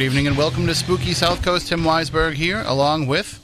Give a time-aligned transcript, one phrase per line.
[0.00, 1.68] Good evening and welcome to Spooky South Coast.
[1.68, 3.38] Tim Weisberg here, along with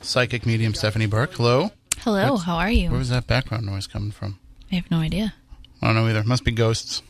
[0.00, 1.34] psychic medium Stephanie Burke.
[1.34, 1.70] Hello.
[1.98, 2.88] Hello, What's- how are you?
[2.88, 4.38] Where was that background noise coming from?
[4.72, 5.34] I have no idea.
[5.82, 6.24] I don't know either.
[6.24, 7.02] Must be ghosts.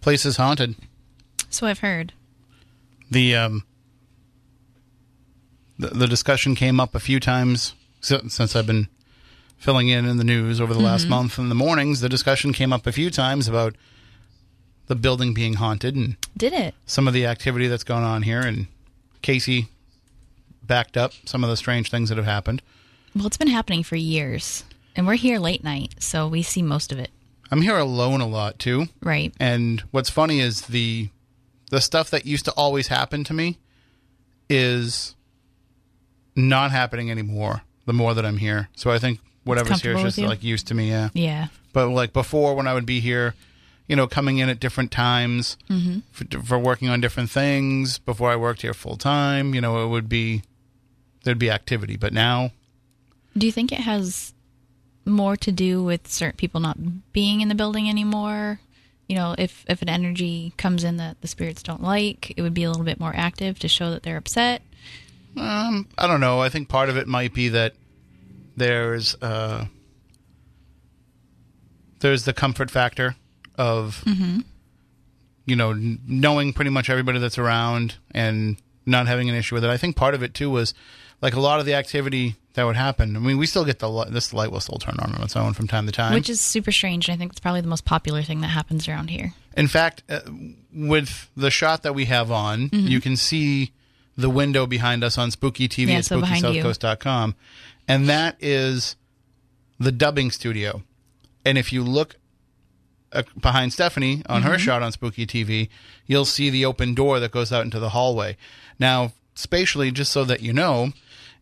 [0.00, 0.74] Place is haunted.
[1.50, 2.14] So I've heard.
[3.10, 3.64] The um,
[5.78, 8.88] the, the discussion came up a few times since I've been
[9.58, 11.38] filling in in the news over the last month.
[11.38, 13.76] In the mornings, the discussion came up a few times about
[14.90, 16.74] the building being haunted and Did it?
[16.84, 18.40] some of the activity that's going on here.
[18.40, 18.66] And
[19.22, 19.68] Casey
[20.64, 22.60] backed up some of the strange things that have happened.
[23.14, 24.64] Well, it's been happening for years.
[24.96, 27.10] And we're here late night, so we see most of it.
[27.52, 28.86] I'm here alone a lot too.
[29.00, 29.32] Right.
[29.38, 31.08] And what's funny is the
[31.70, 33.58] the stuff that used to always happen to me
[34.48, 35.14] is
[36.34, 37.62] not happening anymore.
[37.86, 40.74] The more that I'm here, so I think whatever's here is just like used to
[40.74, 40.88] me.
[40.90, 41.10] Yeah.
[41.14, 41.46] Yeah.
[41.72, 43.34] But like before, when I would be here,
[43.90, 45.56] you know, coming in at different times
[46.12, 47.98] for, for working on different things.
[47.98, 50.42] Before I worked here full time, you know, it would be
[51.24, 51.96] there'd be activity.
[51.96, 52.52] But now,
[53.36, 54.32] Do you think it has
[55.04, 56.78] more to do with certain people not
[57.12, 58.60] being in the building anymore?
[59.08, 62.54] You know, if if an energy comes in that the spirits don't like, it would
[62.54, 64.62] be a little bit more active to show that they're upset.
[65.36, 66.40] Um, I don't know.
[66.40, 67.74] I think part of it might be that
[68.56, 69.64] there's uh,
[71.98, 73.16] there's the comfort factor
[73.60, 74.02] of
[75.46, 78.56] you know n- knowing pretty much everybody that's around and
[78.86, 79.70] not having an issue with it.
[79.70, 80.74] I think part of it too was
[81.22, 83.14] like a lot of the activity that would happen.
[83.16, 85.36] I mean, we still get the li- this light will still turn on on its
[85.36, 86.14] own from time to time.
[86.14, 87.08] Which is super strange.
[87.08, 89.34] and I think it's probably the most popular thing that happens around here.
[89.56, 90.20] In fact, uh,
[90.74, 92.86] with the shot that we have on, Mm-hmm.
[92.88, 93.72] you can see
[94.16, 96.20] the window behind us on Spooky TV Yeah, at so.
[96.20, 97.34] SpookySouthCoast.com.
[97.86, 98.96] And that is
[99.78, 100.82] the dubbing studio.
[101.44, 102.16] And if you look
[103.12, 104.50] uh, behind Stephanie on Mm-hmm.
[104.52, 105.68] her shot on Spooky TV,
[106.06, 108.36] you'll see the open door that goes out into the hallway.
[108.78, 110.92] Now, spatially, just so that you know,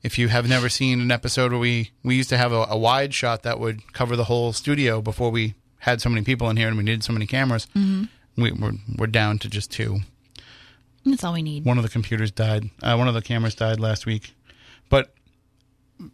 [0.02, 2.76] if you have never seen an episode where we, we used to have a, a
[2.78, 6.56] wide shot that would cover the whole studio before we had so many people in
[6.56, 8.42] here and we needed so many cameras, Mm-hmm.
[8.42, 10.00] we, we're, we're down to just two.
[11.04, 11.64] That's all we need.
[11.64, 12.70] One of the computers died.
[12.82, 14.34] Uh, one of the cameras died last week.
[14.90, 15.12] But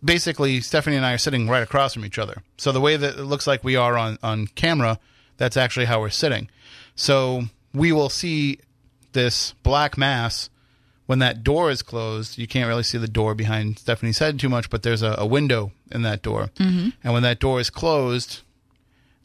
[0.05, 2.43] basically, Stephanie and I are sitting right across from each other.
[2.59, 4.99] So the way that it looks like we are on, on camera,
[5.37, 6.49] that's actually how we're sitting.
[6.95, 8.59] So we will see
[9.13, 10.51] this black mass
[11.07, 12.39] when that door is closed.
[12.39, 15.27] You can't really see the door behind Stephanie's head too much, but there's a, a
[15.27, 16.51] window in that door.
[16.57, 16.91] Mm-hmm.
[17.03, 18.43] And when that door is closed,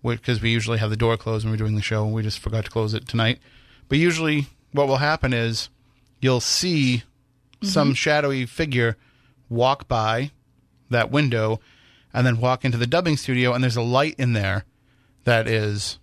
[0.04, 2.40] because we usually have the door closed when we're doing the show, and we just
[2.40, 3.40] forgot to close it tonight.
[3.88, 5.70] But usually, what will happen is
[6.22, 7.04] you'll see
[7.62, 8.96] some shadowy figure
[9.50, 10.32] walk by
[10.90, 11.60] that window
[12.14, 14.64] and then walk into the dubbing studio, and there's a light in there
[15.24, 16.00] that is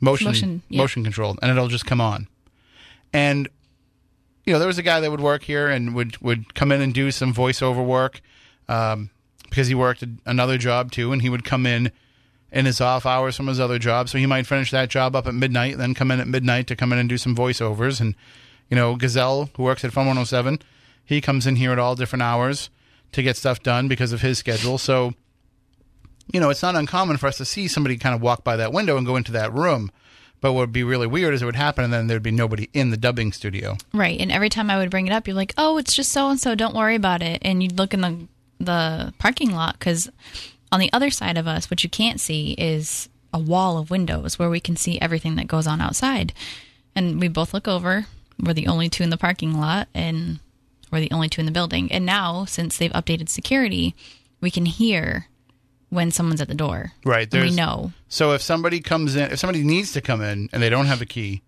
[0.00, 2.28] motion Motion, motion, controlled, and it'll just come on.
[3.12, 3.48] And
[4.44, 6.80] you know, there was a guy that would work here and would would come in
[6.80, 8.20] and do some voiceover work
[8.68, 9.10] um,
[9.44, 11.90] because he worked another job too, and he would come in
[12.52, 14.08] in his off hours from his other job.
[14.08, 16.76] So he might finish that job up at midnight, then come in at midnight to
[16.76, 18.00] come in and do some voiceovers.
[18.00, 18.14] And
[18.70, 20.60] you know, Gazelle, who works at Fun 107,
[21.04, 22.70] he comes in here at all different hours
[23.12, 24.78] to get stuff done because of his schedule.
[24.78, 25.14] So
[26.32, 28.72] you know, it's not uncommon for us to see somebody kind of walk by that
[28.72, 29.90] window and go into that room.
[30.40, 32.68] But what would be really weird is it would happen and then there'd be nobody
[32.72, 33.76] in the dubbing studio.
[33.94, 34.20] Right.
[34.20, 36.38] And every time I would bring it up, you're like, "Oh, it's just so and
[36.38, 36.54] so.
[36.54, 38.28] Don't worry about it." And you'd look in the
[38.58, 40.10] the parking lot because
[40.72, 44.38] on the other side of us, what you can't see is a wall of windows
[44.38, 46.32] where we can see everything that goes on outside.
[46.94, 48.06] And we both look over.
[48.38, 50.38] We're the only two in the parking lot, and
[50.90, 51.90] we're the only two in the building.
[51.90, 53.94] And now, since they've updated security,
[54.40, 55.28] we can hear
[55.96, 56.92] when someone's at the door.
[57.04, 57.24] Right.
[57.24, 57.92] And we There's, know.
[58.08, 61.00] So if somebody comes in, if somebody needs to come in and they don't have
[61.02, 61.42] a key,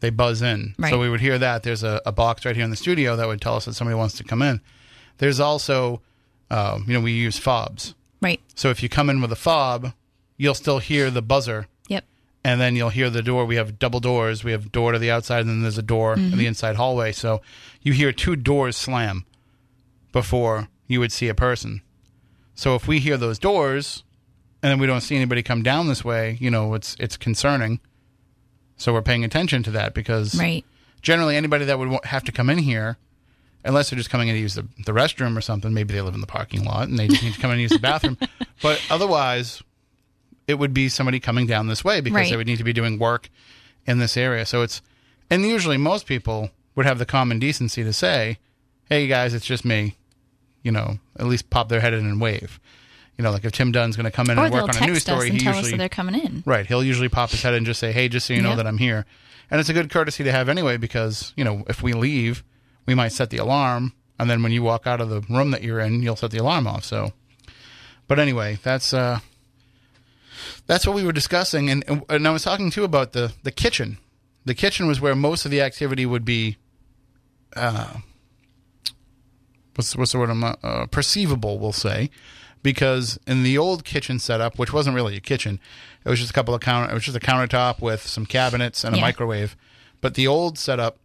[0.00, 0.74] they buzz in.
[0.78, 0.90] Right.
[0.90, 1.62] So we would hear that.
[1.62, 3.94] There's a, a box right here in the studio that would tell us that somebody
[3.94, 4.60] wants to come in.
[5.18, 6.00] There's also,
[6.50, 7.94] um, you know, we use fobs.
[8.20, 8.40] Right.
[8.56, 9.92] So if you come in with a fob,
[10.36, 12.04] you'll still hear the buzzer Yep.
[12.42, 13.44] and then you'll hear the door.
[13.44, 14.42] We have double doors.
[14.42, 17.12] We have door to the outside, and then there's a door in the inside hallway.
[17.12, 17.42] So
[17.82, 19.24] you hear two doors slam
[20.12, 21.82] before you would see a person.
[22.62, 24.04] So if we hear those doors,
[24.62, 27.80] and then we don't see anybody come down this way, you know, it's it's concerning.
[28.76, 30.64] So we're paying attention to that because Right.
[31.02, 32.98] generally anybody that would have to come in here,
[33.64, 36.14] unless they're just coming in to use the, the restroom or something, maybe they live
[36.14, 38.16] in the parking lot and they just need to come in and use the bathroom.
[38.62, 39.60] But otherwise,
[40.46, 42.30] it would be somebody coming down this way because Right.
[42.30, 43.28] they would need to be doing work
[43.86, 44.46] in this area.
[44.46, 44.82] So it's,
[45.28, 48.38] and usually most people would have the common decency to say,
[48.84, 49.96] hey guys, it's just me.
[50.62, 52.60] You know, at least pop their head in and wave.
[53.18, 54.86] You know, like if Tim Dunn's going to come in Or and work on a
[54.86, 56.42] news story, and he tell us usually that they're coming in.
[56.46, 56.66] Right.
[56.66, 58.78] He'll usually pop his head and just say, "Hey, just so you know that I'm
[58.78, 59.04] here."
[59.50, 62.42] And it's a good courtesy to have anyway because, you know, if we leave,
[62.86, 65.62] we might set the alarm and then when you walk out of the room that
[65.62, 66.84] you're in, you'll set the alarm off.
[66.84, 67.12] So
[68.08, 69.18] But anyway, that's uh
[70.66, 73.98] that's what we were discussing and and I was talking too about the the kitchen.
[74.44, 76.56] The kitchen was where most of the activity would be
[77.54, 77.94] uh
[79.74, 82.10] what's what's the word I'm, uh, perceivable, we'll say,
[82.62, 85.60] because in the old kitchen setup, which wasn't really a kitchen,
[86.04, 88.84] it was just a couple of counter, it was just a countertop with some cabinets
[88.84, 89.04] and a Yeah.
[89.04, 89.56] microwave.
[90.00, 90.98] But the old setup,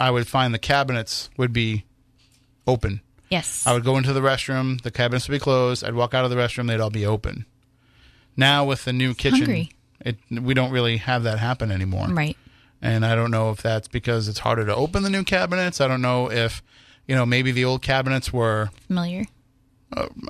[0.00, 1.84] I would find the cabinets would be
[2.66, 3.00] open.
[3.30, 3.66] Yes.
[3.66, 5.84] I would go into the restroom, the cabinets would be closed.
[5.84, 7.44] I'd walk out of the restroom, they'd all be open.
[8.36, 9.70] Now with the new kitchen, Hungry.
[10.00, 12.06] it we don't really have that happen anymore.
[12.08, 12.36] right.
[12.80, 15.80] And I don't know if that's because it's harder to open the new cabinets.
[15.80, 16.62] I don't know if,
[17.08, 19.24] you know, maybe the old cabinets were Familiar.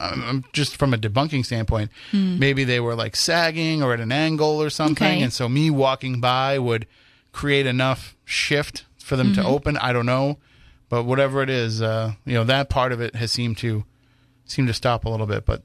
[0.00, 4.62] um, just from a debunking standpoint, maybe they were like sagging or at an angle
[4.62, 5.06] or something.
[5.06, 5.22] Okay.
[5.22, 6.86] And so me walking by would
[7.32, 9.76] create enough shift for them to open.
[9.76, 10.38] I don't know.
[10.88, 13.84] But whatever it is, uh, you know, that part of it has seemed to
[14.46, 15.44] seem to stop a little bit.
[15.44, 15.62] But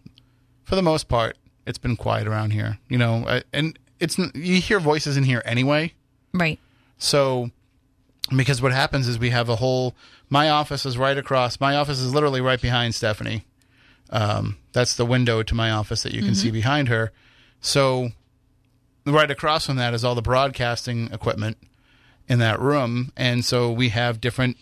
[0.64, 2.80] for the most part, it's been quiet around here.
[2.90, 5.94] You know, and it's you hear voices in here anyway.
[6.34, 6.60] Right.
[6.98, 7.52] So,
[8.38, 9.96] because what happens is we have a whole.
[10.30, 11.60] My office is right across.
[11.60, 13.46] My office is literally right behind Stephanie.
[14.10, 17.12] Um, that's the window to my office that you can see behind her.
[17.62, 18.10] So,
[19.06, 21.58] right across from that is all the broadcasting equipment
[22.28, 24.58] in that room, and so we have different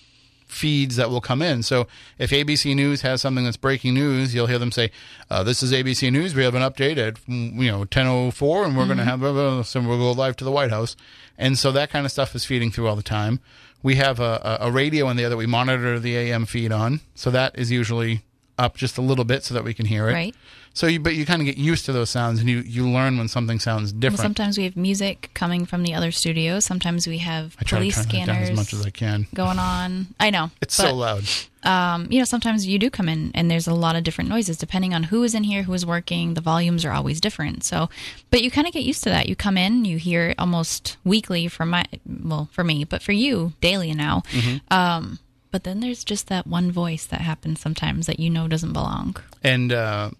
[0.52, 1.64] feeds that will come in.
[1.64, 1.88] So
[2.18, 4.92] if ABC News has something that's breaking news, you'll hear them say,
[5.30, 6.36] uh, "This is ABC News.
[6.36, 9.64] We have an update at you know 10:04, and we're going to have blah, blah,
[9.74, 10.96] we'll go live to the White House."
[11.38, 13.40] And so that kind of stuff is feeding through all the time.
[13.82, 17.02] We have a, a, a radio in there that we monitor the AM feed on,
[17.16, 18.22] so that is usually
[18.58, 20.14] up just a little bit so that we can hear it.
[20.14, 20.36] Right.
[20.74, 23.18] So you, but you kind of get used to those sounds, and you you learn
[23.18, 24.22] when something sounds Well, different.
[24.22, 26.64] sometimes we have music coming from the other studios.
[26.66, 28.90] Sometimes we have I try to police turn that down scanners as much as I
[28.90, 29.28] can.
[29.34, 30.08] going on.
[30.20, 30.50] I know.
[30.62, 31.24] It's but, so loud.
[31.64, 34.58] um, you know, sometimes you do come in and there's a lot of different noises
[34.58, 36.36] depending on who is in here, who is working.
[36.36, 37.66] The volumes are always different.
[37.66, 37.90] So,
[38.30, 39.28] but you kind of get used to that.
[39.28, 41.84] You come in, you hear it almost weekly for my,
[42.24, 44.22] well, for me, but for you, daily now.
[44.32, 44.74] Mm-hmm.
[44.74, 45.20] Um,
[45.52, 49.18] but then there's just that one voice that happens sometimes that you know doesn't belong.
[49.44, 50.12] and uh,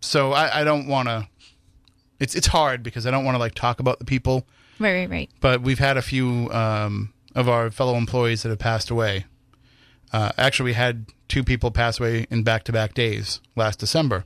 [0.00, 1.28] so I, I don't want to.
[2.20, 4.46] It's it's hard because I don't want to like talk about the people,
[4.78, 5.30] Right, right, right.
[5.40, 9.24] but we've had a few um, of our fellow employees that have passed away.
[10.12, 14.24] Uh, actually, we had two people pass away in back to back days last December,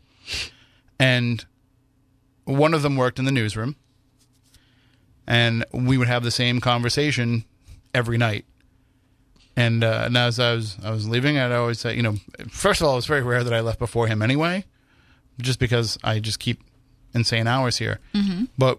[0.98, 1.44] and
[2.44, 3.76] one of them worked in the newsroom,
[5.26, 7.44] and we would have the same conversation
[7.94, 8.44] every night.
[9.54, 12.16] And, uh, and as I was I was leaving, I'd always say, you know,
[12.48, 14.64] first of all, it's very rare that I left before him anyway,
[15.40, 16.60] just because I just keep
[17.14, 17.98] insane hours here.
[18.14, 18.44] Mm-hmm.
[18.58, 18.78] But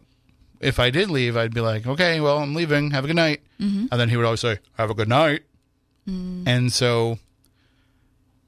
[0.59, 2.91] if I did leave, I'd be like, okay, well, I'm leaving.
[2.91, 3.41] Have a good night.
[3.59, 5.43] And then he would always say, have a good night.
[6.05, 7.17] And so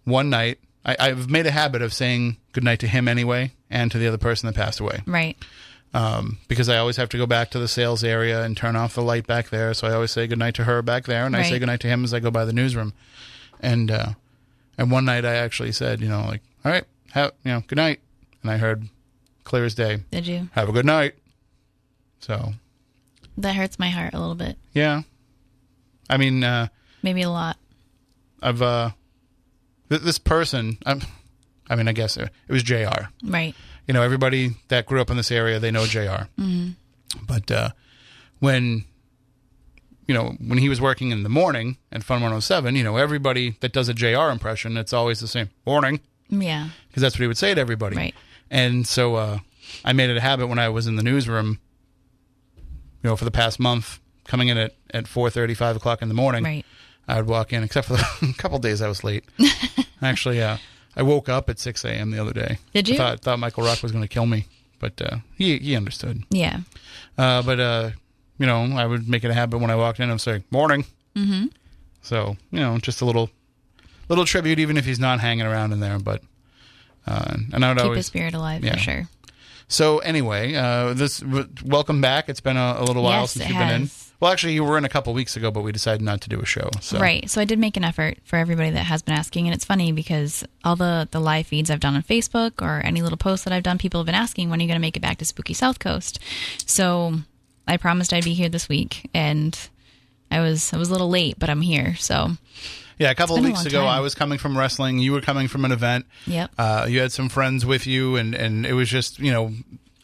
[0.04, 3.92] one night, I, I've made a habit of saying good night to him anyway and
[3.92, 5.36] to the other person that passed away Right.
[5.94, 8.94] um, because I always have to go back to the sales area and turn off
[8.96, 9.74] the light back there.
[9.74, 11.60] So I always say goodnight to her back there, and I say Right.
[11.60, 12.94] goodnight to him as I go by the newsroom.
[13.62, 14.10] And uh,
[14.78, 16.84] and one night I actually said, you know, like, all right,
[17.16, 18.00] have you know, good night,
[18.42, 18.88] and I heard
[19.44, 20.50] clear as day, Did you?
[20.54, 21.16] have a good night.
[22.20, 22.54] So
[23.38, 24.58] That hurts my heart a little bit.
[24.74, 25.02] yeah,
[26.10, 26.68] I mean, uh,
[27.02, 27.58] Maybe a lot.
[28.42, 28.92] I've uh,
[29.90, 31.02] th- this person, I'm,
[31.70, 33.08] I mean, I guess it, it was Jr.
[33.24, 33.56] Right.
[33.88, 36.28] you know, everybody that grew up in this area, they know junior
[37.28, 37.70] But uh,
[38.40, 38.84] when,
[40.08, 43.56] you know, when he was working in the morning at Fun 107, you know, everybody
[43.62, 46.70] that does a JR impression, it's always the same morning Yeah.
[46.88, 47.96] because that's what he would say to everybody.
[47.96, 48.16] Right.
[48.50, 49.40] And so uh,
[49.84, 51.60] I made it a habit when I was in the newsroom,
[52.58, 56.14] you know, for the past month, coming in at, at 4.30, 5 o'clock in the
[56.14, 56.44] morning.
[56.44, 56.66] Right.
[57.08, 59.26] I would walk in, except for the couple days I was late.
[60.02, 60.58] Actually, uh,
[60.96, 62.12] I woke up at 6 a.m.
[62.12, 62.58] the other day.
[62.74, 62.96] Did you?
[62.96, 64.48] I thought, thought Michael Rock was going to kill me,
[64.80, 66.24] but uh, he he understood.
[66.30, 66.62] Yeah.
[67.18, 67.90] Uh, but uh,
[68.40, 70.10] you know, I would make it a habit when I walked in.
[70.10, 70.86] I would say morning.
[71.16, 71.48] Mm-hmm.
[72.02, 73.30] So you know, just a little
[74.10, 76.00] little tribute, even if he's not hanging around in there.
[76.00, 76.22] But
[77.08, 78.74] uh, and I would Keep always his spirit alive yeah.
[78.74, 79.08] for sure.
[79.68, 82.30] so anyway, uh, this w- welcome back.
[82.30, 83.90] It's been a, a little while Yes, since you've been in.
[84.22, 86.40] Well, actually, you were in a couple weeks ago, but we decided not to do
[86.40, 86.70] a show.
[86.80, 87.30] So Right.
[87.30, 89.46] So I did make an effort for everybody that has been asking.
[89.48, 93.02] And it's funny because all the, the live feeds I've done on Facebook or any
[93.02, 94.96] little posts that I've done, people have been asking, when are you going to make
[94.96, 96.20] it back to Spooky South Coast?
[96.66, 97.16] So
[97.68, 99.10] I promised I'd be here this week.
[99.14, 99.60] And
[100.32, 101.96] I was I was a little late, but I'm here.
[101.96, 102.32] So
[102.98, 103.88] Yeah, a couple of weeks ago, time.
[103.90, 105.00] I was coming from wrestling.
[105.00, 106.06] You were coming from an event.
[106.28, 106.52] Yep.
[106.58, 109.52] Uh, you had some friends with you, and, and it was just, you know,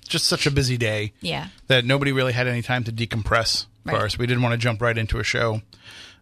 [0.07, 1.47] just such a busy day Yeah.
[1.67, 4.03] that nobody really had any time to decompress for Right.
[4.03, 4.17] us.
[4.17, 5.61] We didn't want to jump right into a show.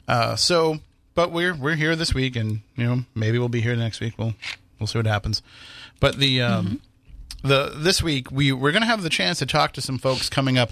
[0.07, 0.79] Uh, so,
[1.15, 4.13] but we're we're here this week, and you know maybe we'll be here next week.
[4.17, 4.35] We'll
[4.79, 5.41] we'll see what happens.
[5.99, 6.81] But the um,
[7.43, 10.29] the this week we we're going to have the chance to talk to some folks
[10.29, 10.71] coming up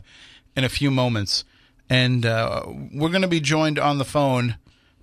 [0.56, 1.44] in a few moments,
[1.90, 2.64] and uh,
[2.94, 4.56] we're going to be joined on the phone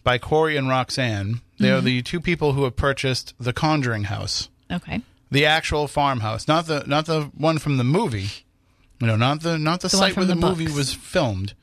[0.05, 1.41] by Corey and Roxanne.
[1.59, 5.01] They are the two people who have purchased the Conjuring House Okay.
[5.31, 8.29] the actual farmhouse, not the not the one from the movie.
[9.01, 11.55] You know, not the not the, The site where the, the movie was filmed.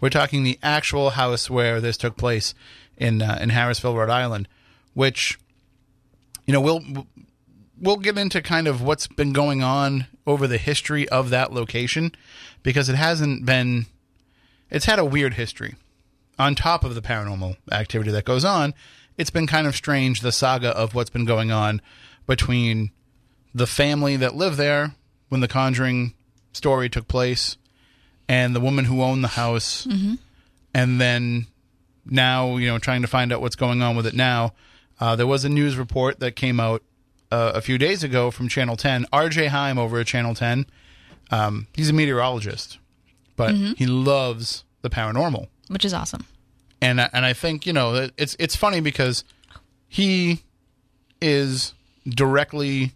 [0.00, 2.54] We're talking the actual house where this took place
[2.98, 4.48] in uh, in Harrisville, Rhode Island,
[4.94, 5.38] which
[6.46, 6.82] you know we'll
[7.80, 12.12] we'll get into kind of what's been going on over the history of that location
[12.62, 13.86] because it hasn't been
[14.70, 15.74] it's had a weird history
[16.38, 18.74] on top of the paranormal activity that goes on,
[19.16, 21.80] it's been kind of strange the saga of what's been going on
[22.26, 22.90] between
[23.54, 24.94] the family that lived there
[25.28, 26.14] when the Conjuring
[26.52, 27.56] story took place
[28.28, 29.86] and the woman who owned the house,
[30.74, 31.46] and then
[32.04, 34.52] now you know trying to find out what's going on with it now.
[35.00, 36.82] Uh, there was a news report that came out
[37.30, 39.06] uh, a few days ago from Channel 10.
[39.12, 39.46] R.J.
[39.48, 40.66] Heim over at Channel 10.
[41.30, 42.78] Um, he's a meteorologist,
[43.36, 46.26] but he loves the paranormal Which is awesome.
[46.80, 49.24] and I- and I think you know it's it's funny because
[49.88, 50.42] he
[51.20, 51.72] is
[52.08, 52.92] directly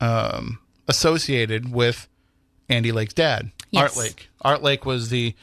[0.00, 2.08] um, associated with
[2.68, 3.96] Andy Lake's dad, Yes.
[3.96, 4.28] Art Lake.
[4.42, 5.34] Art Lake was the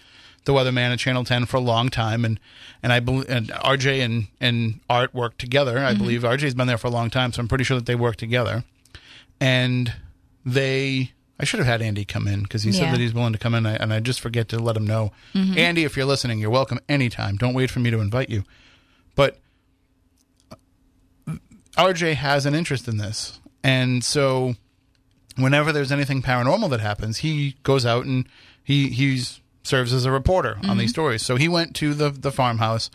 [0.45, 2.39] the weatherman at Channel Ten for a long time, and
[2.83, 5.79] and I believe and RJ and and Art worked together.
[5.79, 7.95] I believe RJ's been there for a long time, so I'm pretty sure that they
[7.95, 8.63] work together.
[9.41, 9.91] And
[10.45, 13.39] they, I should have had Andy come in because he said that he's willing to
[13.39, 15.11] come in, and I just forget to let him know.
[15.33, 15.57] Mm-hmm.
[15.57, 17.35] Andy, if you're listening, you're welcome anytime.
[17.35, 18.43] Don't wait for me to invite you.
[19.15, 19.37] But
[20.49, 21.33] uh,
[21.77, 24.55] RJ has an interest in this, and so
[25.37, 28.27] whenever there's anything paranormal that happens, he goes out and
[28.63, 30.93] he he's serves as a reporter on these mm-hmm.
[30.93, 31.21] stories.
[31.23, 32.89] So he went to the the farmhouse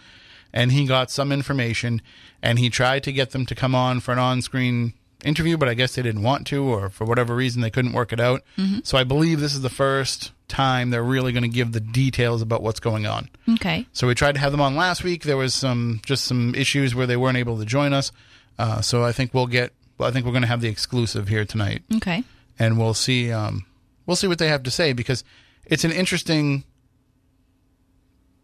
[0.52, 2.02] and he got some information
[2.42, 4.94] and he tried to get them to come on for an on-screen
[5.24, 8.12] interview, but I guess they didn't want to or for whatever reason they couldn't work
[8.12, 8.42] it out.
[8.82, 12.42] So I believe this is the first time they're really going to give the details
[12.42, 13.28] about what's going on.
[13.54, 13.86] Okay.
[13.92, 15.22] So we tried to have them on last week.
[15.24, 18.12] There was some just some issues where they weren't able to join us.
[18.58, 19.72] Uh, so I think we'll get.
[19.98, 22.24] Well, I think we're going to have the exclusive here tonight, Okay.
[22.58, 23.30] and we'll see.
[23.32, 23.66] Um,
[24.06, 25.24] we'll see what they have to say because
[25.66, 26.64] it's an interesting.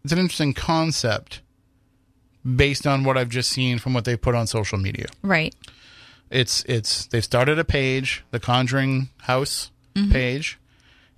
[0.03, 1.41] It's an interesting concept,
[2.55, 5.07] based on what I've just seen from what they put on social media.
[5.21, 5.53] Right.
[6.29, 10.11] It's it's they've started a page, the Conjuring House mm-hmm.
[10.11, 10.59] page,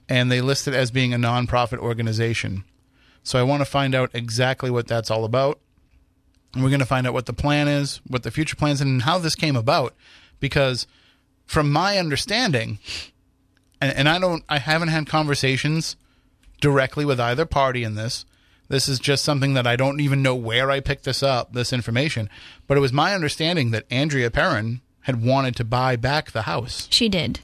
[0.07, 2.63] and they list it as being a nonprofit organization.
[3.23, 5.59] So I want to find out exactly what that's all about.
[6.53, 9.03] And we're going to find out what the plan is, what the future plans, and
[9.03, 9.93] how this came about.
[10.39, 10.87] Because
[11.45, 12.79] from my understanding,
[13.79, 15.95] and, and I don't, I haven't had conversations
[16.59, 18.25] directly with either party in this.
[18.67, 21.73] This is just something that I don't even know where I picked this up, this
[21.73, 22.29] information.
[22.67, 26.87] But it was my understanding that Andrea Perron had wanted to buy back the house,
[26.91, 27.39] She did.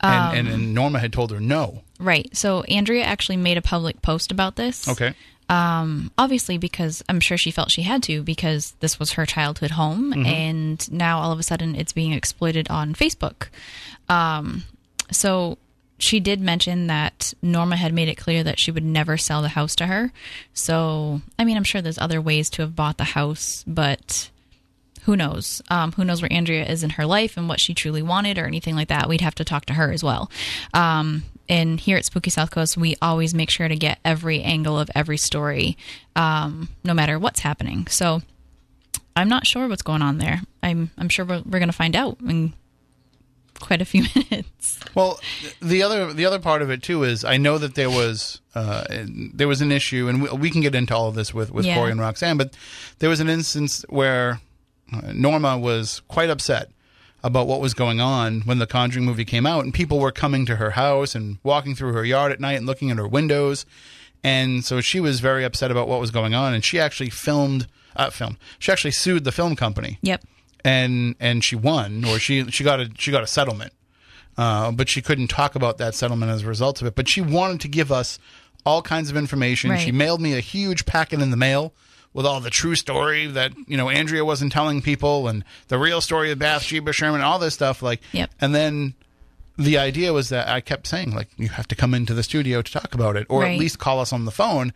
[0.00, 1.82] and, and, and Norma had told her no.
[2.00, 2.28] Right.
[2.36, 4.88] So Andrea actually made a public post about this.
[4.88, 5.14] Okay.
[5.48, 9.72] Um, obviously, because I'm sure she felt she had to, because this was her childhood
[9.72, 13.48] home, and now all of a sudden it's being exploited on Facebook.
[14.08, 14.64] Um,
[15.12, 15.58] so
[15.98, 19.48] she did mention that Norma had made it clear that she would never sell the
[19.50, 20.12] house to her.
[20.54, 24.30] So, I mean, I'm sure there's other ways to have bought the house, but
[25.04, 25.62] who knows?
[25.68, 28.46] Um, who knows where Andrea is in her life and what she truly wanted or
[28.46, 29.08] anything like that?
[29.08, 30.30] We'd have to talk to her as well.
[30.72, 34.78] Um, and here at Spooky South Coast, we always make sure to get every angle
[34.78, 35.76] of every story,
[36.16, 37.86] um, no matter what's happening.
[37.88, 38.22] So
[39.14, 40.40] I'm not sure what's going on there.
[40.62, 42.54] I'm I'm sure we're, we're going to find out in
[43.60, 44.80] quite a few minutes.
[44.94, 45.20] Well,
[45.60, 48.84] the other the other part of it too is I know that there was uh,
[49.34, 51.66] there was an issue, and we, we can get into all of this with with
[51.66, 51.76] Yeah.
[51.76, 52.56] Corey and Roxanne, but
[53.00, 54.40] there was an instance where
[55.12, 56.70] Norma was quite upset
[57.22, 60.44] about what was going on when the Conjuring movie came out, and people were coming
[60.46, 63.64] to her house and walking through her yard at night and looking at her windows,
[64.22, 67.66] and so she was very upset about what was going on, and she actually filmed.
[67.96, 68.36] Uh, film.
[68.58, 70.24] She actually sued the film company Yep.
[70.64, 73.72] and and she won or she she got a she got a settlement
[74.36, 77.20] uh, but she couldn't talk about that settlement as a result of it but she
[77.20, 78.18] wanted to give us
[78.66, 79.80] all kinds of information Right.
[79.80, 81.72] she mailed me a huge packet in the mail
[82.14, 86.00] with all the true story that you know andrea wasn't telling people and the real
[86.00, 88.30] story of bathsheba sherman all this stuff like Yep.
[88.40, 88.94] and then
[89.58, 92.62] the idea was that i kept saying like you have to come into the studio
[92.62, 94.72] to talk about it or at least call us on the phone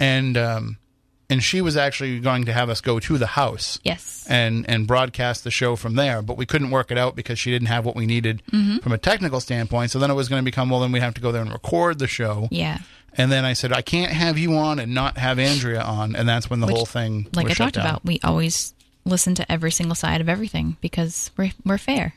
[0.00, 0.76] and um
[1.30, 4.26] and she was actually going to have us go to the house Yes.
[4.30, 6.22] and and broadcast the show from there.
[6.22, 8.96] But we couldn't work it out because she didn't have what we needed from a
[8.96, 9.90] technical standpoint.
[9.90, 11.52] So then it was going to become well, then we have to go there and
[11.52, 12.48] record the show.
[12.50, 12.78] yeah.
[13.18, 16.28] And then I said I can't have you on and not have Andrea on, and
[16.28, 17.86] that's when the Which, whole thing Like was I shut talked down.
[17.86, 22.14] about, we always listen to every single side of everything because we're we're fair.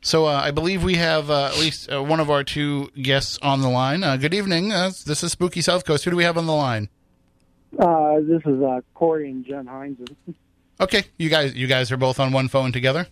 [0.00, 3.38] So uh, I believe we have uh, at least uh, one of our two guests
[3.42, 4.04] on the line.
[4.04, 4.70] Uh, good evening.
[4.70, 6.04] Uh, this is Spooky South Coast.
[6.04, 6.88] Who do we have on the line?
[7.78, 9.98] Uh, this is uh, Corey and Jen Hines.
[10.80, 13.06] Okay, you guys, you guys are both on one phone together.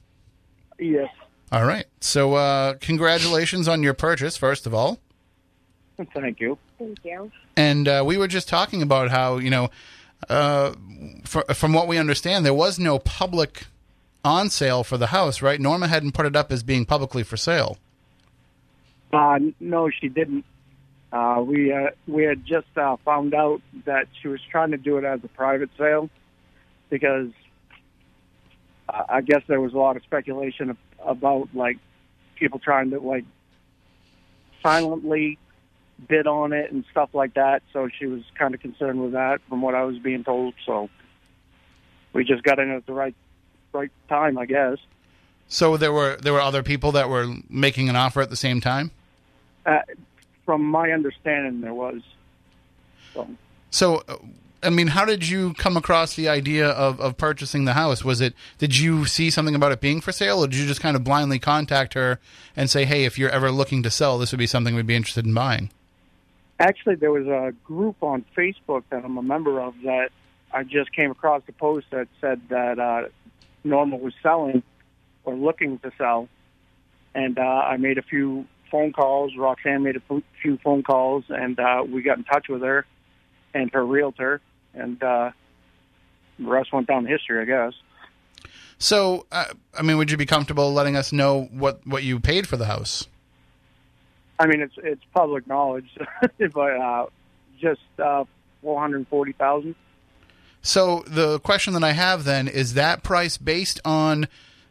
[0.81, 1.09] Yes.
[1.53, 1.85] All right.
[2.01, 4.99] So uh, congratulations on your purchase, first of all.
[6.15, 6.59] Thank you.
[6.79, 7.31] Thank you.
[7.57, 9.71] And uh, we were just talking about how you know,
[10.29, 10.73] uh,
[11.25, 13.67] fr- from what we understand, there was no public
[14.25, 15.61] on sale for the house, right?
[15.61, 17.79] Norma hadn't put it up as being publicly for sale.
[19.13, 20.45] Uh, no, she didn't.
[21.13, 24.97] Uh, we uh, we had just uh, found out that she was trying to do
[24.97, 26.09] it as a private sale
[26.89, 27.29] because
[28.89, 31.77] uh, I guess there was a lot of speculation about like
[32.37, 33.25] people trying to like
[34.63, 35.39] silently
[36.09, 37.63] bid on it and stuff like that.
[37.73, 40.55] So she was kind of concerned with that, from what I was being told.
[40.67, 40.89] So
[42.13, 43.15] we just got in at the right
[43.73, 44.79] right time, I guess.
[45.49, 48.61] So there were there were other people that were making an offer at the same
[48.61, 48.91] time.
[49.65, 49.81] Uh,
[50.45, 52.03] from my understanding, there was.
[53.15, 53.29] So,
[53.71, 54.17] So, uh,
[54.63, 58.05] I mean, how did you come across the idea of, of purchasing the house?
[58.05, 60.81] Was it did you see something about it being for sale, or did you just
[60.81, 62.19] kind of blindly contact her
[62.57, 64.97] and say, "Hey, if you're ever looking to sell, this would be something we'd be
[64.97, 65.71] interested in buying"?
[66.63, 70.11] Actually, there was a group on Facebook that I'm a member of that
[70.53, 73.09] I just came across a post that said that uh,
[73.65, 74.63] Norma was selling
[75.25, 76.29] or looking to sell,
[77.15, 79.33] and uh, I made a few phone calls.
[79.37, 82.87] Roxanne made a few phone calls, and uh, we got in touch with her
[83.55, 84.41] and her realtor,
[84.75, 85.31] and uh,
[86.39, 87.75] the rest went down history, I guess.
[88.79, 89.45] So, uh,
[89.79, 92.67] I mean, would you be comfortable letting us know what what you paid for the
[92.67, 93.07] house?
[94.43, 95.97] I mean, it's it's public knowledge,
[96.53, 97.07] but uh,
[97.61, 98.25] just uh,
[98.61, 99.77] four hundred forty thousand.
[100.63, 104.27] So the question that I have then is that price based on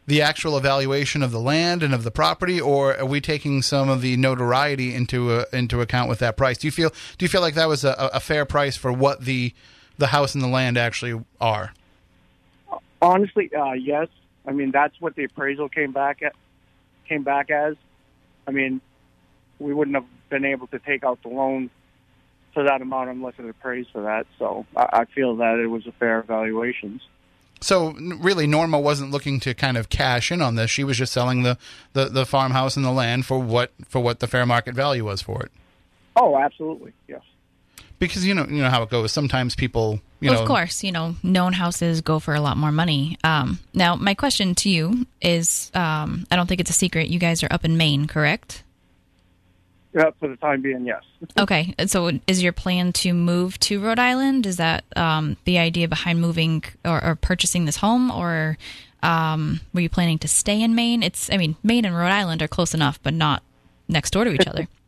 [0.06, 3.88] the actual evaluation of the land and of the property, or are we taking some
[3.88, 6.58] of the notoriety into uh, into account with that price?
[6.58, 9.22] Do you feel do you feel like that was a, a fair price for what
[9.22, 9.54] the
[9.96, 11.72] the house and the land actually are?
[13.00, 14.08] Honestly, uh, yes.
[14.46, 16.34] I mean, that's what the appraisal came back at,
[17.08, 17.76] came back as.
[18.46, 18.82] I mean,
[19.62, 21.70] we wouldn't have been able to take out the loan
[22.52, 24.26] for that amount unless it appraised for that.
[24.38, 27.00] So I, I feel that it was a fair evaluation.
[27.60, 30.70] So really, Norma wasn't looking to kind of cash in on this.
[30.70, 31.56] She was just selling the,
[31.92, 35.22] the, the farmhouse and the land for what for what the fair market value was
[35.22, 35.52] for it.
[36.16, 37.22] Oh, absolutely, yes.
[38.00, 39.12] Because you know you know how it goes.
[39.12, 42.56] Sometimes people you Well, know of course, you know, known houses go for a lot
[42.56, 43.16] more money.
[43.22, 47.08] Um, now, my question to you is um, I don't think it's a secret.
[47.08, 48.64] You guys are up in Maine, correct?
[49.94, 51.02] Yeah, for the time being, yes.
[51.38, 51.74] Okay.
[51.86, 54.46] So, is your plan to move to Rhode Island?
[54.46, 58.10] Is that um, the idea behind moving or, or purchasing this home?
[58.10, 58.56] Or
[59.02, 61.02] um, were you planning to stay in Maine?
[61.02, 63.42] It's, I mean, Maine and Rhode Island are close enough, but not
[63.86, 64.66] next door to each other.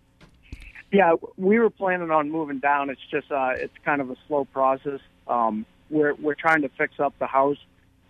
[0.93, 2.89] Yeah, we were planning on moving down.
[2.89, 5.01] It's just uh, it's kind of a slow process.
[5.27, 7.57] Um, we're we're trying to fix up the house.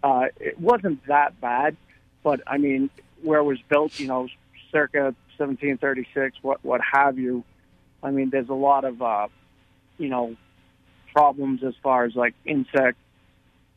[0.02, 1.78] Uh, it wasn't that bad,
[2.22, 2.90] but I mean,
[3.22, 4.28] where it was built, you know,
[4.70, 7.44] circa 1736, what what have you.
[8.02, 9.28] I mean, there's a lot of uh,
[9.98, 10.36] you know
[11.12, 12.98] problems as far as like insect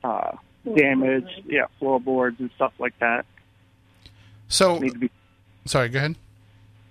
[0.03, 0.31] uh,
[0.75, 3.25] damage, yeah, floorboards and stuff like that
[4.47, 5.11] So need to be.
[5.65, 6.15] sorry, go ahead.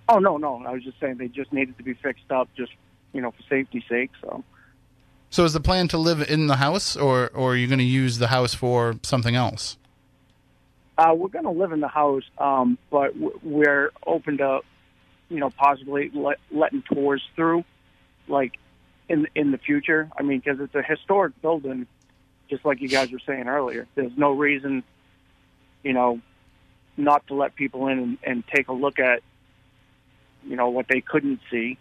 [0.09, 2.71] Oh no, no, I was just saying they just needed to be fixed up, just
[3.13, 4.11] you know, for safety's sake.
[4.21, 4.43] So.
[5.29, 7.83] So is the plan to live in the house, or or are you going to
[7.85, 9.77] use the house for something else?
[10.97, 14.61] Uh, we're going to live in the house, um, but we're open to,
[15.29, 17.63] you know, possibly let, letting tours through,
[18.27, 18.57] like
[19.07, 20.09] in in the future.
[20.17, 21.85] I mean, because it's a historic building,
[22.49, 23.87] just like you guys were saying earlier.
[23.93, 24.83] There's no reason,
[25.83, 26.19] you know,
[26.97, 29.21] not to let people in and, and take a look at,
[30.47, 31.77] you know, what they couldn't see.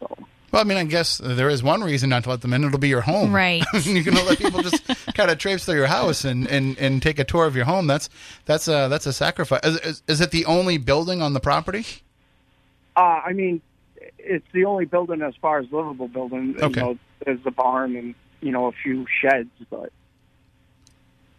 [0.00, 0.08] So.
[0.50, 2.64] Well, I mean, I guess there is one reason not to let them in.
[2.64, 3.62] It'll be your home, Right.
[3.72, 4.84] You're going to let people just
[5.14, 7.86] kind of traipse through your house and, and, and take a tour of your home.
[7.86, 8.08] That's
[8.46, 9.60] that's a that's a sacrifice.
[9.64, 11.84] Is, is, is it the only building on the property?
[12.96, 13.62] Uh, I mean,
[14.18, 16.56] it's the only building as far as livable building.
[16.60, 16.80] Okay.
[16.80, 19.92] You know, there's the barn and you know a few sheds, but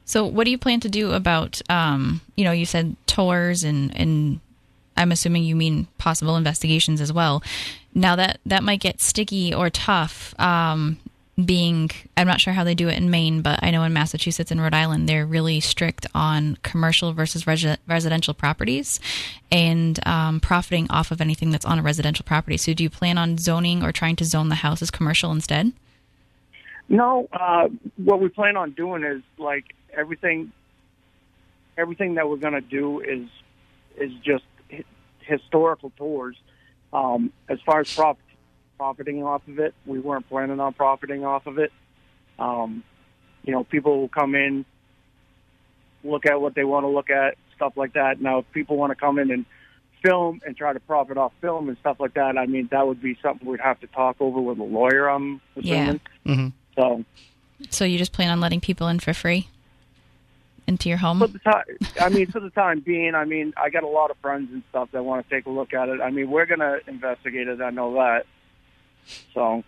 [0.06, 3.96] So, what do you plan to do about, um, you know, you said tours and,
[3.98, 4.40] and
[4.98, 7.44] I'm assuming you mean possible investigations as well.
[7.94, 10.34] Now that that might get sticky or tough.
[10.40, 11.00] Um,
[11.44, 14.52] being i'm not sure how they do it in maine but i know in massachusetts
[14.52, 19.00] and rhode island they're really strict on commercial versus resi- residential properties
[19.50, 23.18] and um, profiting off of anything that's on a residential property so do you plan
[23.18, 25.72] on zoning or trying to zone the house as commercial instead
[26.92, 29.64] No, uh, what we plan on doing is like
[29.96, 30.52] everything.
[31.78, 33.30] Everything that we're going to do is
[33.98, 34.44] is just
[35.32, 36.36] historical tours.
[36.94, 38.18] Um, as far as prop,
[38.78, 41.72] profiting off of it, we weren't planning on profiting off of it.
[42.38, 42.84] Um,
[43.44, 44.66] you know, people will come in,
[46.04, 48.20] look at what they want to look at, stuff like that.
[48.20, 49.46] Now, if people want to come in and
[50.04, 53.02] film and try to profit off film and stuff like that, I mean, that would
[53.02, 55.08] be something we'd have to talk over with a lawyer.
[55.08, 56.02] I'm assuming.
[56.26, 57.06] hmm So.
[57.70, 59.48] so you just plan on letting people in for free
[60.68, 61.64] into your home For the time,
[62.00, 64.64] I mean, for the time being, I mean, I got a lot of friends and
[64.70, 66.00] stuff that want to take a look at it.
[66.02, 67.62] I mean, we're gonna investigate it.
[67.62, 68.26] I know that.
[69.34, 69.64] So,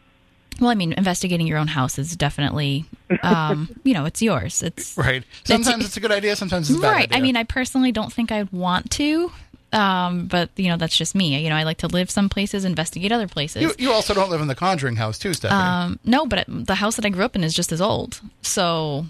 [0.61, 2.85] well i mean investigating your own house is definitely
[3.23, 5.23] um, you know it's yours it's Right.
[5.43, 6.35] Sometimes it's a good idea.
[6.35, 7.17] Sometimes it's a bad right idea.
[7.17, 9.31] i mean i personally don't think i'd want to
[9.73, 12.63] um, but you know that's just me you know i like to live some places
[12.65, 15.59] investigate other places you, you also don't live in the Conjuring house too, Stephanie.
[15.59, 18.21] um, no but it, the house that i grew up in is just as old
[18.43, 19.07] so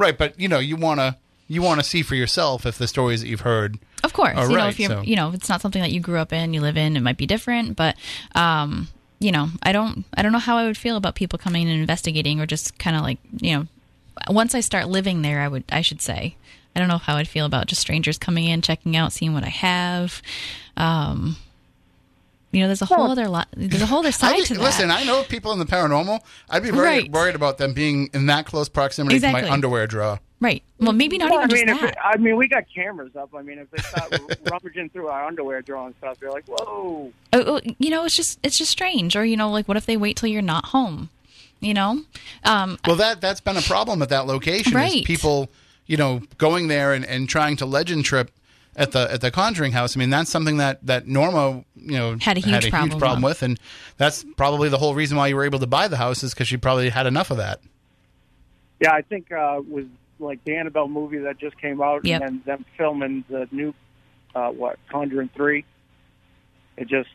[0.00, 2.88] right, but you know you want to you want to see for yourself if the
[2.88, 3.78] stories that you've heard.
[4.02, 5.92] Of course, you know right, if you're, so- you know, if it's not something that
[5.92, 7.76] you grew up in, you live in, it might be different.
[7.76, 7.96] But,
[8.34, 11.62] um, you know, I don't, I don't know how I would feel about people coming
[11.62, 13.66] in and investigating, or just kind of like, you know,
[14.28, 16.36] once I start living there, I would, I should say,
[16.74, 19.44] I don't know how I'd feel about just strangers coming in, checking out, seeing what
[19.44, 20.22] I have.
[20.76, 21.36] Um,
[22.52, 23.48] you know, there's a whole other lot.
[23.56, 24.60] There's a whole other side I, to that.
[24.60, 26.20] listen, I know people in the paranormal.
[26.48, 27.10] I'd be very Right.
[27.10, 30.20] worried about them being in that close proximity to my underwear drawer.
[30.40, 30.62] right?
[30.78, 31.90] Well, maybe not Well, even I mean, just if that.
[31.90, 33.30] it, I mean, we got cameras up.
[33.36, 34.12] I mean, if they start
[34.44, 37.12] rummaging through our underwear drawer and stuff, you're like, whoa.
[37.32, 39.14] Oh, oh, you know, it's just, it's just strange.
[39.16, 41.10] Or you know, like, what if they wait till you're not home?
[41.60, 42.00] You know,
[42.44, 44.72] um, Well, that that's been a problem at that location.
[44.72, 45.04] Is Right.
[45.04, 45.50] people,
[45.86, 48.30] you know, going there and, and trying to legend trip
[48.76, 49.96] at the at the Conjuring house.
[49.96, 53.22] I mean, that's something that that Norma, you know, Had a huge problem with.
[53.22, 53.60] with, and
[53.96, 56.48] that's probably the whole reason why you were able to buy the house is because
[56.48, 57.60] she probably had enough of that.
[58.80, 59.84] Yeah, I think uh, it was
[60.18, 62.22] like the Annabelle movie that just came out, Yep.
[62.22, 63.74] and then them filming the new,
[64.34, 65.64] uh, what, Conjuring 3.
[66.76, 67.08] It just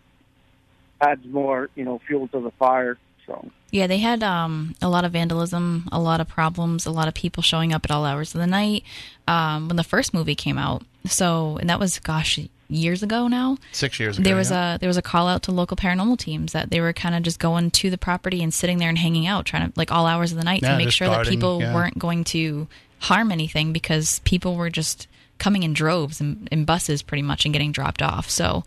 [1.02, 2.98] adds more, you know, fuel to the fire.
[3.26, 7.10] So, Yeah, they had um, a lot of vandalism, a lot of problems, a lot
[7.10, 8.84] of people showing up at all hours of the night
[9.28, 10.84] um, when the first movie came out.
[11.06, 13.58] So, and that was gosh, years ago now.
[13.74, 14.76] Six years ago, There was yeah.
[14.76, 17.24] a there was a call out to local paranormal teams that they were kind of
[17.24, 20.06] just going to the property and sitting there and hanging out, trying to like all
[20.06, 21.74] hours of the night Yeah, to make just sure that people yeah.
[21.76, 22.68] weren't going to
[23.00, 25.08] harm anything because people were just
[25.38, 28.30] coming in droves and in buses pretty much and getting dropped off.
[28.30, 28.64] So,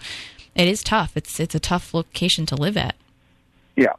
[0.55, 1.17] it is tough.
[1.17, 2.95] It's it's a tough location to live at.
[3.75, 3.95] yeah.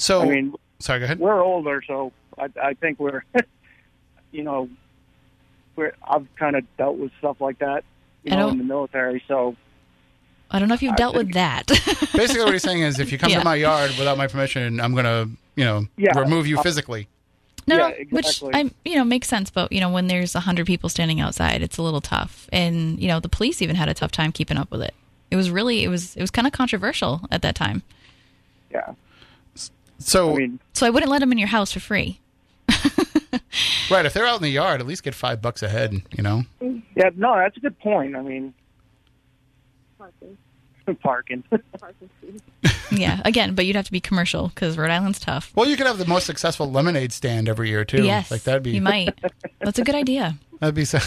[0.00, 1.18] So, I mean, sorry, go ahead.
[1.18, 3.22] we're older, so I, I think we're,
[4.32, 4.68] you know,
[5.76, 7.84] we're, I've kind of dealt with stuff like that,
[8.24, 9.22] you I know, in the military.
[9.28, 9.56] So,
[10.50, 11.66] I don't know if you've I dealt with that.
[12.16, 13.40] Basically, what he's saying is, if you come Yeah.
[13.40, 16.18] to my yard without my permission, I'm gonna, you know, Yeah.
[16.18, 17.06] remove you uh, physically.
[17.66, 18.42] No, Yeah, no, which.
[18.54, 21.60] I you know makes sense, but you know when there's a hundred people standing outside,
[21.62, 24.56] it's a little tough, and you know the police even had a tough time keeping
[24.56, 24.94] up with it.
[25.30, 27.82] It was really it was it was kind of controversial at that time,
[28.72, 28.94] yeah.
[30.00, 32.20] So, I mean, so I wouldn't let them in your house for free.
[33.90, 36.02] right, if they're out in the yard, at least get five bucks a head.
[36.10, 36.44] You know,
[36.96, 38.16] yeah, no, that's a good point.
[38.16, 38.54] I mean,
[41.02, 41.44] parking.
[42.90, 45.52] yeah, again, but you'd have to be commercial because Rhode Island's tough.
[45.54, 48.04] well, you could have the most successful lemonade stand every year too.
[48.04, 49.18] yes, like that'd be you might.
[49.60, 50.38] That's a good idea.
[50.60, 50.98] That'd be so.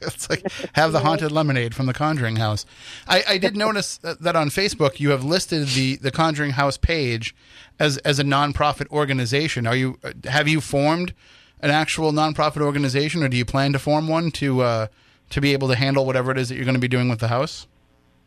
[0.00, 2.66] it's like have the haunted lemonade from the Conjuring House.
[3.06, 6.76] I, I did notice that that on Facebook you have listed the the Conjuring House
[6.76, 7.32] page
[7.78, 9.64] as as a nonprofit organization.
[9.68, 11.14] Are you have you formed
[11.60, 14.86] an actual nonprofit organization, or do you plan to form one to uh,
[15.30, 17.20] to be able to handle whatever it is that you're going to be doing with
[17.20, 17.66] the house?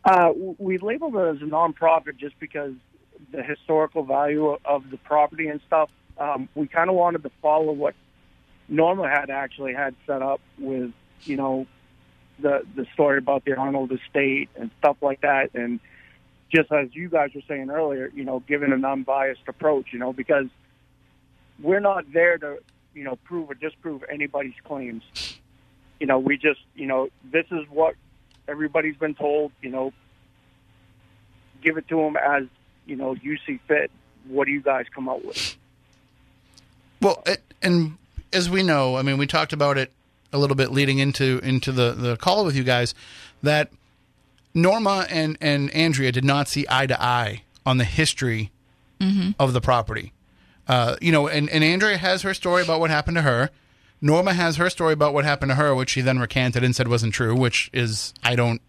[0.04, 2.74] Uh, we labeled it as a nonprofit just because
[3.32, 5.90] the historical value of the property and stuff.
[6.18, 7.94] Um, we kind of wanted to follow what
[8.68, 11.66] Norma had actually had set up with, you know,
[12.38, 15.50] the the story about the Arnold estate and stuff like that.
[15.54, 15.80] And
[16.54, 20.12] just as you guys were saying earlier, you know, giving an unbiased approach, you know,
[20.12, 20.46] because
[21.60, 22.58] we're not there to,
[22.94, 25.02] you know, prove or disprove anybody's claims.
[26.00, 27.94] You know, we just, you know, this is what
[28.48, 29.92] everybody's been told, you know,
[31.62, 32.44] give it to them as,
[32.86, 33.90] you know, you see fit.
[34.28, 35.56] What do you guys come up with?
[37.00, 37.96] Well, it, and
[38.32, 39.92] as we know, I mean, we talked about it
[40.32, 42.94] a little bit leading into into the the call with you guys
[43.42, 43.70] that
[44.54, 48.50] Norma and and Andrea did not see eye to eye on the history
[49.38, 50.12] of the property.
[50.66, 53.50] uh, you know, and, and Andrea has her story about what happened to her.
[54.04, 56.88] Norma has her story about what happened to her, which she then recanted and said
[56.88, 58.60] wasn't true, which is I don't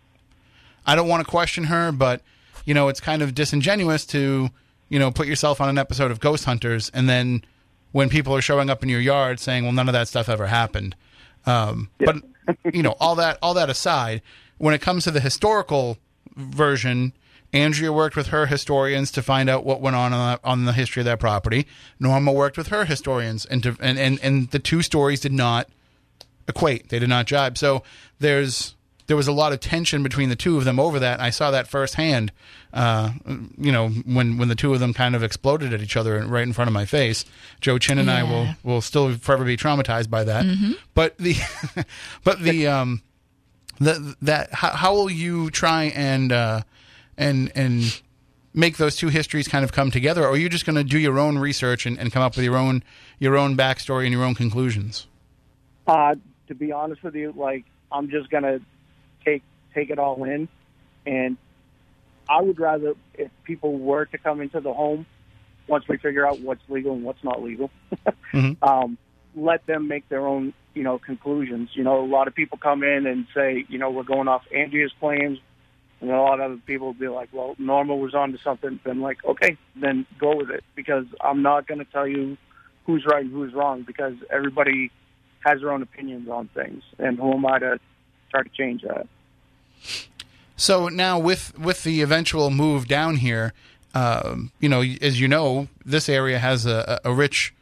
[0.85, 2.21] I don't want to question her, but
[2.63, 4.49] you know, it's kind of disingenuous to,
[4.87, 7.43] you know, put yourself on an episode of Ghost Hunters and then
[7.91, 10.47] when people are showing up in your yard saying, "Well, none of that stuff ever
[10.47, 10.95] happened."
[11.45, 12.15] Um, But
[12.73, 14.21] you know, all that all that aside,
[14.57, 15.97] when it comes to the historical
[16.37, 17.11] version,
[17.55, 20.73] Andrea worked with her historians to find out what went on on, that, on the
[20.73, 21.65] history of that property.
[21.99, 25.69] Norma worked with her historians, and, to, and and and the two stories did not
[26.47, 26.89] equate.
[26.89, 27.57] They did not jibe.
[27.57, 27.83] So
[28.19, 28.75] there's
[29.07, 31.21] there was a lot of tension between the two of them over that.
[31.21, 32.31] I saw that firsthand.
[32.73, 33.11] Uh,
[33.57, 36.43] you know, when when the two of them kind of exploded at each other right
[36.43, 37.23] in front of my face.
[37.61, 40.45] Joe Chin and I will will still forever be traumatized by that.
[40.93, 41.35] But the
[42.25, 43.01] but the um
[43.79, 46.61] the that how, how will you try and uh
[47.17, 48.01] and and
[48.53, 50.97] make those two histories kind of come together or are you just going to do
[50.97, 52.81] your own research and, and come up with your own
[53.19, 55.07] your own backstory and your own conclusions
[55.87, 56.15] Uh,
[56.47, 58.59] to be honest with you, like I'm just gonna
[59.25, 60.47] take take it all in,
[61.05, 61.37] and
[62.29, 65.05] I would rather if people were to come into the home
[65.67, 67.69] once we figure out what's legal and what's not legal,
[68.33, 68.57] Mhm.
[68.61, 68.97] um,
[69.35, 71.69] let them make their own you know conclusions.
[71.73, 74.43] You know, a lot of people come in and say, you know, we're going off
[74.55, 75.39] Andrea's claims.
[76.07, 78.79] And a lot of other people will be like, well, Norma was onto something.
[78.83, 82.37] Then, like, okay, then go with it because I'm not going to tell you
[82.85, 84.91] who's right and who's wrong because everybody
[85.39, 87.79] has their own opinions on things, and who am I to
[88.29, 89.07] try to change that?
[90.55, 93.53] So now with with the eventual move down here,
[93.95, 97.53] um, you know, as you know, this area has a, a rich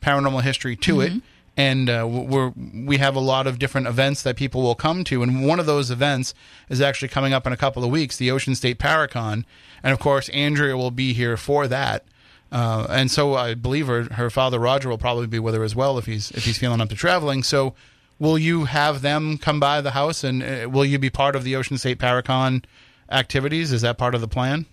[0.00, 1.12] paranormal history to it,
[1.58, 5.24] and uh, we're we have a lot of different events that people will come to,
[5.24, 6.32] and one of those events
[6.68, 9.44] is actually coming up in a couple of weeks, the Ocean State Paracon,
[9.82, 12.04] and of course Andrea will be here for that.
[12.52, 15.74] Uh, and so I believe her, her father Roger will probably be with her as
[15.74, 17.42] well if he's if he's feeling up to traveling.
[17.42, 17.74] So
[18.20, 21.42] will you have them come by the house and uh, will you be part of
[21.42, 22.64] the Ocean State Paracon
[23.10, 23.72] activities?
[23.72, 24.64] Is that part of the plan?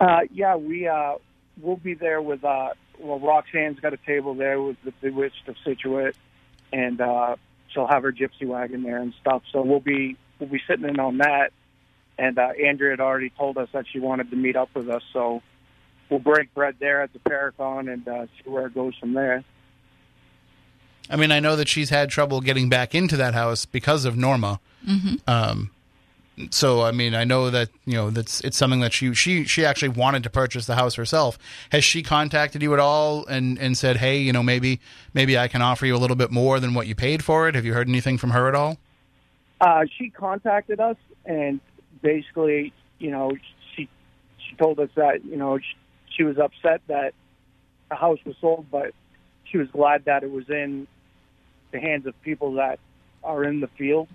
[0.00, 1.14] Uh, yeah, we uh,
[1.60, 2.70] we'll be there with uh,
[3.02, 6.16] well, Roxanne's got a table there with the Bewitched of Scituate,
[6.72, 7.36] and uh,
[7.68, 9.42] she'll have her gypsy wagon there and stuff.
[9.52, 11.52] So we'll be we'll be sitting in on that.
[12.18, 15.02] And uh, Andrea had already told us that she wanted to meet up with us,
[15.12, 15.42] so
[16.08, 19.44] we'll break bread there at the Paracon and uh, see where it goes from there.
[21.10, 24.16] I mean, I know that she's had trouble getting back into that house because of
[24.16, 24.60] Norma.
[25.26, 25.70] Um,
[26.50, 29.64] so, I mean, I know that you know that's it's something that she she she
[29.64, 31.38] actually wanted to purchase the house herself.
[31.70, 34.80] Has she contacted you at all and and said, hey, you know, maybe
[35.12, 37.54] maybe I can offer you a little bit more than what you paid for it?
[37.54, 38.78] Have you heard anything from her at all?
[39.60, 41.60] Uh, she contacted us and
[42.00, 43.32] basically, you know,
[43.74, 43.88] she
[44.38, 45.76] she told us that you know she,
[46.16, 47.12] she was upset that
[47.90, 48.92] the house was sold, but
[49.44, 50.86] she was glad that it was in
[51.72, 52.78] the hands of people that
[53.22, 54.08] are in the field.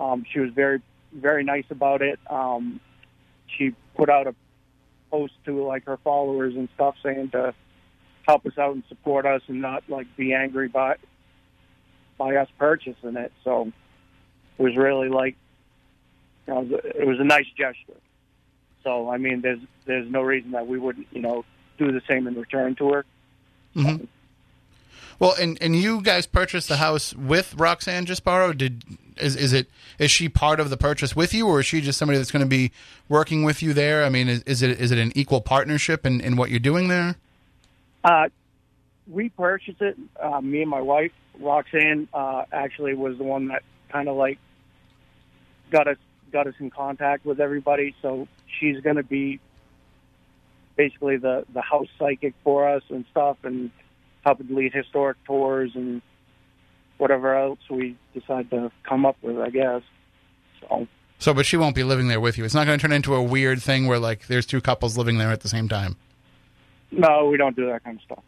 [0.00, 2.18] Um, she was very very nice about it.
[2.28, 2.80] Um,
[3.46, 4.34] she put out a
[5.10, 7.54] post to like her followers and stuff saying to
[8.26, 10.96] help us out and support us and not like be angry by
[12.18, 13.32] by us purchasing it.
[13.44, 13.72] So
[14.58, 15.36] it was really like
[16.46, 18.00] you know, it was a nice gesture.
[18.82, 21.44] So I mean, there's there's no reason that we wouldn't you know
[21.78, 23.04] do the same in return to her.
[25.18, 28.56] Well, and and you guys purchased the house with Roxanne Jasparo.
[28.56, 28.84] Did
[29.16, 31.98] is is it is she part of the purchase with you, or is she just
[31.98, 32.70] somebody that's going to be
[33.08, 34.04] working with you there?
[34.04, 36.88] I mean, is, is it is it an equal partnership in, in what you're doing
[36.88, 37.16] there?
[38.04, 38.28] Uh,
[39.08, 39.96] we purchased it.
[40.20, 44.38] Uh, me and my wife, Roxanne, uh, actually was the one that kind of like
[45.70, 45.96] got us
[46.30, 47.94] got us in contact with everybody.
[48.02, 48.28] So
[48.60, 49.40] she's going to be
[50.76, 53.72] basically the the house psychic for us and stuff, and
[54.28, 56.02] helping lead historic tours and
[56.98, 59.38] whatever else we decide to come up with.
[59.38, 59.82] I guess.
[60.60, 60.86] So
[61.18, 62.44] So, but she won't be living there with you.
[62.44, 65.18] It's not going to turn into a weird thing where like there's two couples living
[65.18, 65.96] there at the same time.
[66.90, 68.24] no, we don't do that kind of stuff.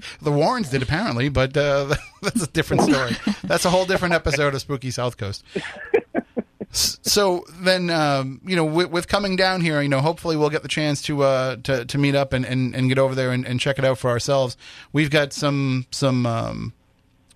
[0.22, 3.12] The Warrens did apparently, but uh, that's a different story.
[3.44, 5.44] that's a whole different episode of Spooky South Coast.
[6.74, 10.62] So then, um, you know, with, with coming down here, you know, hopefully we'll get
[10.62, 13.46] the chance to uh, to, to meet up and, and, and get over there and,
[13.46, 14.56] and check it out for ourselves.
[14.92, 16.72] We've got some some um,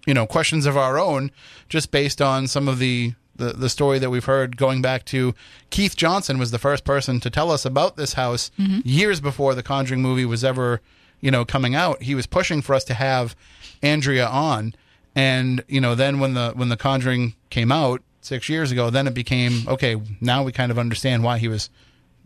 [0.07, 1.31] you know questions of our own,
[1.69, 5.35] just based on some of the, the the story that we've heard going back to
[5.71, 8.51] Keith Johnson was the first person to tell us about this house
[8.85, 10.81] years before the Conjuring movie was ever
[11.21, 12.03] you know coming out.
[12.03, 13.37] He was pushing for us to have
[13.83, 14.75] Andrea on,
[15.15, 19.07] and you know then when the when the Conjuring came out six years ago, then
[19.07, 19.97] it became okay.
[20.21, 21.71] Now we kind of understand why he was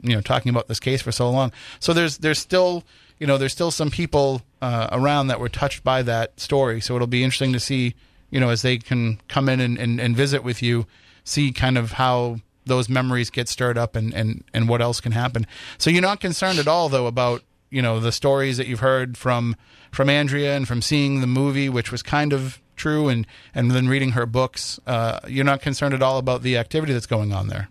[0.02, 1.52] you know talking about this case for so long.
[1.80, 2.84] So there's there's still
[3.22, 6.80] you know, there's still some people uh, around that were touched by that story.
[6.80, 7.94] So it'll be interesting to see,
[8.30, 10.86] you know, as they can come in and, and, and visit with you,
[11.22, 15.12] see kind of how those memories get stirred up and, and, and what else can
[15.12, 15.46] happen.
[15.78, 19.16] So you're not concerned at all, though, about, you know, the stories that you've heard
[19.16, 19.54] from
[19.92, 23.88] from Andrea and from seeing the movie, which was kind of true, and, and then
[23.88, 24.80] reading her books.
[24.86, 27.68] Uh, you're not concerned at all about the activity that's going on there?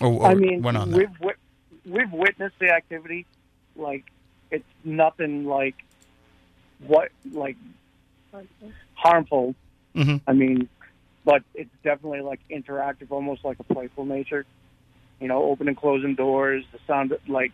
[0.00, 1.10] Or, or I mean, went on there?
[1.20, 1.34] we've
[1.84, 3.26] we've witnessed the activity.
[3.76, 4.04] Like
[4.50, 5.74] it's nothing like
[6.86, 7.56] what like
[8.94, 9.54] harmful.
[9.94, 10.20] Mhm.
[10.26, 10.68] I mean,
[11.24, 14.44] but it's definitely like interactive, almost like a playful nature.
[15.20, 16.64] You know, opening, closing doors.
[16.72, 17.52] The sound like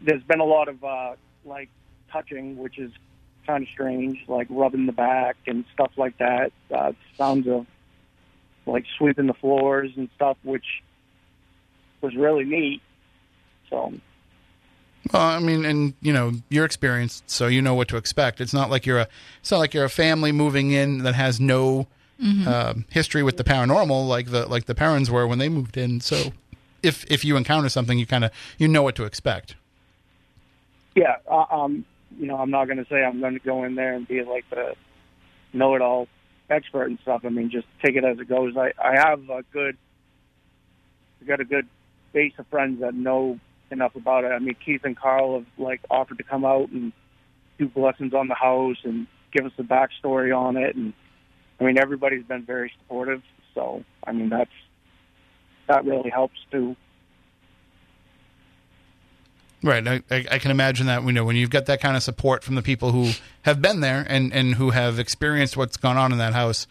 [0.00, 1.68] there's been a lot of uh, like
[2.10, 2.90] touching, which is
[3.48, 6.52] kind of strange, like rubbing the back and stuff like that.
[6.72, 7.66] Uh, sounds of
[8.66, 10.66] like sweeping the floors and stuff, which
[12.02, 12.82] was really neat.
[13.70, 13.94] So
[15.12, 18.40] Well, I mean, and you know, you're experienced, so you know what to expect.
[18.40, 19.08] It's not like you're a,
[19.40, 21.86] it's not like you're a family moving in that has no
[22.46, 26.00] um, history with the paranormal, like the like the parents were when they moved in.
[26.00, 26.32] So,
[26.82, 29.54] if if you encounter something, you kind of you know what to expect.
[30.94, 31.86] yeah, uh, um,
[32.18, 34.22] you know, I'm not going to say I'm going to go in there and be
[34.22, 34.74] like the
[35.52, 36.08] know-it-all
[36.50, 37.22] expert and stuff.
[37.24, 38.54] I mean, just take it as it goes.
[38.56, 39.76] I I have a good,
[41.22, 41.66] I got a good
[42.12, 43.38] base of friends that know
[43.70, 44.28] enough about it.
[44.28, 46.92] I mean, Keith and Carl have like offered to come out and
[47.58, 50.92] do lessons on the house and give us the backstory on it, and
[51.60, 53.22] I mean, everybody's been very supportive.
[53.54, 54.50] So, I mean, that's
[55.68, 56.76] that really helps too.
[59.62, 59.86] Right.
[59.86, 61.02] I, I can imagine that.
[61.02, 63.10] You know, when you've got that kind of support from the people who
[63.42, 66.66] have been there and, and who have experienced what's gone on in that house,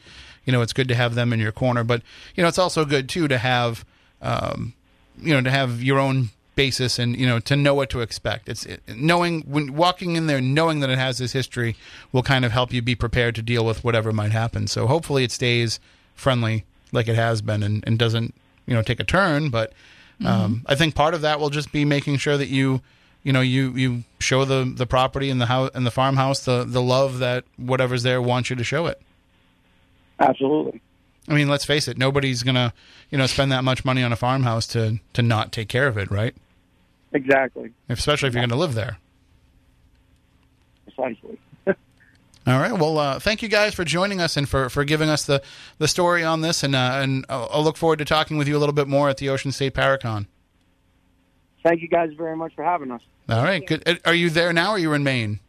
[0.45, 1.83] you know, it's good to have them in your corner.
[1.83, 2.01] But
[2.35, 3.83] you know, it's also good too to have,
[4.21, 4.73] um,
[5.19, 8.49] you know, to have your own basis and you know to know what to expect.
[8.49, 11.75] It's it, knowing when walking in there, knowing that it has this history
[12.11, 14.67] will kind of help you be prepared to deal with whatever might happen.
[14.67, 15.79] So hopefully, it stays
[16.15, 18.33] friendly like it has been and, and doesn't
[18.65, 19.71] you know take a turn, but.
[20.25, 22.81] Um, I think part of that will just be making sure that you,
[23.23, 26.63] you know, you you show the the property and the house and the farmhouse the
[26.63, 28.99] the love that whatever's there wants you to show it.
[30.19, 30.81] Absolutely.
[31.27, 32.73] I mean, let's face it, nobody's gonna,
[33.11, 35.97] you know, spend that much money on a farmhouse to to not take care of
[35.97, 36.33] it, right?
[37.13, 37.71] Exactly.
[37.89, 38.97] Especially if you're going to live there.
[40.83, 41.39] Precisely.
[42.47, 42.71] All right.
[42.71, 45.43] Well, uh, thank you guys for joining us and for, for giving us the,
[45.79, 48.55] the story on this, and uh, and I'll, I'll look forward to talking with you
[48.55, 50.27] a little bit more at the Ocean State Paracon.
[51.61, 53.01] Thank you guys very much for having us.
[53.27, 53.65] All right.
[53.67, 53.83] Good.
[53.85, 54.69] Uh, Are you there now?
[54.69, 55.41] or Are you in Maine?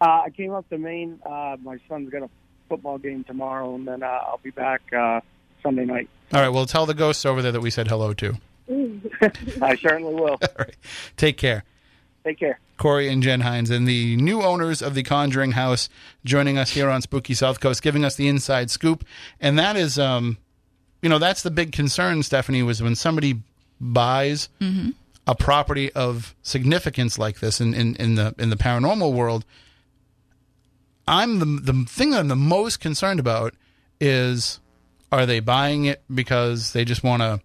[0.00, 1.18] Uh, I came up to Maine.
[1.26, 2.30] Uh, my son's got a
[2.68, 5.20] football game tomorrow, and then uh, I'll be back uh,
[5.64, 6.08] Sunday night.
[6.32, 6.48] All right.
[6.50, 8.34] Well, tell the ghosts over there that we said hello to.
[9.60, 10.38] I certainly will.
[10.42, 10.76] All right.
[11.16, 11.64] Take care.
[12.24, 12.58] Take care.
[12.78, 15.88] Corey and Jen Hines, and the new owners of the Conjuring House,
[16.24, 19.04] joining us here on Spooky South Coast, giving us the inside scoop.
[19.40, 20.38] And that is, um,
[21.02, 23.42] you know, that's the big concern, Stephanie, was when somebody
[23.78, 24.48] buys
[25.26, 29.44] a property of significance like this in, in, in the in the paranormal world.
[31.06, 33.54] I'm the the thing that I'm the most concerned about
[34.00, 34.60] is
[35.12, 37.40] are they buying it because they just want to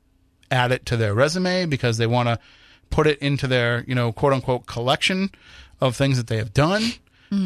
[0.49, 2.39] add it to their resume because they want to
[2.89, 5.29] put it into their you know quote unquote collection
[5.81, 6.83] of things that they have done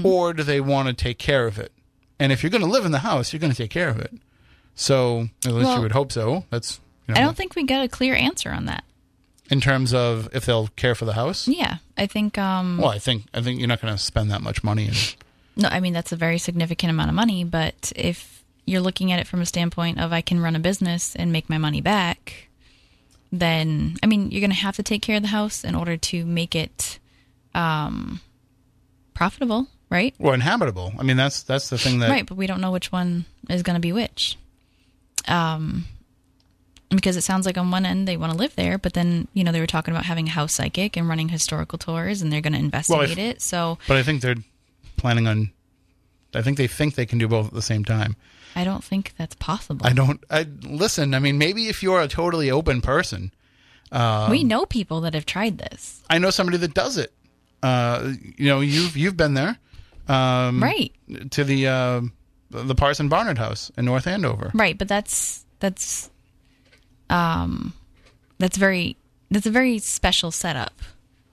[0.04, 1.72] or do they want to take care of it
[2.20, 4.00] and if you're going to live in the house you're going to take care of
[4.00, 4.14] it
[4.76, 7.64] so at least Well, you would hope so that's you know, I don't think we
[7.64, 8.86] got a clear answer on that.
[9.52, 12.38] in terms of if they'll care for the house Yeah, I think.
[12.38, 15.16] Um, well i think i think you're not going to spend that much money and
[15.58, 17.44] No, I mean that's a very significant amount of money.
[17.44, 21.16] But if you're looking at it from a standpoint of I can run a business
[21.16, 22.48] and make my money back,
[23.34, 25.98] then I mean you're going to have to take care of the house in order
[25.98, 27.00] to make it
[27.56, 28.22] um,
[29.16, 30.14] profitable, right?
[30.20, 32.92] Well, inhabitable i mean that's that's the thing that Right, but we don't know which
[32.92, 34.38] one is going to be which.
[35.28, 35.86] Um,
[36.90, 39.44] because it sounds like on one end they want to live there, but then you
[39.44, 42.42] know they were talking about having a house psychic and running historical tours, and they're
[42.42, 43.42] going to investigate it.
[43.42, 44.36] So but i think they're
[44.96, 45.52] planning on
[46.36, 48.16] i think they think they can do both at the same time
[48.56, 49.86] I don't think that's possible.
[49.86, 53.32] i don't i listen i mean maybe if you're a totally open person
[54.30, 57.14] we know people that have tried this, I know somebody that does it.
[57.62, 59.58] Uh, you know, you've you've been there,
[60.08, 60.92] um, right?
[61.32, 62.02] To the uh,
[62.50, 64.52] the Parson Barnard House in North Andover.
[64.54, 66.10] Right, but that's that's
[67.10, 67.74] um
[68.40, 68.98] that's very
[69.30, 70.74] that's a very special setup.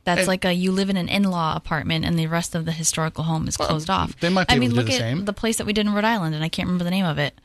[0.05, 2.73] That's And- like a you live in an in-law apartment and the rest of the
[2.73, 4.19] historical home is closed off.
[4.21, 5.25] they might be I able mean, to do look the at same.
[5.27, 7.19] the place that we did in Rhode Island, and I can't remember the name of
[7.19, 7.39] it.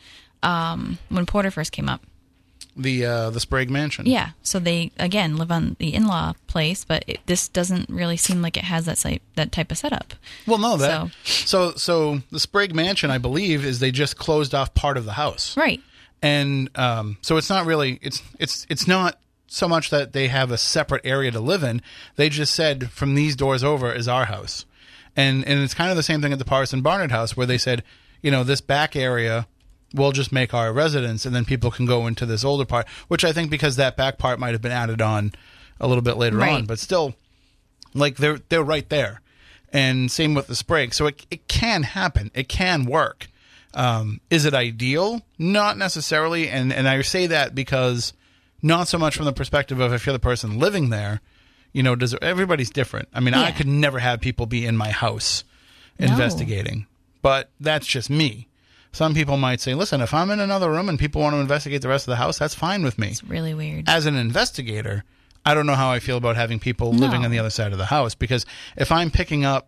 [0.44, 2.02] Um, when Porter first came up,
[2.78, 4.06] the uh, the Sprague Mansion.
[4.06, 4.32] Yeah.
[4.44, 8.58] So they again live on the in-law place, but it, this doesn't really seem like
[8.58, 10.14] it has that site, that type of setup.
[10.46, 14.74] Well, no, that so so the Sprague Mansion, I believe, is they just closed off
[14.74, 15.82] part of the house, Right.
[16.22, 19.20] and um, so it's not really it's it's it's not
[19.56, 21.82] so much that they have a separate area to live in.
[22.16, 24.66] They just said from these doors over is our house,
[25.16, 27.58] and and it's kind of the same thing at the Parson Barnard house where they
[27.58, 27.84] said,
[28.22, 29.48] you know, this back area
[29.94, 32.86] we'll just make our residence, and then people can go into this older part.
[33.08, 35.32] Which I think because that back part might have been added on
[35.80, 36.52] a little bit later Right.
[36.54, 37.16] on, but still,
[37.94, 39.22] like they're they're right there.
[39.72, 40.94] And same with the Sprague.
[40.94, 42.30] So it it can happen.
[42.34, 43.28] It can work.
[43.74, 45.22] Um, is it ideal?
[45.38, 46.50] Not necessarily.
[46.50, 48.14] And and I say that because
[48.62, 51.22] not so much from the perspective of if you're the person living there,
[51.74, 53.08] you know, does everybody's different.
[53.14, 55.44] I mean, I could never have people be in my house
[56.00, 56.08] No.
[56.08, 56.88] investigating,
[57.22, 58.48] but that's just me.
[58.92, 61.82] Some people might say, listen, if I'm in another room and people want to investigate
[61.82, 63.90] the rest of the house, that's fine with me It's really weird.
[63.90, 65.04] as an investigator,
[65.46, 67.26] I don't know how I feel about having people living No.
[67.26, 68.46] on the other side of the house because
[68.78, 69.68] if I'm picking up,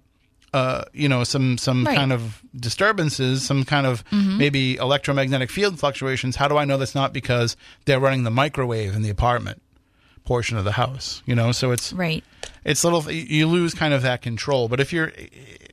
[0.54, 1.92] uh, you know, some some Right.
[1.92, 2.00] Mm-hmm.
[2.00, 6.96] kind of disturbances, some kind of maybe electromagnetic field fluctuations, how do I know that's
[6.96, 9.62] not because they're running the microwave in the apartment
[10.26, 11.22] portion of the house?
[11.26, 12.24] You know, so it's right.
[12.64, 14.68] it's little you lose kind of that control.
[14.68, 15.12] But if you're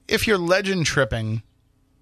[0.08, 1.42] if you're legend tripping,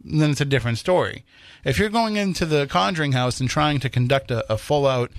[0.03, 1.25] then it's a different story.
[1.65, 5.13] If you're going into the Conjuring house and trying to conduct a, a full out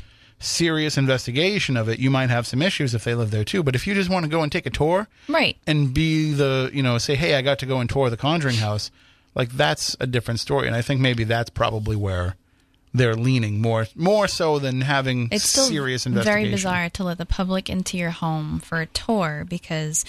[0.43, 3.63] serious investigation of it, you might have some issues if they live there too.
[3.63, 5.57] But if you just want to go and take a tour Right.
[5.65, 8.57] and be the you know say, hey, I got to go and tour the Conjuring
[8.57, 8.91] house,
[9.35, 10.67] like that's a different story.
[10.67, 12.35] And I think maybe that's probably where
[12.93, 16.41] they're leaning more more so than having It's still serious investigation.
[16.41, 20.05] very bizarre to let the public into your home for a tour because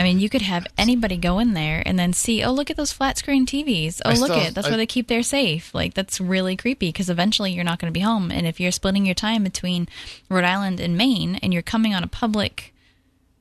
[0.00, 2.76] I mean, you could have anybody go in there and then see, oh, look at
[2.76, 4.00] those flat screen TVs.
[4.04, 5.74] Oh, I look still- at that's I- where they keep their safe.
[5.74, 8.72] Like that's really creepy because eventually you're not going to be home, and if you're
[8.72, 9.88] splitting your time between
[10.28, 12.72] Rhode Island and Maine, and you're coming on a public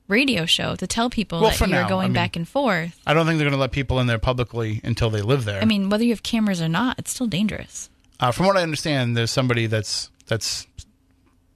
[0.07, 2.99] radio show to tell people Well, that you're now, going I mean- back and forth.
[3.05, 5.61] I don't think they're going to let people in there publicly until they live there.
[5.61, 7.89] I mean, whether you have cameras or not, it's still dangerous.
[8.19, 10.67] Uh, from what I understand, there's somebody that's that's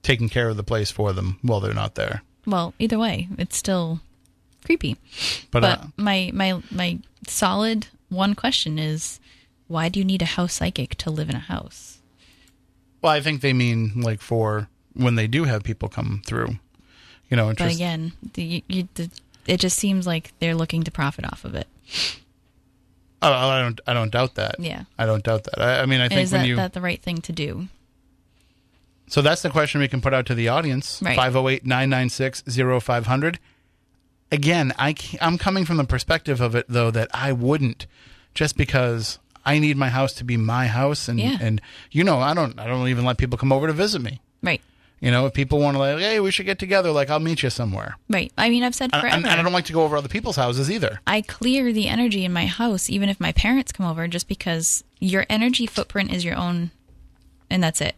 [0.02, 2.22] taking care of the place for them while they're not there.
[2.46, 4.00] Well, either way, it's still
[4.64, 4.96] creepy.
[5.50, 9.20] But, But uh, my my my solid one question is,
[9.68, 11.98] why do you need a house psychic to live in a house?
[13.02, 16.56] well, I think they mean like for when they do have people come through.
[17.28, 19.10] You know, But again, the, you, the,
[19.46, 21.66] it just seems like they're looking to profit off of it.
[23.22, 24.56] oh, I don't, I don't doubt that.
[24.58, 24.84] Yeah.
[24.98, 25.60] I don't doubt that.
[25.60, 27.32] I, I mean, I And think is when that, you that the right thing to
[27.32, 27.68] do?
[29.06, 31.00] So that's the question we can put out to the audience.
[31.02, 31.16] Right.
[31.16, 32.42] 508 996
[32.82, 33.38] 0500.
[34.32, 37.86] Again, I I'm coming from the perspective of it, though, that I wouldn't
[38.34, 41.08] just because I need my house to be my house.
[41.08, 41.36] And, Yeah.
[41.40, 41.60] and
[41.90, 44.20] you know, I don't, I don't even let people come over to visit me.
[44.42, 44.60] Right.
[45.00, 47.42] You know, if people want to, like, hey, we should get together, like, I'll meet
[47.42, 47.96] you somewhere.
[48.08, 48.32] Right.
[48.38, 49.08] I mean, I've said forever.
[49.08, 51.00] and, and I don't like to go over other people's houses either.
[51.06, 54.82] I clear the energy in my house, even if my parents come over, just because
[55.00, 56.70] your energy footprint is your own,
[57.50, 57.96] and that's it.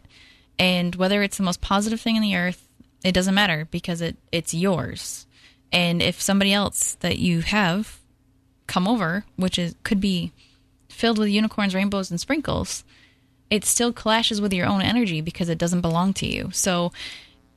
[0.59, 2.67] And whether it's the most positive thing in the earth,
[3.05, 5.26] it doesn't matter because it it's yours.
[5.71, 7.99] And if somebody else that you have
[8.67, 10.31] come over, which is could be
[10.89, 12.83] filled with unicorns, rainbows, and sprinkles,
[13.49, 16.49] it still clashes with your own energy because it doesn't belong to you.
[16.51, 16.91] So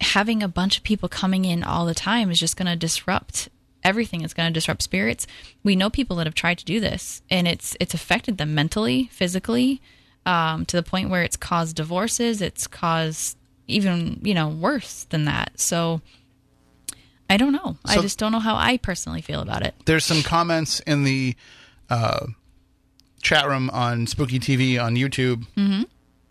[0.01, 3.49] having a bunch of people coming in all the time is just going to disrupt
[3.83, 4.23] everything.
[4.23, 5.27] It's going to disrupt spirits.
[5.63, 9.09] We know people that have tried to do this, and it's it's affected them mentally,
[9.13, 9.81] physically,
[10.27, 12.41] um, to the point where it's caused divorces.
[12.41, 13.37] It's caused
[13.67, 15.59] even you know worse than that.
[15.59, 16.01] So
[17.31, 17.77] I don't know.
[17.85, 19.75] I just don't know how I personally feel about it.
[19.87, 21.37] There's some comments in the
[21.89, 22.27] uh,
[23.23, 25.45] chat room on Spooky TV on YouTube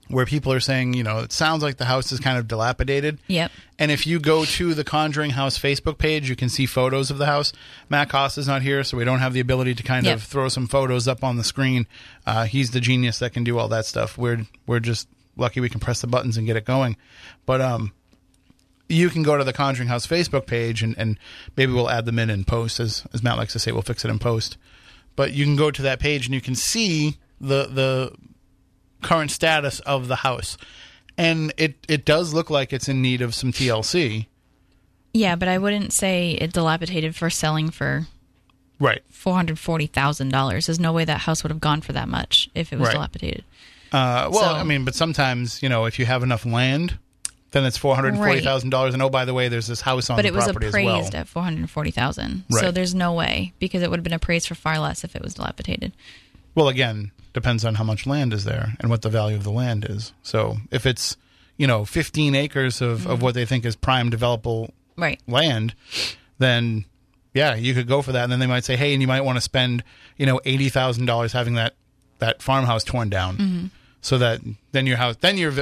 [0.09, 3.19] where people are saying, you know, it sounds like the house is kind of dilapidated.
[3.27, 3.51] Yep.
[3.77, 7.19] And if you go to the Conjuring House Facebook page, you can see photos of
[7.19, 7.53] the house.
[7.89, 10.15] Matt Cost is not here, so we don't have the ability to kind Yep.
[10.17, 11.85] of throw some photos up on the screen.
[12.25, 14.17] Uh, he's the genius that can do all that stuff.
[14.17, 16.97] We're we're just lucky we can press the buttons and get it going.
[17.45, 17.93] But um,
[18.89, 21.17] you can go to the Conjuring House Facebook page, and, and
[21.55, 24.03] maybe we'll add them in in post, as as Matt likes to say, we'll fix
[24.03, 24.57] it in post.
[25.15, 28.13] But you can go to that page and you can see the the
[29.01, 30.57] current status of the house.
[31.17, 34.27] And it, it does look like it's in need of some TLC.
[35.13, 38.07] Yeah, but I wouldn't say it dilapidated for selling for
[38.79, 39.01] Right.
[39.09, 40.67] four hundred forty thousand dollars.
[40.67, 42.93] There's no way that house would have gone for that much if it was Right.
[42.93, 43.43] dilapidated.
[43.91, 46.97] Uh, well, So- I mean, but sometimes, you know, if you have enough land,
[47.51, 48.93] then it's $440,000.
[48.93, 50.33] And oh, by the way, there's this house on the other side.
[50.33, 52.43] But it was property appraised as at four hundred forty thousand.
[52.51, 55.21] So there's no way because it would have been appraised for far less if it
[55.21, 55.93] was dilapidated.
[56.55, 59.51] Well, again, depends on how much land is there and what the value of the
[59.51, 60.13] land is.
[60.23, 61.15] So if it's,
[61.59, 63.23] you know 15 acres of, of mm-hmm.
[63.23, 65.21] what they think is prime developable Right.
[65.27, 65.75] land,
[66.39, 66.85] then
[67.33, 68.23] yeah, you could go for that.
[68.23, 69.83] And then they might say, hey, and you might want to spend
[70.17, 71.75] you know eighty thousand dollars having that
[72.17, 73.65] that farmhouse torn down, mm-hmm.
[74.01, 74.39] So that
[74.71, 75.53] then your house then you're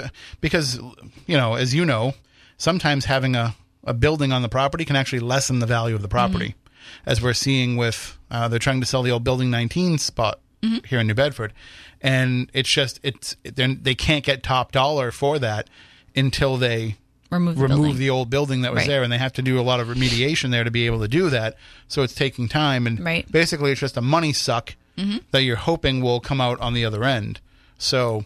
[0.41, 0.79] because
[1.25, 2.13] you know as you know
[2.57, 3.55] sometimes having a
[3.87, 7.09] a building on the property can actually lessen the value of the property, mm-hmm.
[7.09, 10.85] as we're seeing with uh, they're trying to sell the old Building 19 spot mm-hmm.
[10.85, 11.53] here in New Bedford,
[12.01, 15.69] and it's just it's they can't get top dollar for that
[16.15, 16.97] until they
[17.29, 18.87] Remove the remove the old building that was Right.
[18.87, 21.09] there, and they have to do a lot of remediation there to be able to
[21.09, 21.55] do that.
[21.87, 23.29] So it's taking time, and Right.
[23.29, 25.17] basically it's just a money suck mm-hmm.
[25.31, 27.41] that you're hoping will come out on the other end.
[27.77, 28.25] So,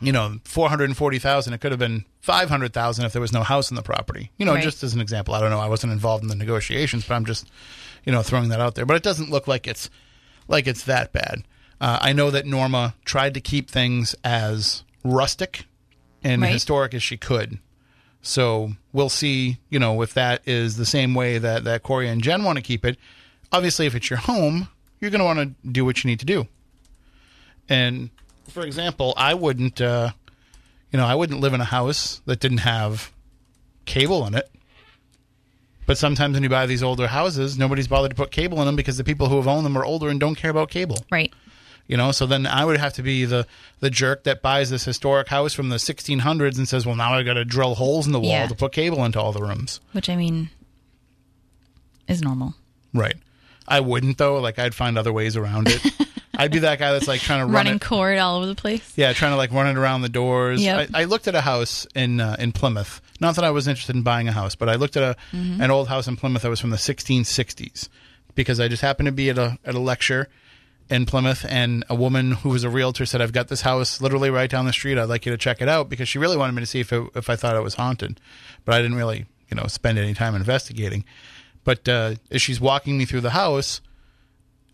[0.00, 1.52] you know, four hundred and forty thousand.
[1.54, 4.30] It could have been five hundred thousand if there was no house in the property.
[4.36, 4.62] You know, Right.
[4.62, 5.34] just as an example.
[5.34, 5.60] I don't know.
[5.60, 7.48] I wasn't involved in the negotiations, but I'm just,
[8.04, 8.84] you know, throwing that out there.
[8.86, 9.88] But it doesn't look like it's
[10.48, 11.44] like it's that bad.
[11.80, 15.66] Uh, I know that Norma tried to keep things as rustic
[16.24, 16.52] and Right.
[16.52, 17.58] historic as she could.
[18.22, 22.22] So we'll see, you know, if that is the same way that, that Corey and
[22.22, 22.98] Jen want to keep it.
[23.52, 24.68] Obviously, if it's your home,
[25.00, 26.48] you're going to want to do what you need to do.
[27.68, 28.10] And
[28.50, 30.10] for example, I wouldn't, uh,
[30.92, 33.12] you know, I wouldn't live in a house that didn't have
[33.84, 34.50] cable in it.
[35.86, 38.74] But sometimes when you buy these older houses, nobody's bothered to put cable in them
[38.76, 41.32] because the people who have owned them are older and don't care about cable Right.
[41.86, 43.46] you know so then i would have to be the
[43.78, 47.24] the jerk that buys this historic house from the 1600s and says well now I've
[47.24, 48.48] got to drill holes in the wall Yeah.
[48.48, 50.50] to put cable into all the rooms Which I mean
[52.08, 52.54] is normal.
[52.92, 53.14] right
[53.68, 55.80] i wouldn't though like i'd find other ways around it
[56.38, 58.54] i'd be that guy that's like trying to run Running it cord all over the
[58.54, 58.92] place.
[58.96, 60.90] yeah trying to like run it around the doors Yep.
[60.94, 63.96] I, I looked at a house in uh, in plymouth not that i was interested
[63.96, 66.48] in buying a house but i looked at a an old house in plymouth that
[66.50, 67.88] was from the 1660s
[68.34, 70.28] because i just happened to be at a at a lecture
[70.88, 74.30] in Plymouth, and a woman who was a realtor said, "I've got this house literally
[74.30, 74.98] right down the street.
[74.98, 76.92] I'd like you to check it out," because she really wanted me to see if
[76.92, 78.20] it, if I thought it was haunted,
[78.64, 81.04] but I didn't really, you know, spend any time investigating.
[81.64, 83.80] But uh, as she's walking me through the house,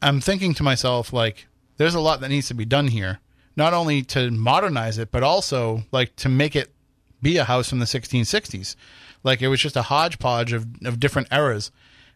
[0.03, 1.47] I'm thinking to myself, like,
[1.83, 3.19] there's a lot that needs to be done here,
[3.57, 6.73] not only to modernize it, but also like to make it
[7.21, 8.77] be a house from the 1660s.
[9.25, 11.73] Like it was just a hodgepodge of, of different eras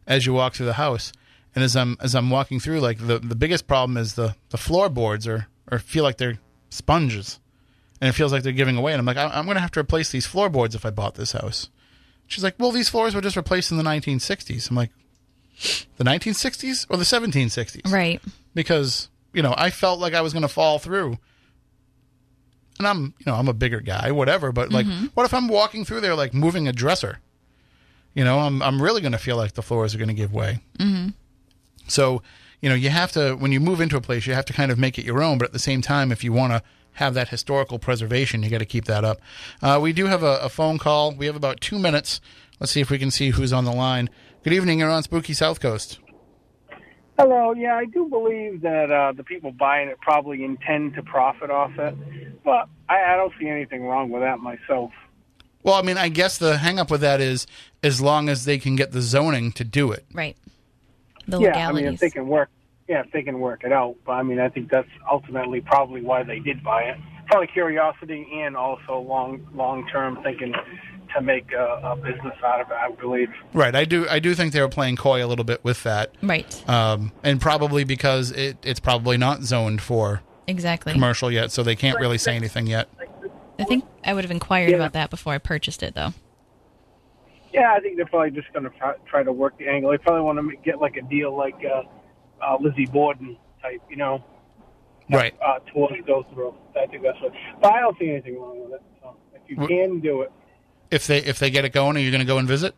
[0.06, 1.12] as you walk through the house.
[1.54, 4.58] And as I'm as I'm walking through, like the, the biggest problem is the, the
[4.58, 6.38] floorboards are or feel like they're
[6.70, 7.40] sponges,
[8.00, 8.92] and it feels like they're giving away.
[8.92, 11.14] And I'm like, I, I'm going to have to replace these floorboards if I bought
[11.16, 11.70] this house.
[12.28, 14.70] She's like, well, these floors were just replaced in the 1960s.
[14.70, 14.90] I'm like,
[15.96, 17.90] the 1960s or the 1760s?
[17.90, 18.20] Right.
[18.54, 21.18] because you know I felt like I was going to fall through.
[22.78, 24.52] And I'm, you know, I'm a bigger guy, whatever.
[24.52, 27.20] But like, what if I'm walking through there like moving a dresser?
[28.12, 30.32] You know, I'm I'm really going to feel like the floors are going to give
[30.32, 30.60] way.
[30.78, 31.08] Mm-hmm.
[31.88, 32.22] So,
[32.60, 34.70] you know, you have to when you move into a place, you have to kind
[34.70, 35.38] of make it your own.
[35.38, 36.62] But at the same time, if you want to
[36.94, 39.20] have that historical preservation, you got to keep that up.
[39.62, 41.14] Uh, we do have a, a phone call.
[41.14, 42.20] We have about two minutes.
[42.60, 44.10] Let's see if we can see who's on the line.
[44.42, 44.80] Good evening.
[44.80, 45.98] You're on Spooky South Coast.
[47.18, 47.52] Hello.
[47.52, 51.72] Yeah, I do believe that uh, the people buying it probably intend to profit off
[51.78, 51.94] it,
[52.44, 54.92] but I, I don't see anything wrong with that myself.
[55.62, 57.46] Well, I mean, I guess the hang up with that is
[57.82, 60.04] as long as they can get the zoning to do it.
[60.12, 60.36] Right.
[61.26, 62.50] The yeah, I mean, if they can work,
[62.86, 63.96] yeah, if they can work it out.
[64.04, 66.98] But I mean, I think that's ultimately probably why they did buy it.
[67.26, 70.54] Probably curiosity and also long long term thinking
[71.16, 72.74] to make a, a business out of it.
[72.74, 73.28] I believe.
[73.52, 73.74] Right.
[73.74, 74.06] I do.
[74.08, 76.68] I do think they were playing coy a little bit with that, right.
[76.68, 80.92] um, and probably because it, it's probably not zoned for Exactly.
[80.92, 82.88] commercial yet, so they can't really say anything yet.
[83.58, 84.76] I think I would have inquired Yeah.
[84.76, 86.12] about that before I purchased it, though.
[87.52, 88.70] Yeah, I think they're probably just going to
[89.06, 89.90] try to work the angle.
[89.90, 91.82] They probably want to get like a deal like uh,
[92.44, 94.22] uh, Lizzie Borden type, you know.
[95.10, 95.34] Right.
[95.44, 96.54] uh, tours go through.
[96.78, 97.32] I think that's what.
[97.62, 98.82] But I don't see anything wrong with it.
[99.00, 100.32] So if you Wh- can do it,
[100.90, 102.74] If they if they get it going, are you going to go and visit?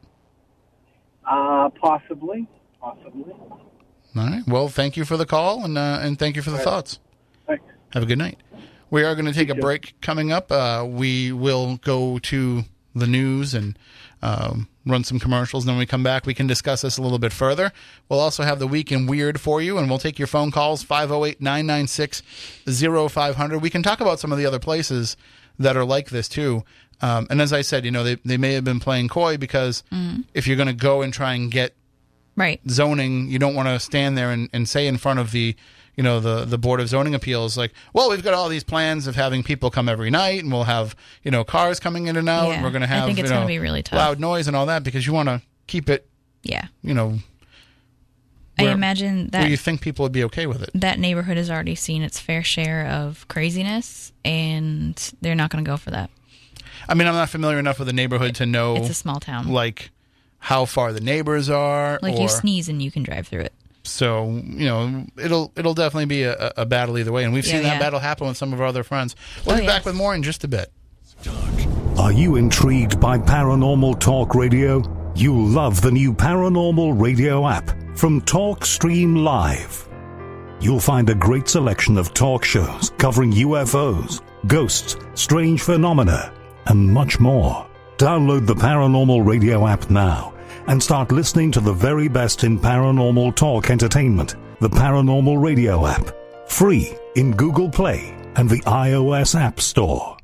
[1.26, 2.46] uh, possibly,
[2.80, 3.32] possibly.
[3.32, 4.42] All right.
[4.46, 6.64] Well, thank you for the call and uh, and thank you for the Right.
[6.64, 6.98] thoughts.
[7.46, 7.64] Thanks.
[7.92, 8.38] Have a good night.
[8.90, 9.61] We are going to take a too.
[9.61, 10.50] break coming up.
[10.50, 13.78] Uh, we will go to the news and
[14.22, 15.64] um, run some commercials.
[15.64, 17.70] And then when we come back, we can discuss this a little bit further.
[18.09, 20.82] We'll also have the week in weird for you, and we'll take your phone calls
[20.82, 22.22] 508 996
[22.66, 23.59] 0500.
[23.61, 25.16] We can talk about some of the other places
[25.59, 26.64] that are like this too.
[27.01, 29.82] Um, and as I said, you know, they, they may have been playing coy because
[30.34, 31.74] if you're going to go and try and get
[32.36, 32.61] Right.
[32.68, 35.57] zoning, you don't want to stand there and, and say in front of the,
[35.96, 39.07] you know, the, the Board of Zoning Appeals, like, well, we've got all these plans
[39.09, 40.94] of having people come every night and we'll have,
[41.24, 43.18] you know, cars coming in and out Yeah, and we're going to have, I think
[43.18, 43.96] it's you know, gonna be really tough.
[43.99, 46.09] loud noise and all that because you want to keep it,
[46.44, 46.66] Yeah.
[46.82, 47.18] you know,
[48.59, 50.70] I Where- imagine where that you think people would be okay with it.
[50.74, 55.68] that neighborhood has already seen its fair share of craziness, and they're not going to
[55.68, 56.11] go for that.
[56.89, 59.49] I mean, I'm not familiar enough with the neighborhood to know It's a small town.
[59.49, 59.91] like
[60.39, 61.99] how far the neighbors are.
[62.03, 63.53] like or, you sneeze and you can drive through it.
[63.84, 67.53] So you know, it'll it'll definitely be a, a battle either way, and we've Yeah,
[67.55, 67.78] seen that yeah.
[67.78, 69.16] battle happen with some of our other friends.
[69.47, 70.70] We'll Oh, be back with more in just a bit.
[71.99, 74.82] Are you intrigued by paranormal talk radio?
[75.16, 79.89] You'll love the new paranormal radio app from TalkStream Live.
[80.61, 86.32] You'll find a great selection of talk shows covering UFOs, ghosts, strange phenomena,
[86.68, 87.66] and much more.
[87.96, 90.34] Download the paranormal radio app now
[90.66, 94.36] and start listening to the very best in paranormal talk entertainment.
[94.60, 96.10] The paranormal radio app,
[96.46, 100.17] free in Google Play and the iOS App Store.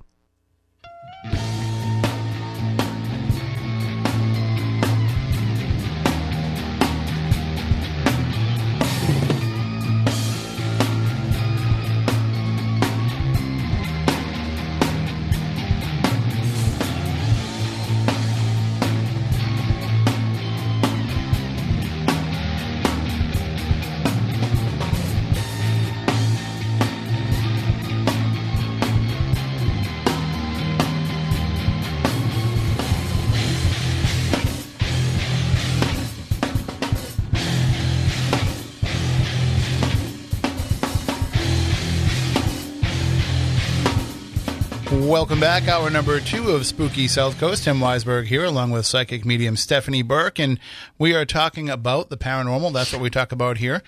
[45.25, 45.69] Welcome back.
[45.69, 47.65] Hour number two of Spooky South Coast.
[47.65, 50.61] Tim Weisberg here, along with psychic medium Stephanie Burke, and
[50.99, 52.75] we are talking about the paranormal.
[52.75, 53.83] That's what we talk about here.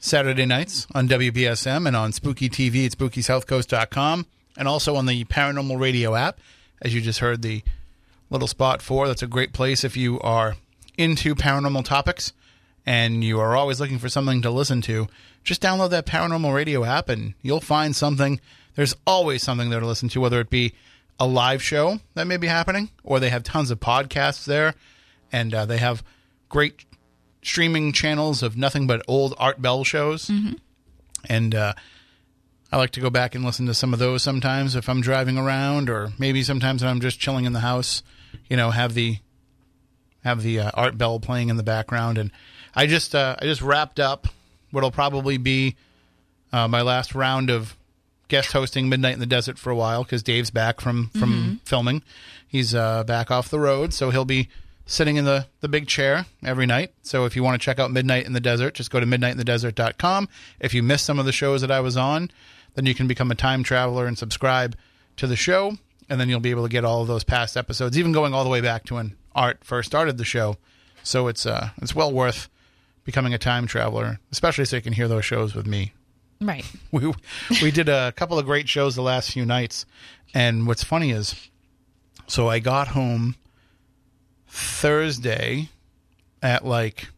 [0.00, 4.26] Saturday nights on WBSM and on Spooky TV at SpookySouthCoast.com,
[4.56, 6.40] and also on the Paranormal Radio app,
[6.82, 7.62] as you just heard the
[8.28, 9.06] little spot for.
[9.06, 10.56] That's a great place if you are
[10.98, 12.32] into paranormal topics
[12.84, 15.06] and you are always looking for something to listen to.
[15.44, 18.40] Just download that Paranormal Radio app and you'll find something.
[18.74, 20.74] There's always something there to listen to, whether it be
[21.18, 24.74] a live show that may be happening or they have tons of podcasts there
[25.32, 26.02] and uh, they have
[26.48, 26.84] great
[27.42, 30.28] streaming channels of nothing but old Art Bell shows.
[31.28, 31.74] And uh,
[32.72, 35.36] I like to go back and listen to some of those sometimes if I'm driving
[35.36, 38.02] around, or maybe sometimes when I'm just chilling in the house.
[38.48, 39.18] You know, have the
[40.24, 42.30] have the uh, Art Bell playing in the background, and
[42.74, 44.28] I just uh, I just wrapped up
[44.70, 45.76] what'll probably be
[46.52, 47.76] uh, my last round of
[48.30, 52.02] guest hosting Midnight in the Desert for a while because Dave's back from from filming.
[52.48, 54.48] He's uh, back off the road, so he'll be
[54.86, 56.92] sitting in the, the big chair every night.
[57.02, 60.28] So if you want to check out Midnight in the Desert, just go to midnightinthedesert.com.
[60.58, 62.30] If you missed some of the shows that I was on,
[62.74, 64.76] then you can become a time traveler and subscribe
[65.16, 65.76] to the show,
[66.08, 68.42] and then you'll be able to get all of those past episodes, even going all
[68.42, 70.56] the way back to when Art first started the show.
[71.02, 72.48] So it's uh it's well worth
[73.04, 75.92] becoming a time traveler, especially so you can hear those shows with me
[76.40, 76.64] Right.
[76.92, 77.12] we
[77.62, 79.86] we did a couple of great shows the last few nights,
[80.34, 81.48] and what's funny is,
[82.26, 83.36] so I got home
[84.48, 85.68] Thursday
[86.42, 87.08] at like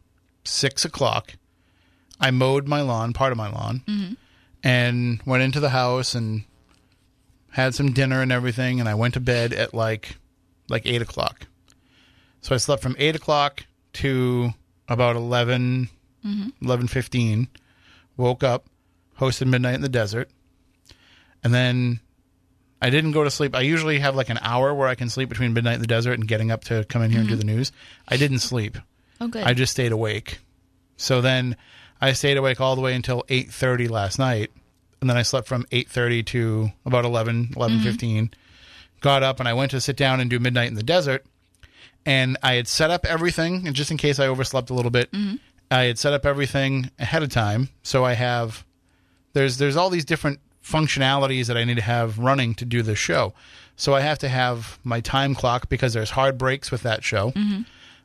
[0.43, 1.33] six o'clock.
[2.19, 4.13] I mowed my lawn, part of my lawn, mm-hmm.
[4.63, 6.43] and went into the house and
[7.51, 10.17] had some dinner and everything, and I went to bed at like
[10.69, 11.47] like eight o'clock.
[12.41, 14.53] So I slept from eight o'clock to
[14.87, 15.89] about 11,
[16.25, 16.67] mm-hmm.
[16.67, 17.47] 11.15,
[18.17, 18.65] Woke up,
[19.19, 20.29] hosted Midnight in the Desert,
[21.43, 21.99] and then
[22.81, 23.55] I didn't go to sleep.
[23.55, 26.13] I usually have like an hour where I can sleep between Midnight in the Desert
[26.13, 27.55] and getting up to come in here and do the mm-hmm.
[27.55, 27.71] news.
[28.07, 28.77] I didn't sleep.
[29.21, 29.43] Oh, good.
[29.43, 30.39] I just stayed awake.
[30.97, 31.55] So then
[32.01, 34.51] I stayed awake all the way until 8:30 last night,
[34.99, 37.87] and then I slept from 8:30 to about 11, mm-hmm.
[37.87, 38.33] 11:15.
[38.99, 41.25] Got up and I went to sit down and do Midnight in the Desert,
[42.05, 45.09] and I had set up everything, and just in case I overslept a little bit,
[45.11, 45.35] mm-hmm.
[45.71, 47.69] I had set up everything ahead of time.
[47.81, 48.65] So I have
[49.33, 52.95] there's there's all these different functionalities that I need to have running to do the
[52.95, 53.33] show.
[53.75, 57.33] So I have to have my time clock because there's hard breaks with that show.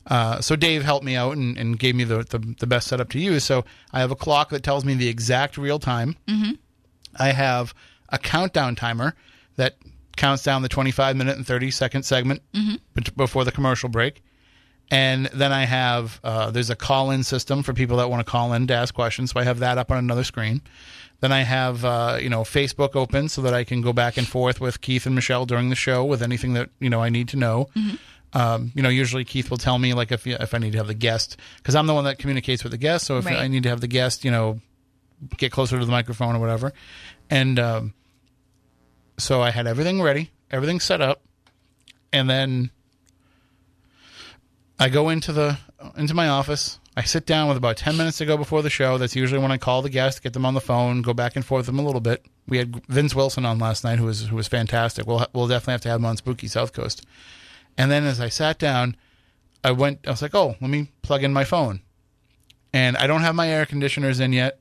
[0.06, 3.10] Uh, so Dave helped me out and, and gave me the, the the best setup
[3.10, 3.44] to use.
[3.44, 6.16] So I have a clock that tells me the exact real time.
[6.26, 6.52] Mm-hmm.
[7.16, 7.74] I have
[8.08, 9.14] a countdown timer
[9.56, 9.76] that
[10.16, 12.42] counts down the 25 minute and 30 second segment
[12.94, 14.22] bet- before the commercial break.
[14.90, 18.30] And then I have uh, there's a call in system for people that want to
[18.30, 19.32] call in to ask questions.
[19.32, 20.62] So I have that up on another screen.
[21.20, 24.26] Then I have uh, you know Facebook open so that I can go back and
[24.26, 27.28] forth with Keith and Michelle during the show with anything that you know I need
[27.28, 27.68] to know.
[28.34, 30.86] Um, you know, usually Keith will tell me like if if I need to have
[30.86, 33.06] the guest because I'm the one that communicates with the guest.
[33.06, 33.36] So if Right.
[33.38, 34.60] I need to have the guest, you know,
[35.38, 36.72] get closer to the microphone or whatever.
[37.30, 37.94] And um,
[39.16, 41.20] so I had everything ready, everything set up,
[42.12, 42.70] and then
[44.78, 45.58] I go into the
[45.96, 46.78] into my office.
[46.98, 48.98] I sit down with about ten minutes to go before the show.
[48.98, 51.44] That's usually when I call the guest, get them on the phone, go back and
[51.44, 54.26] forth with them a little bit, we had Vince Wilson on last night, who was
[54.28, 55.06] who was fantastic.
[55.06, 57.04] We'll we'll definitely have to have him on Spooky South Coast.
[57.76, 58.96] And then as I sat down,
[59.62, 60.00] I went.
[60.06, 61.82] I was like, oh, let me plug in my phone.
[62.72, 64.60] And I don't have my air conditioners in yet.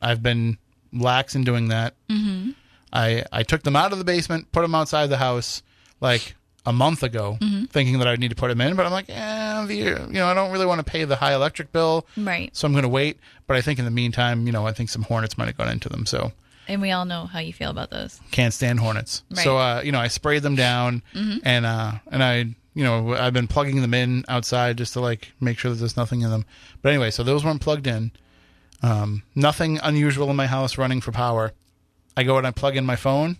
[0.00, 0.58] I've been
[0.92, 1.94] lax in doing that.
[2.08, 2.50] Mm-hmm.
[2.92, 5.62] I I took them out of the basement, put them outside the house,
[6.00, 7.38] like a month ago,
[7.70, 8.76] thinking that I'd need to put them in.
[8.76, 11.34] But I'm like, eh, the, you know, I don't really want to pay the high
[11.34, 12.54] electric bill, Right.
[12.56, 13.18] so I'm going to wait.
[13.46, 15.68] But I think in the meantime, you know, I think some hornets might have gone
[15.68, 16.06] into them.
[16.06, 16.32] So
[16.68, 18.20] And we all know how you feel about those.
[18.30, 19.24] can't stand hornets.
[19.30, 19.42] Right.
[19.42, 21.02] So uh, you know, I sprayed them down,
[21.44, 22.36] and uh, and I
[22.74, 25.96] you know I've been plugging them in outside just to like make sure that there's
[25.96, 26.44] nothing in them.
[26.80, 28.12] But anyway, so those weren't plugged in.
[28.82, 31.52] Um, nothing unusual in my house running for power.
[32.16, 33.36] I go and I plug in my phone,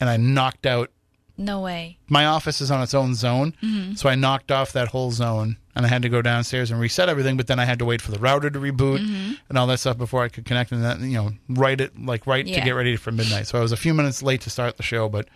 [0.00, 0.90] and I knocked out.
[1.36, 1.98] No way.
[2.08, 3.54] My office is on its own zone,
[3.96, 7.08] so I knocked off that whole zone, and I had to go downstairs and reset
[7.08, 7.36] everything.
[7.36, 9.00] But then I had to wait for the router to reboot
[9.48, 12.26] and all that stuff before I could connect and that you know right it like
[12.28, 13.48] right to get ready for midnight.
[13.48, 15.28] So I was a few minutes late to start the show, but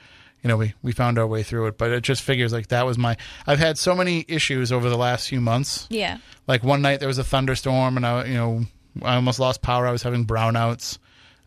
[0.42, 1.78] you know we we found our way through it.
[1.78, 3.16] But it just figures like that was my.
[3.46, 5.88] I've had so many issues over the last few months.
[5.90, 6.18] Yeah.
[6.46, 8.64] Like one night there was a thunderstorm, and I you know
[9.02, 9.84] I almost lost power.
[9.86, 10.98] I was having brownouts.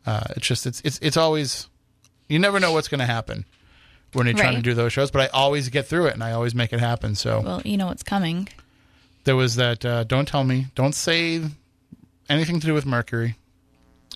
[0.06, 1.70] Uh, it's just it's it's it's always
[2.28, 3.46] you never know what's going to happen
[4.14, 5.12] when you're trying to do those shows.
[5.12, 7.16] But I always get through it, and I always make it happen.
[7.16, 8.48] So Well, you know what's coming.
[9.24, 9.84] there was that.
[9.86, 10.68] Uh, don't tell me.
[10.76, 11.42] Don't say
[12.30, 13.36] anything to do with Mercury.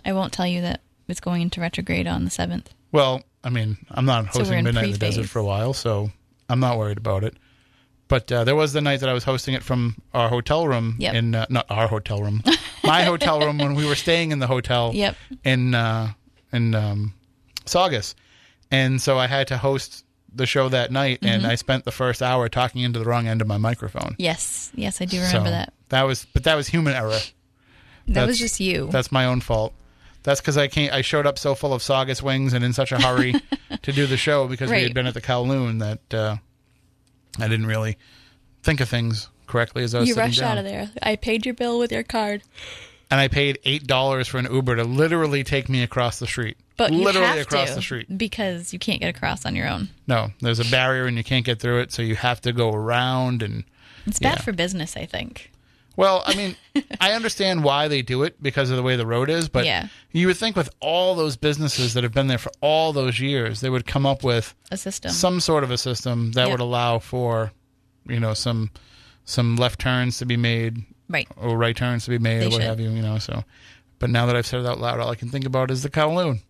[0.06, 2.66] I won't tell you that it's going into retrograde on the 7th.
[2.92, 4.98] Well, I mean, I'm not So hosting in Midnight in the.
[4.98, 6.12] Desert for a while, so
[6.50, 7.36] I'm not worried about it.
[8.08, 10.96] But uh, there was the night that I was hosting it from our hotel room
[11.00, 11.14] Yep.
[11.16, 12.44] in uh, not our hotel room,
[12.84, 15.16] my hotel room when we were staying in the hotel Yep.
[15.44, 16.14] in uh,
[16.54, 17.14] in um,
[17.66, 18.14] Saugus,
[18.76, 20.04] and so I had to host
[20.34, 21.34] the show that night, Mm-hmm.
[21.34, 24.16] and I spent the first hour talking into the wrong end of my microphone.
[24.20, 24.72] Yes.
[24.76, 25.74] Yes, I do remember So that.
[25.90, 27.10] That was, but that was human error.
[27.12, 27.24] That
[28.08, 28.88] that's- was just you.
[28.92, 29.74] That's my own fault.
[30.24, 30.92] That's because I can't.
[30.92, 33.36] I showed up so full of Saugus wings and in such a hurry
[33.84, 36.36] to do the show because we had been at the Kowloon that uh,
[37.40, 37.98] I didn't really
[38.64, 40.54] think of things correctly as I was You rushed down.
[40.54, 40.90] out of there.
[41.04, 42.42] I paid your bill with your card.
[43.12, 46.58] And I paid eight dollars for an Uber to literally take me across the street.
[46.78, 48.18] But you literally across to the street.
[48.18, 49.90] because you can't get across on your own.
[50.08, 52.72] No, there's a barrier and you can't get through it, so you have to go
[52.74, 53.64] around and.
[54.06, 54.42] It's bad Yeah.
[54.44, 55.52] for business, I think.
[55.98, 56.58] Well, I mean,
[57.00, 59.88] I understand why they do it because of the way the road is, but Yeah.
[60.12, 63.62] you would think with all those businesses that have been there for all those years,
[63.62, 65.12] they would come up with A system.
[65.12, 66.52] some sort of a system that Yep.
[66.52, 67.54] would allow for,
[68.08, 68.72] you know, some
[69.28, 71.28] some left turns to be made right.
[71.38, 72.62] or right turns to be made They or what should.
[72.64, 73.18] have you, you know.
[73.18, 73.44] So,
[73.98, 75.90] but now that I've said it out loud, all I can think about is the
[75.90, 76.42] Kowloon.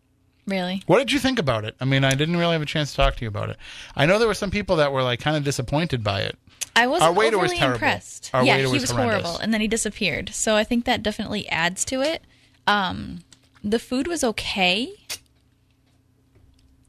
[0.47, 0.83] Really?
[0.85, 1.75] What did you think about it?
[1.81, 3.57] I mean, I didn't really have a chance to talk to you about it.
[3.95, 6.37] I know there were some people that were like kind of disappointed by it.
[6.75, 7.75] I wasn't Our waiter was overly terrible.
[7.75, 8.29] impressed.
[8.33, 9.23] Our yeah, waiter he was was horrendous.
[9.23, 10.29] horrible, and then he disappeared.
[10.35, 12.21] So I think that definitely adds to it.
[12.67, 13.19] Um,
[13.63, 14.93] the food was okay.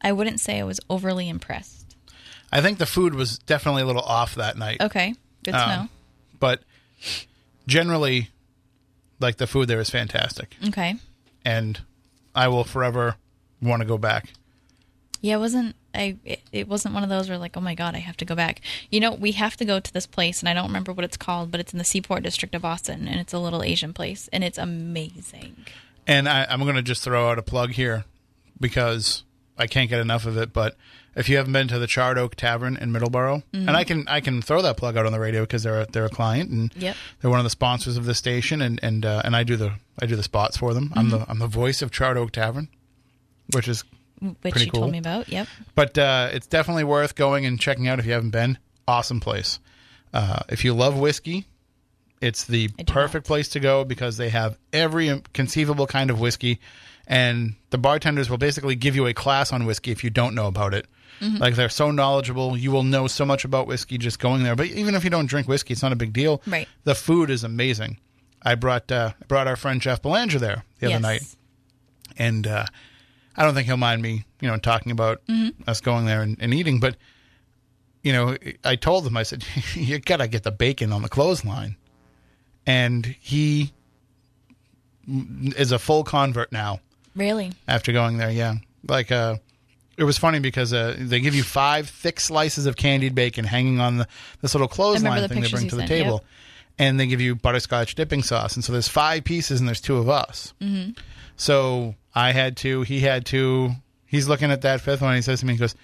[0.02, 1.96] I wouldn't say I was overly impressed.
[2.52, 4.80] I think the food was definitely a little off that night.
[4.80, 5.88] Okay, good to Um, know.
[6.38, 6.62] but
[7.66, 8.30] generally
[9.20, 10.94] like the food there is fantastic Okay,
[11.44, 11.80] and
[12.34, 13.16] i will forever
[13.62, 14.28] want to go back
[15.22, 15.74] yeah, it wasn't.
[15.94, 18.24] I it, it wasn't one of those where like, oh my god, I have to
[18.26, 18.60] go back.
[18.90, 21.16] You know, we have to go to this place, and I don't remember what it's
[21.16, 24.28] called, but it's in the Seaport District of Boston, and it's a little Asian place,
[24.30, 25.56] and it's amazing.
[26.06, 28.04] and I, i'm going to just throw out a plug here
[28.60, 29.24] because
[29.58, 30.76] i can't get enough of it but
[31.16, 34.20] if you haven't been to the charred oak tavern in middleborough and i can i
[34.20, 36.72] can throw that plug out on the radio because they're a, they're a client and
[36.76, 36.94] Yep.
[37.20, 39.72] they're one of the sponsors of this station and and uh, and i do the
[40.00, 42.68] i do the spots for them i'm the i'm the voice of charred oak tavern
[43.52, 43.84] which is
[44.20, 44.80] Which Pretty you cool.
[44.82, 45.28] told me about.
[45.28, 45.46] Yep.
[45.74, 48.58] but uh, it's definitely worth going and checking out if you haven't been.
[48.88, 49.58] Awesome place.
[50.12, 51.46] Uh, if you love whiskey,
[52.20, 56.60] it's the perfect place to go because they have every conceivable kind of whiskey,
[57.06, 60.46] and the bartenders will basically give you a class on whiskey if you don't know
[60.46, 60.86] about it.
[61.20, 61.36] Mm-hmm.
[61.38, 64.54] Like they're so knowledgeable, you will know so much about whiskey just going there.
[64.54, 66.42] But even if you don't drink whiskey, it's not a big deal.
[66.46, 66.68] Right.
[66.84, 67.98] The food is amazing.
[68.42, 71.02] I brought uh, brought our friend Jeff Belanger there the other yes.
[71.02, 71.22] night
[72.18, 72.66] and uh,
[73.36, 75.20] I don't think he'll mind me, you know, talking about
[75.66, 76.80] us going there and, and eating.
[76.80, 76.96] But
[78.02, 81.76] you know, I told him, I said, you gotta get the bacon on the clothesline,
[82.66, 83.72] and he
[85.08, 86.80] is a full convert now
[87.14, 87.52] Really?
[87.66, 88.30] after going there.
[88.30, 88.54] Yeah,
[88.88, 89.36] like uh,
[89.96, 93.80] it was funny because uh, they give you five thick slices of candied bacon hanging
[93.80, 94.08] on the
[94.40, 96.24] this little clothesline the thing they bring to the sent, table, yep.
[96.78, 99.96] and they give you butterscotch dipping sauce, and so there's five pieces and there's two
[99.96, 100.54] of us.
[100.60, 100.92] Mm-hmm.
[101.36, 103.70] So I had two, he had two.
[104.06, 105.14] He's looking at that fifth one.
[105.14, 105.74] He says to me, he goes,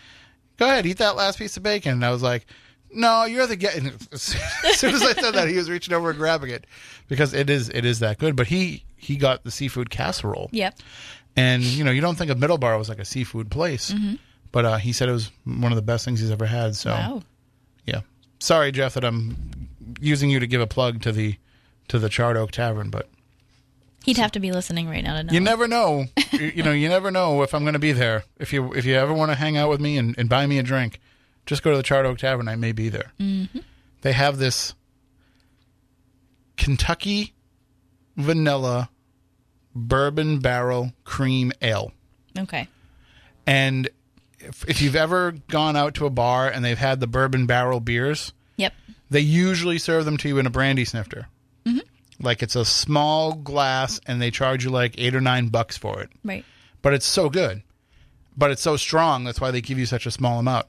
[0.57, 2.47] "Go ahead, eat that last piece of bacon." And I was like.
[2.95, 3.70] No, you're the guy.
[4.12, 6.66] As soon as I said that, he was reaching over and grabbing it
[7.09, 8.37] because it is it is that good.
[8.37, 10.78] But he he got the seafood casserole, Yep.
[11.35, 13.95] And you know, you don't think of Middleborough as like a seafood place,
[14.53, 16.76] but uh, he said it was one of the best things he's ever had.
[16.76, 17.22] So Wow.
[17.87, 18.03] yeah,
[18.41, 19.68] sorry, Jeff, that I'm
[19.99, 21.37] using you to give a plug to the
[21.89, 23.09] to the Charred Oak Tavern, but
[24.05, 25.32] He'd have to be listening right now to know.
[25.32, 26.07] you never know.
[26.32, 28.24] you, you know, you never know if I'm going to be there.
[28.38, 30.59] If you if you ever want to hang out with me and, and buy me
[30.59, 31.00] a drink,
[31.46, 32.48] just go to the Charred Oak Tavern.
[32.48, 33.12] I may be there.
[33.20, 33.59] Mm-hmm.
[34.03, 34.74] They have this
[36.57, 37.32] Kentucky
[38.16, 38.90] vanilla
[39.74, 41.92] bourbon barrel cream ale.
[42.38, 42.68] Okay.
[43.46, 43.88] And
[44.38, 47.80] if, if you've ever gone out to a bar and they've had the bourbon barrel
[47.80, 48.74] beers, Yep.
[49.11, 51.26] they usually serve them to you in a brandy snifter.
[52.23, 56.01] Like it's a small glass and they charge you like eight or nine bucks for
[56.03, 56.11] it.
[56.25, 56.45] Right.
[56.81, 57.62] But it's so good.
[58.37, 59.25] But it's so strong.
[59.25, 60.66] That's why they give you such a small amount.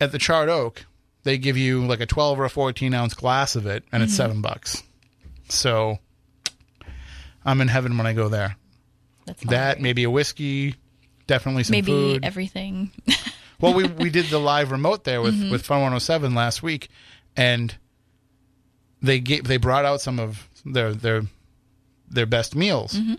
[0.00, 0.84] At the Charred Oak,
[1.22, 4.14] they give you like a 12 or a 14 ounce glass of it and it's
[4.14, 4.82] seven bucks.
[5.48, 5.98] So
[7.44, 8.56] I'm in heaven when I go there.
[9.26, 10.74] That's That, maybe a whiskey,
[11.26, 12.24] definitely some maybe food.
[12.24, 12.90] everything.
[13.60, 15.50] Well, we we did the live remote there with Mm-hmm.
[15.50, 16.88] with Fun 107 last week,
[17.36, 17.76] and
[19.02, 21.22] they gave they brought out some of their their
[22.10, 23.14] their best meals, Mm-hmm.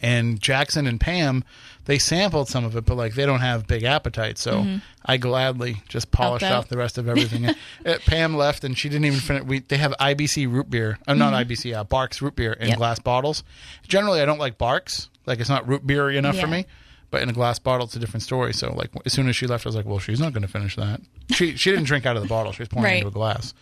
[0.00, 1.44] and Jackson and Pam
[1.86, 5.82] they sampled some of it, but like they don't have big appetites, so I gladly
[5.88, 6.54] just polished Mm-hmm.
[6.54, 7.54] off the rest of everything.
[7.86, 9.44] Uh, Pam left, and she didn't even finish.
[9.44, 12.68] We they have IBC root beer, uh, not IBC, uh, Barq's root beer in Mm-hmm.
[12.70, 12.76] Yep.
[12.78, 13.42] glass bottles.
[13.86, 16.66] Generally, I don't like Barq's, like it's not root beery enough for me.
[17.10, 18.52] But in a glass bottle, it's a different story.
[18.52, 20.48] So, like, as soon as she left, I was like, "Well, she's not going to
[20.48, 21.00] finish that."
[21.30, 22.96] She she didn't drink out of the bottle; she was pouring Right.
[22.96, 23.54] into a glass.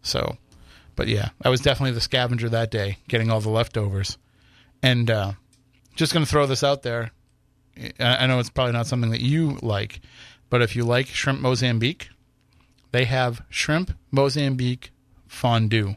[0.00, 0.38] So,
[0.96, 4.18] but yeah, I was definitely the scavenger that day, getting all the leftovers.
[4.82, 5.32] And uh,
[5.94, 7.10] just going to throw this out there.
[8.00, 10.00] I I know it's probably not something that you like,
[10.50, 12.08] but if you like shrimp Mozambique,
[12.92, 14.90] they have shrimp Mozambique
[15.26, 15.94] fondue.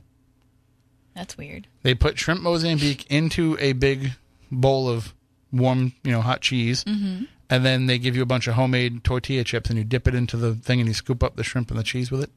[1.15, 1.67] That's weird.
[1.83, 4.11] They put shrimp Mozambique into a big
[4.51, 5.13] bowl of
[5.51, 7.23] warm, you know, hot cheese, Mm-hmm.
[7.49, 10.15] and then they give you a bunch of homemade tortilla chips, and you dip it
[10.15, 12.29] into the thing, and you scoop up the shrimp and the cheese with it.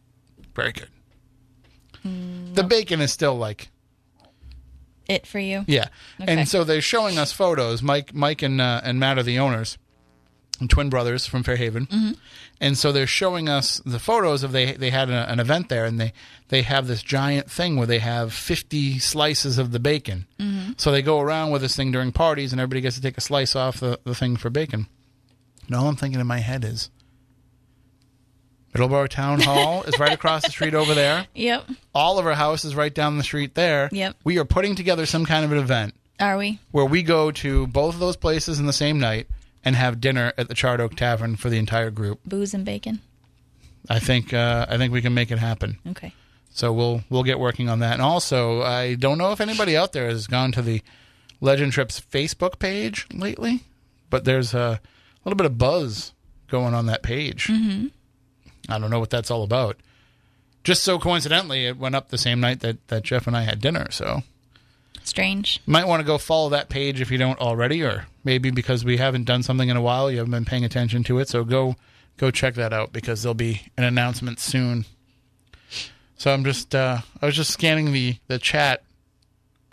[0.54, 0.88] Very good.
[2.06, 3.68] Mm, The bacon is still like
[5.08, 5.64] It for you?
[5.66, 5.86] yeah,
[6.20, 6.32] Okay.
[6.32, 7.82] and so they're showing us photos.
[7.82, 9.78] Mike, Mike, and uh, and Matt are the owners,
[10.60, 12.12] and twin brothers from Fairhaven, Mm-hmm.
[12.60, 15.84] and so they're showing us the photos of they they had a, an event there,
[15.84, 16.12] and they
[16.48, 20.26] they have this giant thing where they have fifty slices of the bacon.
[20.38, 20.72] Mm-hmm.
[20.76, 23.20] So they go around with this thing during parties, and everybody gets to take a
[23.22, 24.86] slice off the, the thing for bacon.
[25.66, 26.90] And all I'm thinking in my head is.
[28.74, 31.26] Middleborough Town Hall is right across the street over there.
[31.34, 31.68] Yep.
[31.94, 33.88] Oliver House is right down the street there.
[33.92, 34.16] Yep.
[34.24, 36.58] We are putting together some kind of an event Are we?
[36.70, 39.26] where we go to both of those places in the same night
[39.64, 42.20] and have dinner at the Charred Oak Tavern for the entire group.
[42.24, 43.00] Booze and bacon?
[43.90, 45.78] I think uh, I think we can make it happen.
[45.88, 46.14] Okay.
[46.50, 47.94] So we'll we'll get working on that.
[47.94, 50.82] And also, I don't know if anybody out there has gone to the
[51.40, 53.60] Legend Trips Facebook page lately,
[54.10, 54.80] but there's a
[55.24, 56.12] little bit of buzz
[56.48, 57.46] going on that page.
[57.48, 57.88] Mm-hmm.
[58.68, 59.76] I don't know what that's all about.
[60.64, 63.60] Just so coincidentally, it went up the same night that, that Jeff and I had
[63.60, 63.90] dinner.
[63.90, 64.22] So
[65.02, 65.60] Strange.
[65.66, 68.98] might want to go follow that page if you don't already, or maybe because we
[68.98, 71.28] haven't done something in a while, you haven't been paying attention to it.
[71.28, 71.76] So go
[72.16, 74.84] go check that out because there'll be an announcement soon.
[76.16, 78.84] So I'm just uh, I was just scanning the the chat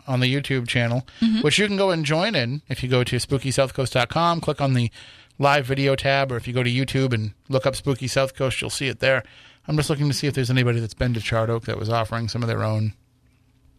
[0.07, 1.05] on the YouTube channel,
[1.43, 4.89] which you can go and join in if you go to spookysouthcoast.com, click on the
[5.39, 8.61] live video tab, or if you go to YouTube and look up Spooky South Coast,
[8.61, 9.23] you'll see it there.
[9.67, 11.89] I'm just looking to see if there's anybody that's been to Charred Oak that was
[11.89, 12.93] offering some of their own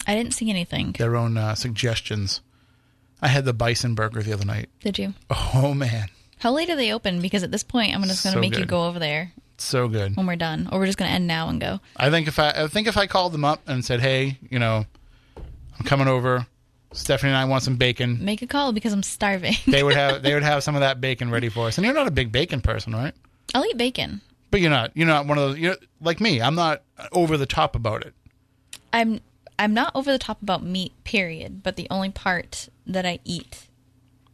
[0.07, 0.93] I didn't see anything.
[0.99, 2.41] their own uh, suggestions.
[3.23, 4.69] I had the bison burger the other night.
[4.81, 5.15] Did you?
[5.31, 6.09] Oh man,
[6.39, 7.21] How late are they open?
[7.21, 8.69] Because at this point, I'm just going to So make you good.
[8.69, 10.17] go over there so good.
[10.17, 11.81] when we're done, or we're just going to end now and go.
[11.99, 14.59] I think if I, I think if I called them up and said, "Hey, you
[14.59, 14.87] know,
[15.37, 16.47] I'm coming over.
[16.93, 19.55] Stephanie and I want some bacon." Make a call because I'm starving.
[19.67, 21.79] They would have they would have some of that bacon ready for us.
[21.79, 23.15] And you're not a big bacon person, right?
[23.55, 24.21] I'll eat bacon.
[24.51, 26.41] But you're not you're not one of those you're like me.
[26.43, 26.83] I'm not
[27.13, 28.15] over the top about it.
[28.93, 29.21] I'm
[29.59, 31.63] I'm not over the top about meat, period.
[31.63, 33.67] But the only part that I eat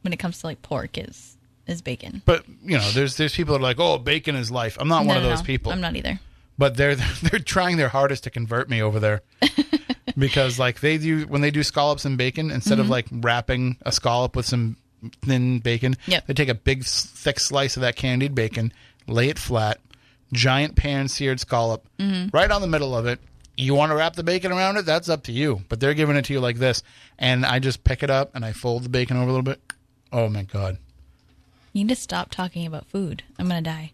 [0.02, 1.36] when it comes to like pork is
[1.66, 2.22] is bacon.
[2.24, 5.02] But you know, there's there's people that are like, "Oh, bacon is life." I'm not
[5.02, 5.44] No, one of no, those no.
[5.46, 5.72] people.
[5.72, 6.20] I'm not either.
[6.57, 9.22] but they're they're trying their hardest to convert me over there
[10.19, 12.81] because like they do when they do scallops and bacon instead Mm-hmm.
[12.83, 14.77] of like wrapping a scallop with some
[15.23, 16.27] thin bacon Yep.
[16.27, 18.73] they take a big thick slice of that candied bacon
[19.07, 19.79] lay it flat
[20.33, 22.37] giant pan seared scallop Mm-hmm.
[22.37, 23.21] right on the middle of it
[23.57, 26.17] you want to wrap the bacon around it that's up to you but they're giving
[26.17, 26.83] it to you like this
[27.19, 29.61] and i just pick it up and i fold the bacon over a little bit
[30.12, 30.79] oh my god
[31.73, 33.23] You need to stop talking about food.
[33.39, 33.93] I'm gonna die.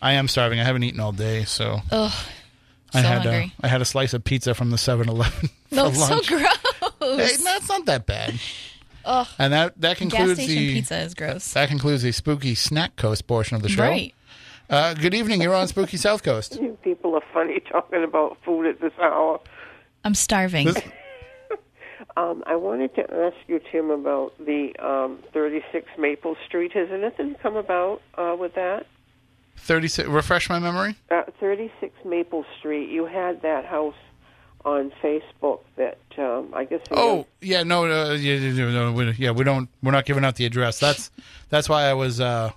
[0.00, 2.12] i am starving i haven't eaten all day so Ugh.
[2.94, 3.52] I had hungry.
[3.62, 6.28] A, I had a slice of pizza from the 7-Eleven for No, so lunch.
[6.28, 6.42] gross.
[7.00, 8.38] Hey, that's not that bad.
[9.04, 9.26] Ugh.
[9.38, 11.52] And that that Gas concludes station the pizza is gross.
[11.52, 13.82] that concludes the spooky snack coast portion of the show.
[13.82, 14.14] Right.
[14.68, 15.40] Uh, good evening.
[15.40, 16.58] You're on Spooky South Coast.
[16.60, 19.40] You people are funny talking about food at this hour.
[20.04, 20.66] I'm starving.
[20.66, 20.82] This-
[22.18, 26.72] Um, I wanted to ask you, Tim, about the um, 36 Maple Street.
[26.72, 28.86] Has anything come about uh, with that?
[29.56, 30.08] Thirty-six.
[30.08, 30.94] Refresh my memory.
[31.10, 32.88] Uh, 36 Maple Street.
[32.88, 33.94] You had that house
[34.64, 36.80] on Facebook that um, I guess.
[36.90, 39.68] Oh yeah, no, uh, yeah, no, we, yeah, we don't.
[39.82, 40.78] We're not giving out the address.
[40.78, 41.10] That's
[41.48, 42.50] that's why I was uh,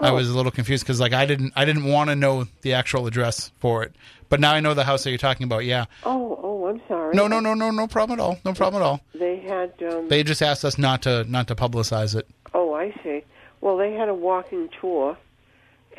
[0.00, 2.74] I was a little confused because like I didn't I didn't want to know the
[2.74, 3.92] actual address for it,
[4.28, 5.64] but now I know the house that you're talking about.
[5.64, 5.86] Yeah.
[6.04, 7.14] Oh, oh, I'm sorry.
[7.14, 8.38] No, no, no, no, no problem at all.
[8.44, 9.00] No problem at all.
[9.14, 9.72] They had.
[9.92, 12.26] Um, They just asked us not to not to publicize it.
[12.54, 13.24] oh, I see.
[13.60, 15.16] Well, they had a walking tour,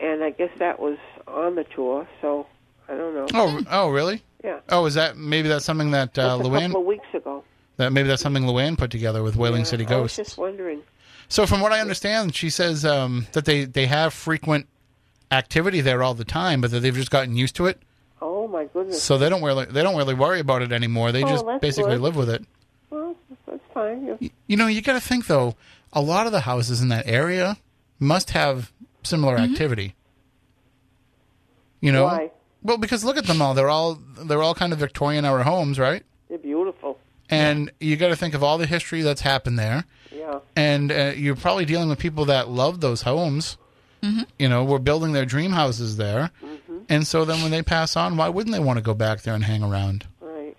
[0.01, 0.97] and I guess that was
[1.27, 2.07] on the tour.
[2.21, 2.47] So
[2.87, 3.27] I don't know.
[3.33, 4.21] Oh, oh, really?
[4.43, 4.59] Yeah.
[4.69, 7.43] Oh, is that maybe that's something that uh, That's a Luann couple of weeks ago.
[7.77, 10.15] that maybe that's something Luann put together with Whaling Yeah, City I was Ghosts.
[10.17, 10.81] just wondering.
[11.27, 14.67] So from what I understand, she says um, that they they have frequent
[15.31, 17.81] activity there all the time, but that they've just gotten used to it.
[18.21, 19.01] Oh my goodness.
[19.01, 21.11] So they don't really they don't really worry about it anymore.
[21.11, 22.01] They Oh, just basically good.
[22.01, 22.43] live with it.
[22.89, 24.05] Well, that's fine.
[24.05, 24.15] Yeah.
[24.19, 25.55] Y- You know, you got to think though.
[25.93, 27.57] A lot of the houses in that area
[27.99, 28.71] must have
[29.03, 29.51] similar mm-hmm.
[29.51, 29.95] activity.
[31.81, 32.31] You know, Why?
[32.63, 33.53] well, because look at them all.
[33.53, 36.03] They're all they're all kind of Victorian era homes, right?
[36.27, 36.99] They're beautiful.
[37.29, 39.85] And you got to think of all the history that's happened there.
[40.11, 40.39] Yeah.
[40.55, 43.57] and uh, you're probably dealing with people that love those homes.
[44.01, 44.23] Mm-hmm.
[44.37, 46.79] You know, we're building their dream houses there, mm-hmm.
[46.87, 49.33] and so then when they pass on, why wouldn't they want to go back there
[49.33, 50.07] and hang around?
[50.21, 50.55] Right.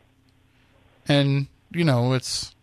[1.08, 2.54] And you know, it's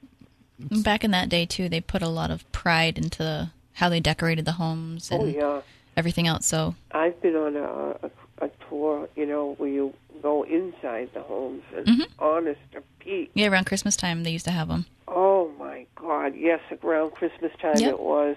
[0.59, 4.45] Back in that day too, they put a lot of pride into how they decorated
[4.45, 5.61] the homes and Oh yeah.
[5.95, 6.45] everything else.
[6.45, 11.21] So I've been on a, a, a tour, you know, where you go inside the
[11.21, 13.29] homes and mhm honest to Pete.
[13.35, 14.85] yeah, around Christmas time they used to have them.
[15.07, 16.35] Oh my God!
[16.35, 17.93] Yes, around Christmas time Yep.
[17.93, 18.35] it was.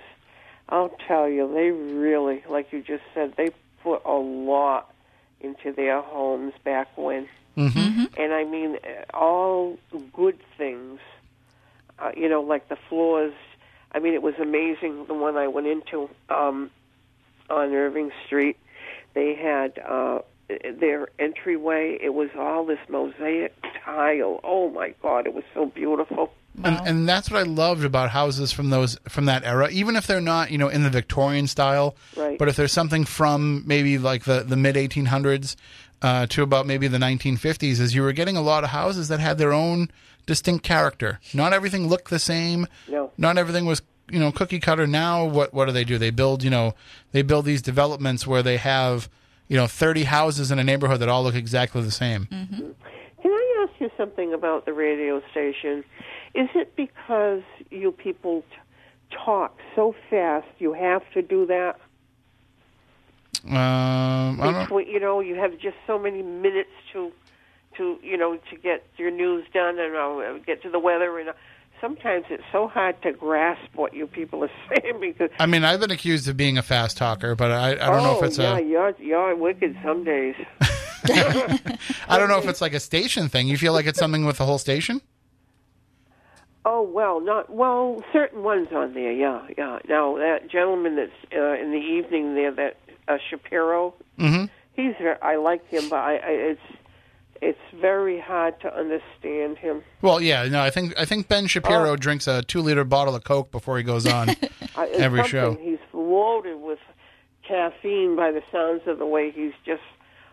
[0.68, 3.50] I'll tell you, they really, like you just said, they
[3.82, 4.92] put a lot
[5.40, 7.26] into their homes back when.
[7.56, 8.04] Mm-hmm.
[8.16, 9.78] And I mean, uh, all
[10.12, 11.00] good things.
[11.98, 13.34] Uh, you know, like the floors.
[13.92, 15.06] I mean, it was amazing.
[15.06, 16.70] The one I went into um,
[17.48, 18.56] on Irving Street,
[19.14, 20.20] they had uh,
[20.78, 21.98] their entryway.
[22.00, 24.40] It was all this mosaic tile.
[24.44, 25.26] Oh my God!
[25.26, 26.32] It was so beautiful.
[26.64, 29.68] and, and that's what I loved about houses from those from that era.
[29.70, 32.38] Even if they're not, you know, in the Victorian style, Right.
[32.38, 35.56] but if there's something from maybe like the the mid 1800s
[36.02, 39.20] uh, to about maybe the 1950s, is you were getting a lot of houses that
[39.20, 39.90] had their own
[40.30, 41.18] distinct character.
[41.34, 42.68] Not everything looked the same.
[42.88, 43.10] No.
[43.18, 44.86] Not everything was you know cookie cutter.
[44.86, 45.98] Now what what do they do?
[45.98, 46.74] They build you know
[47.10, 49.08] they build these developments where they have
[49.48, 52.26] you know 30 houses in a neighborhood that all look exactly the same.
[52.26, 52.74] Can
[53.24, 55.82] I ask you something about the radio station?
[56.32, 61.80] Is it because you people t- talk so fast you have to do that?
[63.44, 67.10] Um, I don't, Between, you know, you have just so many minutes to,
[67.80, 71.18] to you know, to get your news done and uh, get to the weather.
[71.18, 71.32] And uh,
[71.80, 75.30] sometimes it's so hard to grasp what you people are saying because.
[75.38, 78.16] I mean, I've been accused of being a fast talker, but I, I don't know
[78.16, 80.34] oh if it's yeah, a you're you're wicked some days.
[81.04, 83.48] I don't know if it's like a station thing.
[83.48, 85.00] You feel like it's something with the whole station?
[86.64, 88.02] Oh well, not well.
[88.12, 89.78] Certain ones on there, yeah, yeah.
[89.88, 92.76] Now that gentleman that's uh, in the evening there, that
[93.08, 94.44] uh, Shapiro, Mm-hmm.
[94.74, 96.60] he's I like him, but I, I it's
[97.42, 99.82] it's very hard to understand him.
[100.02, 101.96] Well, yeah, no, I think I think Ben Shapiro Oh.
[101.96, 104.30] drinks a two liter bottle of Coke before he goes on.
[104.76, 105.54] Every show.
[105.60, 106.78] he's loaded with
[107.46, 109.82] caffeine by the sounds of the way he's just.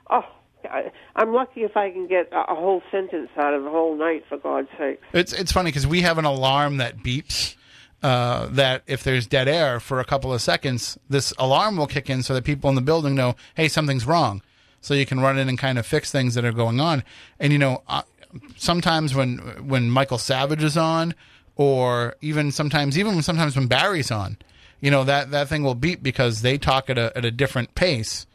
[0.09, 0.25] Oh,
[0.69, 3.95] I, I'm lucky if I can get a, a whole sentence out of the whole
[3.97, 4.23] night.
[4.27, 5.01] For God's sake.
[5.13, 7.55] it's it's funny because we have an alarm that beeps.
[8.03, 12.11] Uh, that if there's dead air for a couple of seconds, this alarm will kick
[12.11, 14.39] in so that people in the building know, hey, something's wrong.
[14.81, 17.03] So you can run in and kind of fix things that are going on.
[17.39, 17.83] And you know,
[18.55, 21.13] sometimes when when Michael Savage is on,
[21.55, 24.37] or even sometimes even when sometimes when Barry's on,
[24.79, 27.75] you know that that thing will beep because they talk at a at a different
[27.75, 28.25] pace,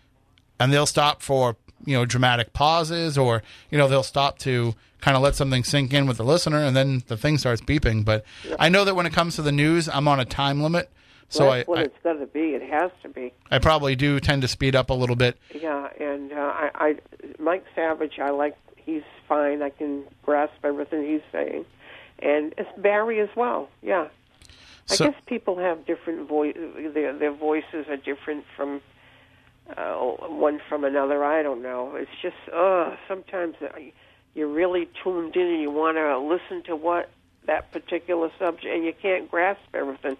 [0.58, 5.16] and they'll stop for you know dramatic pauses, or you know they'll stop to kind
[5.16, 8.04] of let something sink in with the listener, and then the thing starts beeping.
[8.04, 8.24] But
[8.58, 10.90] I know that when it comes to the news, I'm on a time limit,
[11.32, 12.54] so That's I, what I it's got to be.
[12.54, 13.32] It has to be.
[13.50, 15.38] I probably do tend to speed up a little bit.
[15.54, 16.96] Yeah, and uh, I, I,
[17.38, 18.56] Mike Savage, I like.
[18.76, 19.62] He's fine.
[19.62, 21.64] I can grasp everything he's saying,
[22.18, 23.68] and it's Barry as well.
[23.80, 24.08] Yeah,
[24.90, 26.54] I So- guess people have different voice.
[26.92, 28.82] Their their voices are different from
[29.76, 31.24] uh, one from another.
[31.24, 31.94] I don't know.
[31.96, 33.54] It's just uh sometimes
[34.34, 37.08] you're really tuned in and you want to listen to what
[37.46, 40.16] that particular subject, and you can't grasp everything.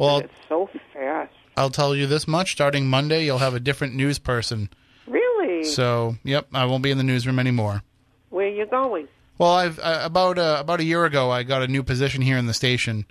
[0.00, 1.34] Well, it's so fast.
[1.58, 4.70] I'll tell you this much: starting Monday, you'll have a different news person.
[5.06, 5.64] Really?
[5.64, 7.82] So, yep, I won't be in the newsroom anymore.
[8.30, 9.08] Where are you going?
[9.36, 12.38] Well, I've uh, about uh, about a year ago, I got a new position here
[12.38, 13.04] in the station.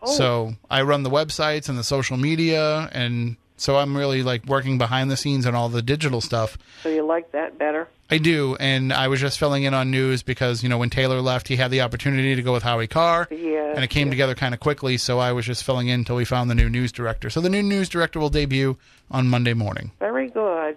[0.00, 0.12] Oh.
[0.12, 4.78] So I run the websites and the social media, and so I'm really like working
[4.78, 6.56] behind the scenes on all the digital stuff.
[6.82, 7.88] So you like that better?
[8.10, 11.20] I do, and I was just filling in on news because you know when Taylor
[11.20, 13.74] left, he had the opportunity to go with Howie Carr, Yeah.
[13.74, 14.96] and it came together kind of quickly.
[14.96, 17.28] So I was just filling in until we found the new news director.
[17.28, 18.78] So the new news director will debut
[19.10, 19.92] on Monday morning.
[19.98, 20.76] Very good.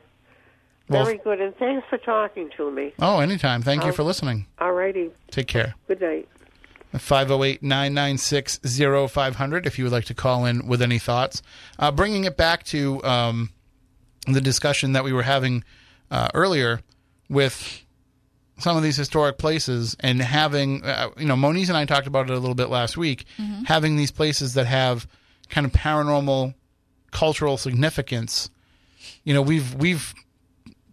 [0.89, 1.39] Well, Very good.
[1.39, 2.91] And thanks for talking to me.
[2.99, 3.61] Oh, anytime.
[3.61, 4.45] Thank you Um, for listening.
[4.59, 5.09] All righty.
[5.29, 5.75] Take care.
[5.87, 6.27] Good night.
[6.97, 8.59] 508 996
[9.11, 11.41] 0500 if you would like to call in with any thoughts.
[11.79, 13.49] Uh, bringing it back to um,
[14.27, 15.63] the discussion that we were having
[16.09, 16.81] uh, earlier
[17.29, 17.83] with
[18.59, 22.29] some of these historic places and having, uh, you know, Moniz and I talked about
[22.29, 23.25] it a little bit last week,
[23.65, 25.07] having these places that have
[25.49, 26.53] kind of paranormal
[27.11, 28.49] cultural significance.
[29.23, 30.13] You know, we've we've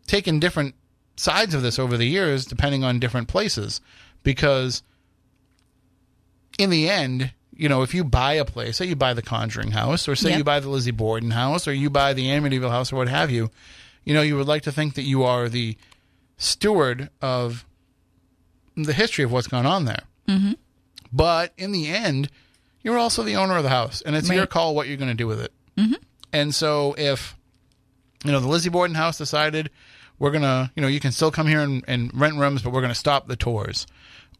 [0.07, 0.74] taken different
[1.16, 3.80] sides of this over the years depending on different places
[4.22, 4.82] because
[6.59, 9.70] in the end, you know, if you buy a place, say you buy the Conjuring
[9.70, 10.38] house, or say Yep.
[10.38, 13.30] you buy the Lizzie Borden house, or you buy the Amityville house, or what have
[13.30, 13.50] you,
[14.04, 15.76] you know, you would like to think that you are the
[16.36, 17.64] steward of
[18.76, 20.02] the history of what's gone on there.
[20.28, 20.52] Mm-hmm.
[21.12, 22.30] But in the end,
[22.82, 25.14] you're also the owner of the house, and it's your call what you're going to
[25.14, 25.52] do with it.
[25.76, 25.94] Mm-hmm.
[26.32, 27.34] And so if
[28.24, 29.70] you know the Lizzie Borden house decided
[30.18, 32.80] we're gonna, you know, you can still come here and, and rent rooms, but we're
[32.82, 33.86] gonna stop the tours.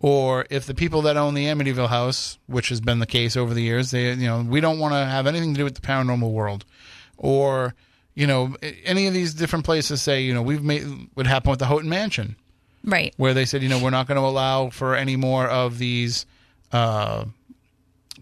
[0.01, 3.53] Or if the people that own the Amityville house, which has been the case over
[3.53, 5.81] the years, they, you know, we don't want to have anything to do with the
[5.81, 6.65] paranormal world.
[7.17, 7.75] Or,
[8.15, 10.85] you know, any of these different places say, you know, we've made
[11.15, 12.37] what happened with the Houghton Mansion,
[12.85, 13.13] Right.
[13.17, 16.27] where they said, you know, we're not going to allow for any more of these
[16.71, 17.25] uh,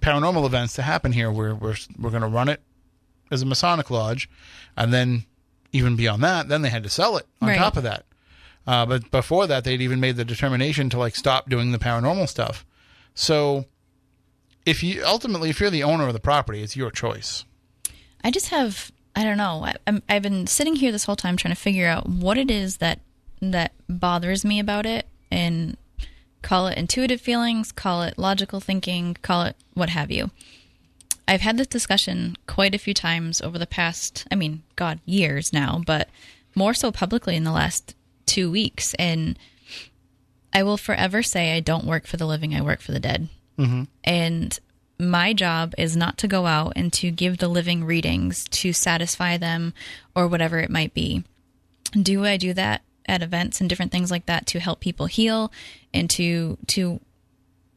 [0.00, 1.30] paranormal events to happen here.
[1.30, 2.60] We're we're we're going to run it
[3.30, 4.30] as a Masonic lodge,
[4.78, 5.24] and then
[5.72, 7.58] even beyond that, then they had to sell it on Right.
[7.58, 8.06] top of that.
[8.66, 12.28] Uh, but before that, they'd even made the determination to like stop doing the paranormal
[12.28, 12.66] stuff.
[13.14, 13.66] So,
[14.64, 17.44] if you ultimately, if you're the owner of the property, it's your choice.
[18.24, 19.64] I just have I don't know.
[19.64, 22.50] I, I'm, I've been sitting here this whole time trying to figure out what it
[22.50, 23.00] is that
[23.40, 25.76] that bothers me about it, and
[26.42, 30.30] call it intuitive feelings, call it logical thinking, call it what have you.
[31.28, 35.52] I've had this discussion quite a few times over the past, I mean, God, years
[35.52, 36.08] now, but
[36.54, 37.94] more so publicly in the last
[38.26, 38.94] two weeks.
[38.94, 39.38] And
[40.52, 43.28] I will forever say I don't work for the living, I work for the dead.
[43.58, 43.84] Mm-hmm.
[44.04, 44.58] And
[44.98, 49.36] my job is not to go out and to give the living readings to satisfy
[49.36, 49.74] them
[50.14, 51.24] or whatever it might be.
[51.92, 55.52] Do I do that at events and different things like that to help people heal
[55.92, 57.00] and to to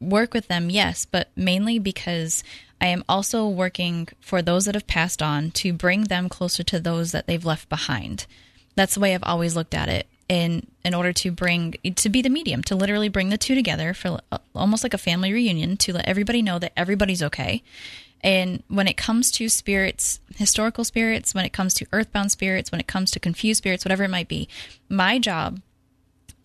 [0.00, 0.70] work with them?
[0.70, 2.42] Yes, but mainly because
[2.80, 6.80] I am also working for those that have passed on to bring them closer to
[6.80, 8.26] those that they've left behind.
[8.74, 10.06] That's the way I've always looked at it.
[10.30, 13.92] In in order to bring to be the medium, to literally bring the two together
[13.92, 17.64] for uh, almost like a family reunion, to let everybody know that everybody's okay.
[18.20, 22.80] And when it comes to spirits, historical spirits, when it comes to earthbound spirits, when
[22.80, 24.48] it comes to confused spirits, whatever it might be,
[24.88, 25.62] my job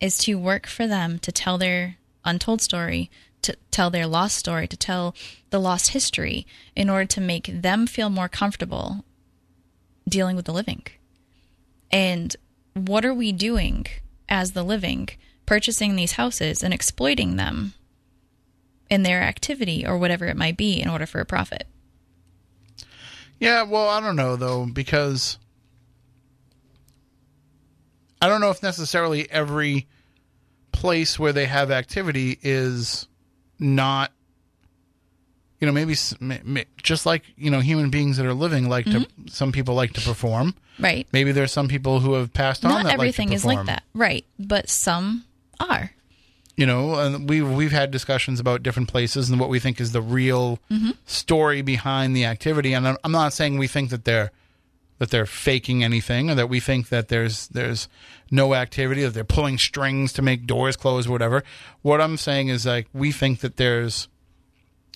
[0.00, 3.08] is to work for them to tell their untold story,
[3.42, 5.14] to tell their lost story, to tell
[5.50, 6.44] the lost history
[6.74, 9.04] in order to make them feel more comfortable
[10.08, 10.82] dealing with the living.
[11.92, 12.34] And
[12.76, 13.86] what are we doing
[14.28, 15.08] as the living,
[15.46, 17.74] purchasing these houses and exploiting them
[18.90, 21.66] in their activity or whatever it might be in order for a profit?
[23.40, 25.38] Yeah, well, I don't know though because
[28.20, 29.86] I don't know if necessarily every
[30.72, 33.08] place where they have activity is
[33.58, 34.12] not
[35.60, 38.68] you know maybe s- ma- ma- just like you know human beings that are living
[38.68, 39.26] like to mm-hmm.
[39.28, 41.06] some people like to perform Right.
[41.12, 43.82] maybe there's some people who have passed on Not everything like is like that.
[43.94, 44.24] Right.
[44.38, 45.24] But some
[45.58, 45.90] are.
[46.56, 49.92] you know and we've we've had discussions about different places and what we think is
[49.92, 50.90] the real mm-hmm.
[51.06, 54.30] story behind the activity and I'm, I'm not saying we think that they're
[54.98, 57.88] that they're faking anything or that we think that there's there's
[58.30, 61.42] no activity that they're pulling strings to make doors close or whatever
[61.82, 64.08] what i'm saying is like we think that there's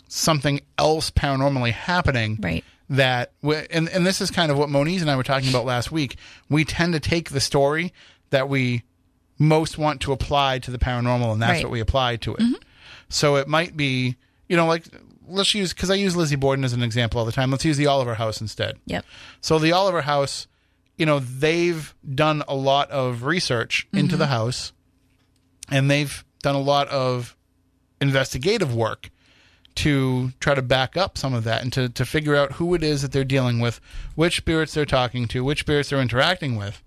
[0.08, 2.64] something else paranormally happening Right.
[2.90, 5.64] That we- and and this is kind of what Moniz and I were talking about
[5.64, 6.16] last week.
[6.48, 7.92] We tend to take the story
[8.30, 8.82] that we
[9.38, 11.64] most want to apply to the paranormal, and that's Right.
[11.64, 12.40] what we apply to it.
[12.40, 12.54] Mm-hmm.
[13.08, 14.16] So it might be,
[14.48, 14.84] you know, like
[15.28, 17.50] let's use because I use Lizzie Borden as an example all the time.
[17.50, 18.76] Let's use the Oliver House instead.
[18.86, 19.04] Yep.
[19.40, 20.48] So the Oliver House,
[20.98, 24.18] you know, they've done a lot of research into mm-hmm.
[24.18, 24.72] the house,
[25.70, 27.36] and they've done a lot of
[28.00, 29.10] investigative work
[29.80, 32.82] to try to back up some of that and to, to figure out who it
[32.82, 33.80] is that they're dealing with,
[34.14, 36.82] which spirits they're talking to, which spirits they're interacting with.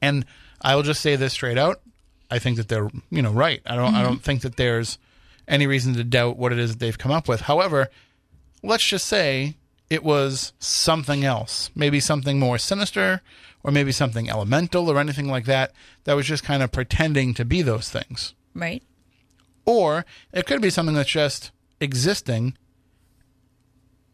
[0.00, 0.24] And
[0.60, 1.80] I will just say this straight out.
[2.30, 3.60] I think that they're, you know, right.
[3.66, 4.22] I don't I don't mm-hmm.
[4.22, 4.96] think that there's
[5.48, 7.42] any reason to doubt what it is that they've come up with.
[7.42, 7.88] However,
[8.62, 9.56] let's just say
[9.90, 13.22] it was something else, maybe something more sinister,
[13.64, 15.72] or maybe something elemental or anything like that,
[16.04, 18.34] that was just kind of pretending to be those things.
[18.54, 18.84] Right.
[19.64, 21.50] Or it could be something that's just
[21.80, 22.56] existing,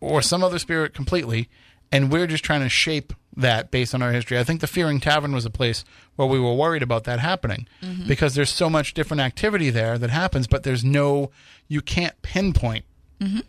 [0.01, 1.49] or some other spirit completely,
[1.91, 4.39] and we're just trying to shape that based on our history.
[4.39, 5.85] I think the Fearing Tavern was a place
[6.17, 8.07] where we were worried about that happening mm-hmm.
[8.07, 11.31] because there's so much different activity there that happens, but there's no,
[11.69, 12.85] you can't pinpoint
[13.21, 13.41] mm-hmm.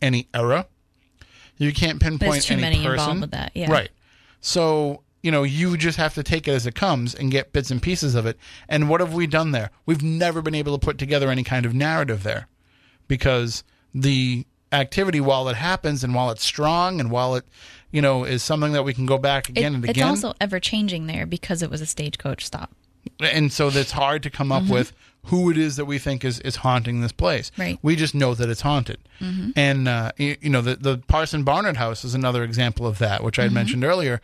[0.00, 0.66] any era.
[1.56, 2.92] You can't pinpoint There's too any many person.
[2.92, 3.70] involved with that, yeah.
[3.70, 3.90] Right.
[4.40, 7.70] So, you know, you just have to take it as it comes and get bits
[7.70, 8.38] and pieces of it.
[8.66, 9.70] And what have we done there?
[9.84, 12.48] We've never been able to put together any kind of narrative there
[13.10, 17.44] because the activity, while it happens and while it's strong and while it,
[17.90, 20.08] you know, is something that we can go back again It- and it's again.
[20.08, 22.70] also ever changing there because it was a stagecoach stop.
[23.18, 24.74] and so that's hard to come up mm-hmm.
[24.74, 24.92] with
[25.24, 27.50] who it is that we think is, is haunting this place.
[27.58, 27.78] Right.
[27.82, 28.98] We just know that it's haunted.
[29.20, 29.50] Mm-hmm.
[29.56, 33.24] And, uh, you, you know, the, the Parson Barnard House is another example of that,
[33.24, 33.54] which I had mm-hmm.
[33.56, 34.20] mentioned earlier.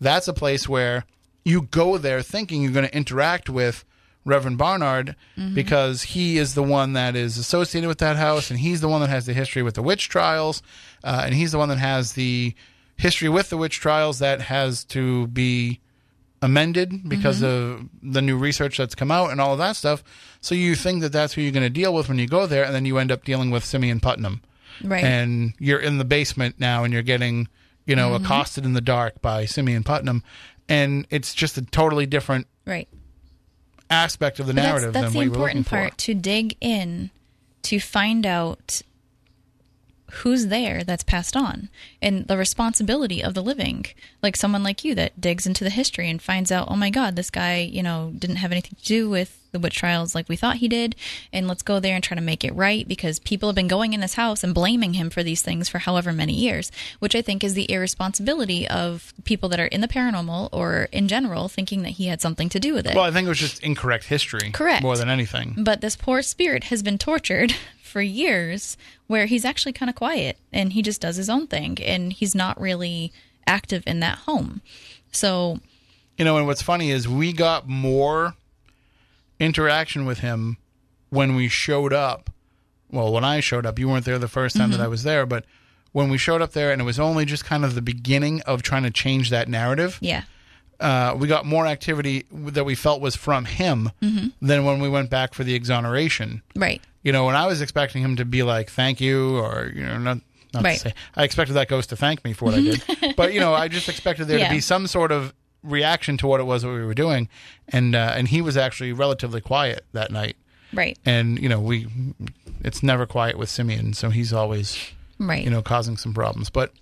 [0.00, 1.06] That's a place where
[1.44, 3.84] you go there thinking you're going to interact with
[4.28, 5.54] Reverend Barnard mm-hmm.
[5.54, 9.00] because he is the one that is associated with that house and he's the one
[9.00, 10.62] that has the history with the witch trials
[11.02, 12.54] uh, and he's the one that has the
[12.96, 15.80] history with the witch trials that has to be
[16.42, 17.84] amended because mm-hmm.
[17.84, 20.04] of the new research that's come out and all of that stuff.
[20.40, 22.64] So you think that that's who you're going to deal with when you go there,
[22.64, 24.42] and then you end up dealing with Simeon Putnam,
[24.82, 25.02] Right.
[25.02, 27.48] and you're in the basement now, and you're getting,
[27.86, 28.24] you know, mm-hmm.
[28.24, 30.22] accosted in the dark by Simeon Putnam,
[30.68, 32.88] and it's just a totally different right.
[33.90, 35.98] Aspect of the narrative that's, that's than the we were important part for.
[35.98, 37.10] to dig in
[37.62, 38.82] to find out
[40.12, 41.68] who's there that's passed on
[42.00, 43.84] and the responsibility of the living
[44.22, 47.14] like someone like you that digs into the history and finds out oh my god
[47.14, 50.36] this guy you know didn't have anything to do with the witch trials like we
[50.36, 50.94] thought he did
[51.32, 53.92] and let's go there and try to make it right because people have been going
[53.92, 57.22] in this house and blaming him for these things for however many years which i
[57.22, 61.82] think is the irresponsibility of people that are in the paranormal or in general thinking
[61.82, 64.04] that he had something to do with it Well, I think it was just incorrect
[64.04, 64.82] history, Correct.
[64.82, 65.54] more than anything.
[65.58, 68.76] but this poor spirit has been tortured for years
[69.06, 72.34] where he's actually kind of quiet and he just does his own thing and he's
[72.34, 73.12] not really
[73.46, 74.60] active in that home.
[75.10, 75.60] So,
[76.18, 78.34] You know, and what's funny is we got more
[79.40, 80.56] interaction with him
[81.10, 82.30] when we showed up.
[82.90, 84.84] Well, when I showed up, you weren't there the first time that mm-hmm.
[84.84, 85.44] I was there, but
[85.92, 88.62] when we showed up there, and it was only just kind of the beginning of
[88.62, 89.98] trying to change that narrative.
[90.00, 90.24] yeah.
[90.80, 94.28] Uh, we got more activity that we felt was from him mm-hmm.
[94.40, 96.40] than when we went back for the exoneration.
[96.54, 96.80] Right.
[97.02, 99.98] You know, when I was expecting him to be like, "Thank you," or you know,
[99.98, 100.18] not
[100.54, 100.74] not Right.
[100.78, 103.06] to say, I expected that ghost to thank me for what I mm-hmm.
[103.06, 104.48] did, but you know, I just expected there Yeah.
[104.48, 107.28] to be some sort of reaction to what it was that we were doing,
[107.68, 110.36] and uh, and he was actually relatively quiet that night,
[110.72, 110.98] Right.
[111.04, 111.86] and you know, we
[112.62, 114.78] it's never quiet with Simeon, so he's always
[115.18, 115.42] Right.
[115.44, 116.72] you know causing some problems, but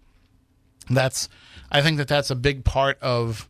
[0.91, 1.29] that's
[1.71, 3.49] I think that that's a big part of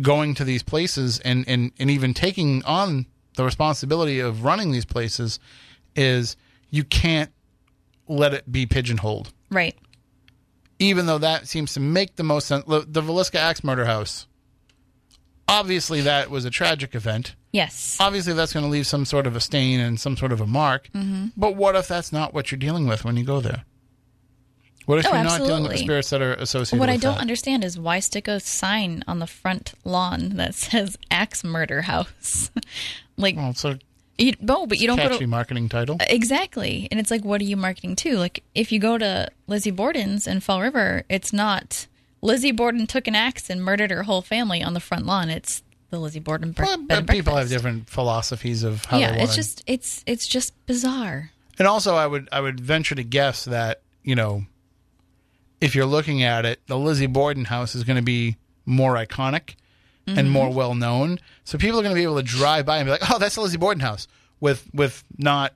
[0.00, 3.06] going to these places and, and, and even taking on
[3.36, 5.38] the responsibility of running these places
[5.94, 6.36] is
[6.70, 7.30] you can't
[8.08, 9.30] let it be pigeonholed.
[9.50, 9.76] right.
[10.80, 12.64] Even though that seems to make the most sense.
[12.66, 14.26] The the Villisca Axe Murder House.
[15.48, 17.34] Obviously, that was a tragic event.
[17.52, 17.96] Yes.
[18.00, 20.46] Obviously, that's going to leave some sort of a stain and some sort of a
[20.46, 20.88] mark.
[20.94, 21.26] Mm-hmm.
[21.36, 23.64] But what if that's not what you're dealing with when you go there?
[24.86, 26.78] What if Oh, you're not dealing with the spirits that are associated?
[26.80, 27.20] What I don't that?
[27.20, 32.50] understand is why stick a sign on the front lawn that says Axe Murder House?
[33.16, 33.78] like, Well, it's a
[34.20, 35.26] you, no, but you don't go catchy to.
[35.26, 35.96] marketing title.
[36.00, 36.88] Exactly.
[36.90, 38.16] And it's like, what are you marketing to?
[38.18, 41.86] Like, if you go to Lizzie Borden's in Fall River, it's not
[42.22, 45.30] Lizzie Borden took an axe and murdered her whole family on the front lawn.
[45.30, 49.34] It's the Lizzie Borden bre- Well, but people have different philosophies of how Yeah, it's
[49.34, 51.30] just it's it's just bizarre.
[51.58, 54.44] And also, I would I would venture to guess that you know,
[55.60, 59.54] if you're looking at it, the Lizzie Borden house is going to be more iconic
[60.06, 60.18] Mm-hmm.
[60.18, 61.18] and more well known.
[61.44, 63.34] So people are going to be able to drive by and be like, "Oh, that's
[63.34, 64.08] the Lizzie Borden house,"
[64.40, 65.52] with with not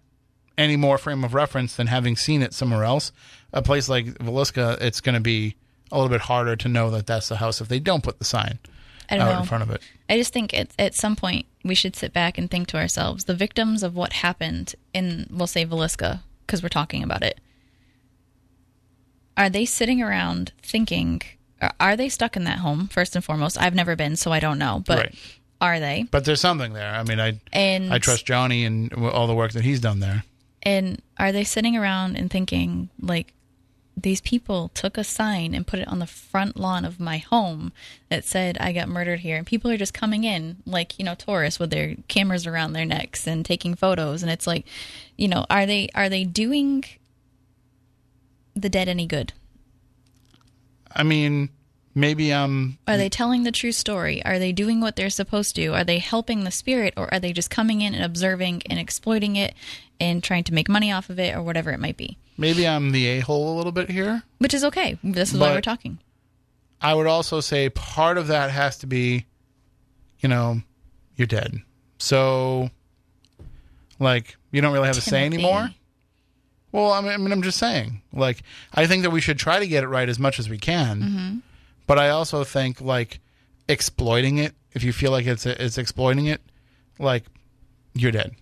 [0.58, 3.10] any more frame of reference than having seen it somewhere else.
[3.52, 5.56] A place like Villisca, it's going to be
[5.90, 8.24] a little bit harder to know that that's the house if they don't put the
[8.24, 8.58] sign
[9.10, 9.38] out know.
[9.38, 9.80] in front of it.
[10.08, 13.24] I just think at at some point we should sit back and think to ourselves:
[13.24, 17.40] the victims of what happened in, we'll say, Villisca, because we're talking about it.
[19.36, 21.22] Are they sitting around thinking?
[21.80, 22.88] Are- they stuck in that home?
[22.88, 24.82] First and foremost, I've never been, so I don't know.
[24.86, 25.14] But Right.
[25.60, 26.06] are they?
[26.10, 26.94] But there's something there.
[26.94, 30.24] I mean, I And I trust Johnny and all the work that he's done there.
[30.62, 33.32] And are they sitting around and thinking, like,
[33.96, 37.72] these people took a sign and put it on the front lawn of my home
[38.08, 41.14] that said I got murdered here, and people are just coming in like you know
[41.14, 44.66] tourists with their cameras around their necks and taking photos, and it's like,
[45.16, 46.84] you know, are they are they doing
[48.54, 49.32] the dead any good?
[50.94, 51.50] I mean,
[51.94, 52.78] maybe I'm.
[52.86, 54.24] Are they telling the true story?
[54.24, 55.68] Are they doing what they're supposed to?
[55.74, 59.36] Are they helping the spirit, or are they just coming in and observing and exploiting
[59.36, 59.54] it
[60.00, 62.18] and trying to make money off of it, or whatever it might be?
[62.36, 64.22] Maybe I'm the a hole a little bit here.
[64.38, 64.98] Which is okay.
[65.02, 65.98] This is why we're talking.
[66.80, 69.26] I would also say part of that has to be,
[70.20, 70.60] you know,
[71.16, 71.62] you're dead.
[71.98, 72.70] So,
[73.98, 75.70] like, you don't really have a say anymore.
[76.74, 78.02] Well, I mean, I mean, I'm just saying.
[78.12, 78.42] Like,
[78.74, 81.00] I think that we should try to get it right as much as we can.
[81.00, 81.36] Mm-hmm.
[81.86, 83.20] But I also think like
[83.68, 84.54] exploiting it.
[84.72, 86.40] If you feel like it's it's exploiting it,
[86.98, 87.22] like
[87.94, 88.32] you're dead.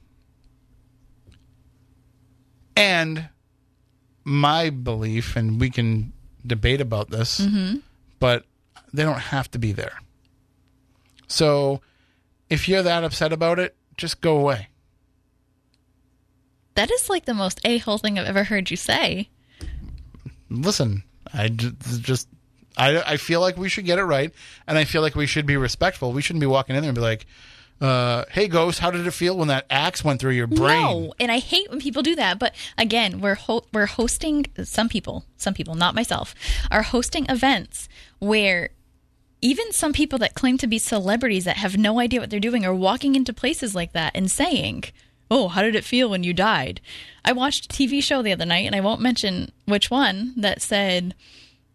[2.74, 3.28] And
[4.24, 6.14] my belief, and we can
[6.46, 7.80] debate about this, Mm-hmm.
[8.18, 8.44] but
[8.94, 9.98] they don't have to be there.
[11.26, 11.82] So
[12.48, 14.68] if you're that upset about it, just go away.
[16.74, 19.28] That is like the most a hole thing I've ever heard you say.
[20.48, 22.28] Listen, I just
[22.76, 24.32] I I feel like we should get it right,
[24.66, 26.12] and I feel like we should be respectful.
[26.12, 27.26] We shouldn't be walking in there and be like,
[27.80, 31.14] uh, "Hey, ghost, how did it feel when that axe went through your brain?" No,
[31.20, 32.38] and I hate when people do that.
[32.38, 36.34] But again, we're ho- we're hosting some people, some people, not myself,
[36.70, 37.88] are hosting events
[38.18, 38.70] where
[39.42, 42.64] even some people that claim to be celebrities that have no idea what they're doing
[42.64, 44.84] are walking into places like that and saying,
[45.32, 46.80] "Oh, how did it feel when you died?"
[47.24, 50.60] I watched a TV show the other night, and I won't mention which one that
[50.60, 51.14] said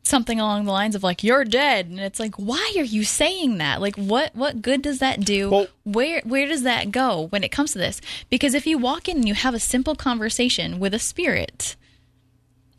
[0.03, 1.87] something along the lines of like you're dead.
[1.87, 3.81] And it's like why are you saying that?
[3.81, 5.49] Like what what good does that do?
[5.49, 8.01] Well- where where does that go when it comes to this?
[8.29, 11.75] Because if you walk in and you have a simple conversation with a spirit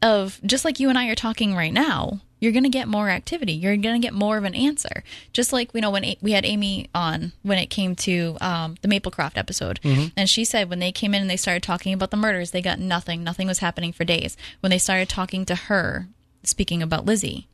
[0.01, 3.09] of just like you and I are talking right now you're going to get more
[3.09, 3.53] activity.
[3.53, 5.03] You're going to get more of an answer.
[5.33, 8.77] Just like you know when A- we had Amy on when it came to um,
[8.83, 9.81] the Maplecroft episode.
[10.17, 12.63] And she said when they came in and they started talking about the murders they
[12.63, 13.25] got nothing.
[13.25, 14.37] Nothing was happening for days.
[14.61, 16.09] When they started talking to her
[16.43, 17.49] speaking about Lizzie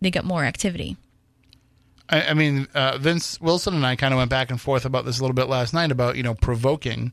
[0.00, 0.96] they got more activity.
[2.08, 5.04] I, I mean, uh, Vince Wilson and I kind of went back and forth about
[5.04, 7.12] this a little bit last night about you know provoking.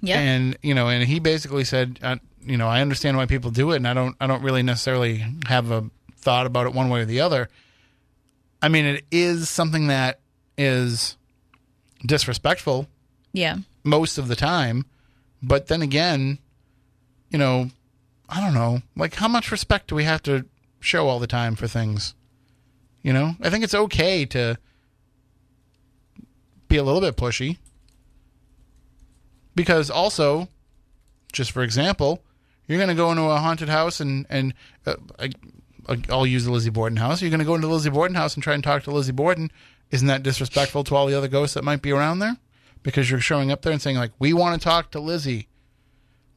[0.00, 0.18] yeah.
[0.18, 3.72] And you know and he basically said uh, you know i understand why people do
[3.72, 5.90] it and i don't i don't really necessarily have a
[6.28, 7.48] thought about it one way or the other.
[8.60, 10.20] I mean it is something that
[10.58, 11.16] is
[12.04, 12.86] disrespectful
[13.32, 13.56] yeah.
[13.82, 14.84] most of the time
[15.42, 16.38] but then again
[17.30, 17.70] you know
[18.28, 20.44] i don't know like how much respect do we have to
[20.80, 22.14] show all the time for things?
[23.02, 24.58] You know i think it's okay to
[26.68, 27.56] be a little bit pushy
[29.54, 30.48] because also
[31.32, 32.22] just for example
[32.66, 34.52] you're going to go into a haunted house and and
[34.84, 35.30] uh, I,
[35.88, 37.22] Uh, I'll use the Lizzie Borden house.
[37.22, 39.12] You're going to go into the Lizzie Borden house and try and talk to Lizzie
[39.12, 39.50] Borden.
[39.90, 42.36] Isn't that disrespectful to all the other ghosts that might be around there?
[42.82, 45.48] Because you're showing up there and saying like, "We want to talk to Lizzie.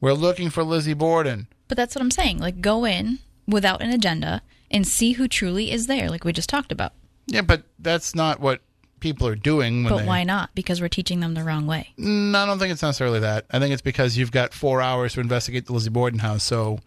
[0.00, 2.38] We're looking for Lizzie Borden." But that's what I'm saying.
[2.38, 6.48] Like, go in without an agenda and see who truly is there, like we just
[6.48, 6.92] talked about.
[7.26, 8.60] Yeah, but that's not what
[9.00, 9.84] people are doing.
[9.84, 10.54] When But they, why not?
[10.54, 11.92] Because we're teaching them the wrong way.
[11.96, 13.44] No, I don't think it's necessarily that.
[13.50, 16.78] I think it's because you've got four hours to investigate the Lizzie Borden house, so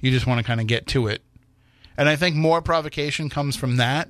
[0.00, 1.22] you just want to kind of get to it.
[1.96, 4.08] And I think more provocation comes from that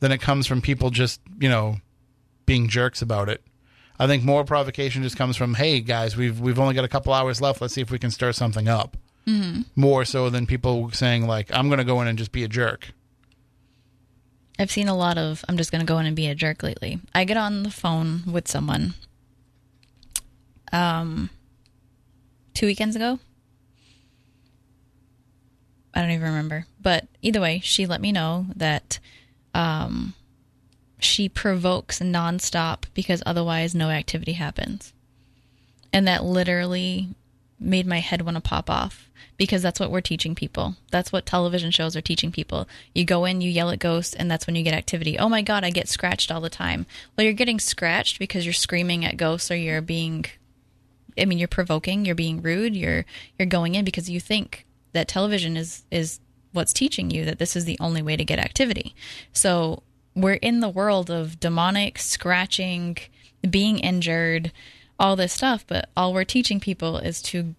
[0.00, 1.76] than it comes from people just, you know,
[2.44, 3.42] being jerks about it.
[3.98, 7.12] I think more provocation just comes from, hey guys, we've we've only got a couple
[7.12, 7.60] hours left.
[7.60, 8.96] Let's see if we can stir something up.
[9.26, 9.62] Mm-hmm.
[9.74, 12.48] More so than people saying like, I'm going to go in and just be a
[12.48, 12.92] jerk.
[14.58, 16.62] I've seen a lot of I'm just going to go in and be a jerk
[16.62, 17.00] lately.
[17.14, 18.94] I get on the phone with someone
[20.72, 21.30] um
[22.54, 23.18] 2 weekends ago.
[25.96, 26.66] I don't even remember.
[26.80, 29.00] But either way, she let me know that
[29.54, 30.14] um
[30.98, 34.92] she provokes nonstop because otherwise no activity happens.
[35.92, 37.08] And that literally
[37.58, 39.08] made my head want to pop off
[39.38, 40.76] because that's what we're teaching people.
[40.90, 42.68] That's what television shows are teaching people.
[42.94, 45.18] You go in, you yell at ghosts, and that's when you get activity.
[45.18, 46.84] Oh my God, I get scratched all the time.
[47.16, 50.26] Well, you're getting scratched because you're screaming at ghosts or you're being,
[51.18, 53.06] I mean, you're provoking, you're being rude, you're
[53.38, 54.65] you're going in because you think
[54.96, 56.20] that television is is
[56.52, 58.94] what's teaching you that this is the only way to get activity.
[59.32, 59.82] So
[60.14, 62.96] we're in the world of demonic scratching,
[63.48, 64.50] being injured,
[64.98, 67.54] all this stuff, but all we're teaching people is to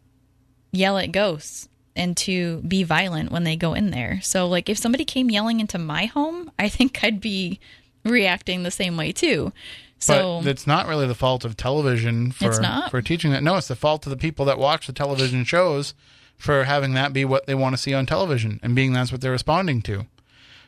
[0.71, 4.19] yell at ghosts and to be violent when they go in there.
[4.21, 7.59] So like if somebody came yelling into my home, I think I'd be
[8.03, 9.53] reacting the same way too.
[9.99, 12.45] So but it's not really the fault of television for
[12.89, 13.43] for teaching that.
[13.43, 15.93] No, it's the fault of the people that watch the television shows
[16.37, 19.21] for having that be what they want to see on television and being that's what
[19.21, 20.05] they're responding to.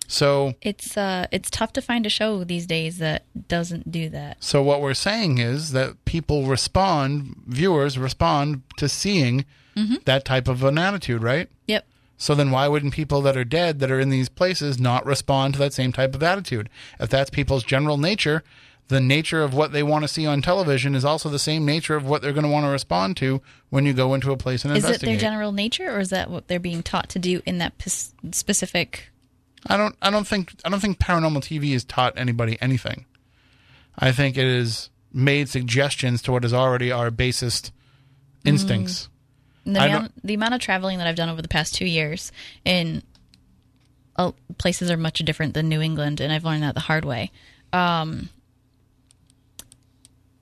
[0.07, 4.43] So it's uh it's tough to find a show these days that doesn't do that.
[4.43, 9.95] so what we're saying is that people respond, viewers respond to seeing Mm-hmm.
[10.05, 11.47] that type of an attitude, right?
[11.67, 11.85] Yep.
[12.17, 15.53] So then why wouldn't people that are dead that are in these places not respond
[15.53, 16.69] to that same type of attitude?
[16.99, 18.43] If that's people's general nature,
[18.89, 21.95] the nature of what they want to see on television is also the same nature
[21.95, 23.39] of what they're going to want to respond to
[23.69, 24.95] when you go into a place and investigate.
[24.95, 27.59] Is it their general nature, or is that what they're being taught to do in
[27.59, 29.09] that pis- specific?
[29.67, 33.05] I don't I don't think I don't think paranormal TV has taught anybody anything.
[33.97, 37.71] I think it has made suggestions to what is already our basest
[38.43, 39.07] instincts.
[39.65, 42.31] The amount, the amount of traveling that I've done over the past two years
[42.65, 43.03] in
[44.15, 47.31] uh, places are much different than New England, and I've learned that the hard way.
[47.71, 48.29] Um,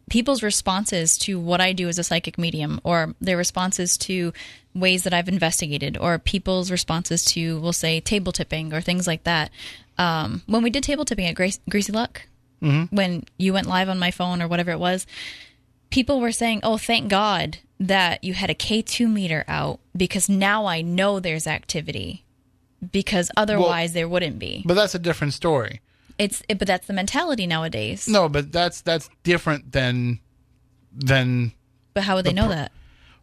[0.09, 4.33] people's responses to what I do as a psychic medium, or their responses to
[4.73, 9.23] ways that I've investigated, or people's responses to, we'll say, table tipping or things like
[9.23, 9.51] that.
[9.97, 12.23] Um, when we did table tipping at Grace, Greasy Luck,
[12.89, 15.05] when you went live on my phone or whatever it was,
[15.89, 20.65] people were saying, "Oh, thank God that you had a K2 meter out because now
[20.65, 22.23] I know there's activity
[22.91, 25.81] because otherwise there wouldn't be." But that's a different story.
[26.17, 28.07] It's it, but that's the mentality nowadays.
[28.07, 30.19] No, but that's that's different than
[30.91, 31.53] than
[31.93, 32.71] But how would they know that?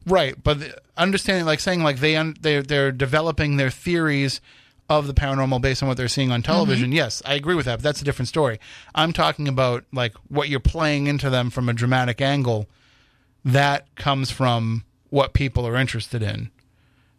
[0.06, 4.40] Right, but the- understanding, like saying, like they un- they're they're developing their theories
[4.88, 6.52] of the paranormal based on what they're seeing on mm-hmm.
[6.52, 6.92] television.
[6.92, 7.76] Yes, I agree with that.
[7.76, 8.60] But that's a different story.
[8.94, 12.68] I'm talking about like what you're playing into them from a dramatic angle.
[13.44, 16.50] That comes from what people are interested in.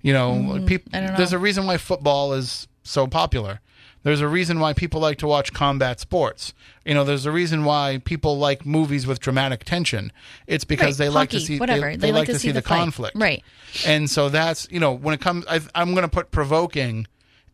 [0.01, 0.65] You know, mm-hmm.
[0.65, 1.15] peop- know.
[1.17, 3.59] there's a reason why football is so popular.
[4.05, 6.53] There's a reason why people like to watch combat sports.
[6.85, 10.11] You know, there's a reason why people like movies with dramatic tension.
[10.47, 11.89] It's because Right, they like to see whatever.
[11.89, 12.77] They, they like, to see, the, fight.
[12.77, 13.43] conflict, Right.
[13.85, 17.07] And so that's you know when it comes, I, I'm going to put provoking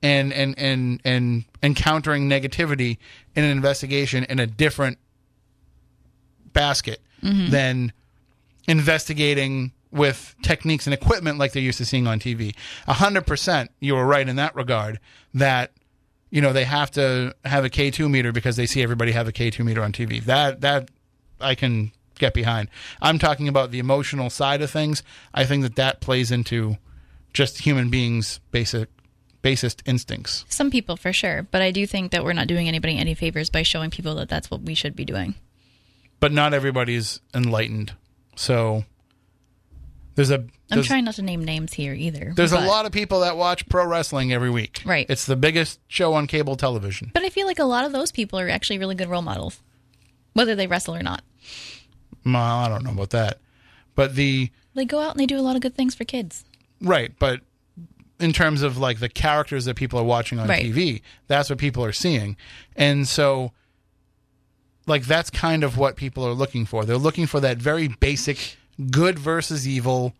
[0.03, 2.97] and and and and encountering negativity
[3.35, 4.97] in an investigation in a different
[6.53, 7.51] basket Mm-hmm.
[7.51, 7.93] than
[8.67, 12.55] investigating with techniques and equipment like they're used to seeing on TV.
[12.87, 14.99] A hundred percent, you were right in that regard.
[15.33, 15.71] That
[16.31, 19.27] you know they have to have a K two meter because they see everybody have
[19.27, 20.23] a K two meter on TV.
[20.23, 20.89] That that
[21.39, 22.69] I can get behind.
[23.01, 25.03] I'm talking about the emotional side of things.
[25.33, 26.77] I think that that plays into
[27.33, 28.89] just human beings' basic
[29.41, 30.45] basest instincts.
[30.49, 33.49] Some people for sure, but I do think that we're not doing anybody any favors
[33.49, 35.35] by showing people that that's what we should be doing.
[36.19, 37.93] But not everybody's enlightened.
[38.35, 38.85] So
[40.29, 42.33] there's a I'm trying not to name names here either.
[42.35, 44.81] There's but, a lot of people that watch pro wrestling every week.
[44.85, 45.05] Right.
[45.09, 47.11] It's the biggest show on cable television.
[47.13, 49.61] But I feel like a lot of those people are actually really good role models,
[50.33, 51.23] whether they wrestle or not.
[52.25, 53.39] Well, I don't know about that.
[53.95, 56.45] But the They go out and they do a lot of good things for kids.
[56.81, 57.41] right, but
[58.19, 60.63] in terms of like the characters that people are watching on Right.
[60.63, 62.37] TV, that's what people are seeing.
[62.75, 63.51] And so
[64.87, 66.85] like that's kind of what people are looking for.
[66.85, 68.57] They're looking for that very basic
[68.89, 70.13] good versus evil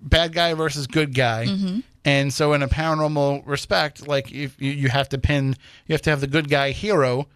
[0.00, 1.46] bad guy versus good guy.
[1.46, 1.80] Mm-hmm.
[2.04, 5.56] And so in a paranormal respect, like if you, you have to pin
[5.86, 7.26] you have to have the good guy hero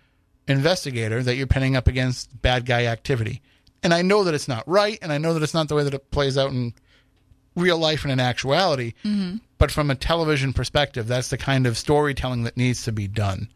[0.47, 3.43] investigator that you're pinning up against bad guy activity.
[3.83, 5.85] And I know that it's not right and I know that it's not the way
[5.85, 6.75] that it plays out in
[7.57, 8.95] real life and in actuality.
[9.05, 9.39] Mm-hmm.
[9.59, 13.49] But from a television perspective, that's the kind of storytelling that needs to be done.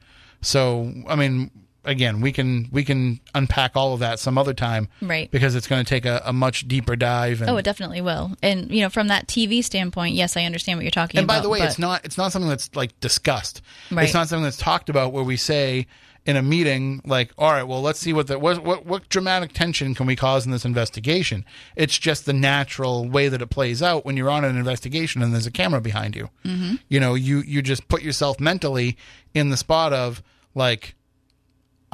[0.43, 1.51] So, I mean,
[1.85, 5.31] again, we can we can unpack all of that some other time, Right.
[5.31, 7.41] Because it's going to take a, a much deeper dive.
[7.41, 8.33] And, Oh, it definitely will.
[8.43, 11.35] And you know, from that TV standpoint, yes, I understand what you're talking and about.
[11.35, 13.63] And by the way, but- it's not it's not something that's like discussed.
[13.91, 14.05] Right.
[14.05, 15.87] It's not something that's talked about where we say
[16.27, 19.53] in a meeting like, all right, well, let's see what the what what, what dramatic
[19.53, 21.45] tension can we cause in this investigation.
[21.77, 25.35] It's just the natural way that it plays out when you're on an investigation and
[25.35, 26.31] there's a camera behind you.
[26.45, 26.77] Mm-hmm.
[26.89, 28.97] You know, you you just put yourself mentally
[29.35, 30.23] in the spot of
[30.55, 30.95] like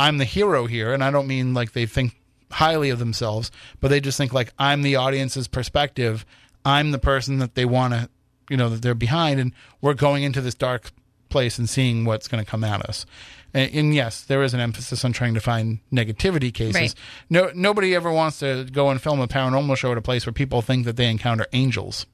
[0.00, 2.16] I'm the hero here, and I don't mean like they think
[2.50, 3.50] highly of themselves,
[3.80, 6.24] but they just think like I'm the audience's perspective.
[6.64, 8.08] I'm the person that they want to,
[8.48, 10.90] you know, that they're behind, and we're going into this dark
[11.28, 13.06] place and seeing what's going to come at us.
[13.54, 16.74] And, and yes, there is an emphasis on trying to find negativity cases.
[16.74, 16.94] Right.
[17.30, 20.32] No, nobody ever wants to go and film a paranormal show at a place where
[20.32, 22.06] people think that they encounter angels.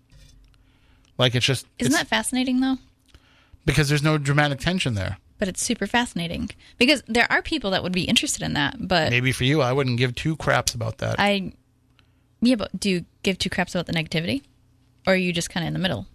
[1.19, 2.77] Like it's just Isn't it's- that fascinating though?
[3.65, 5.17] because there's no dramatic tension there.
[5.39, 8.77] But it's super fascinating because there are people that would be interested in that.
[8.79, 11.17] But Maybe for you, I wouldn't give two craps about that.
[11.19, 11.53] I,
[12.41, 14.43] yeah, but do you give two craps about the negativity,
[15.07, 16.07] or are you just kind of in the middle?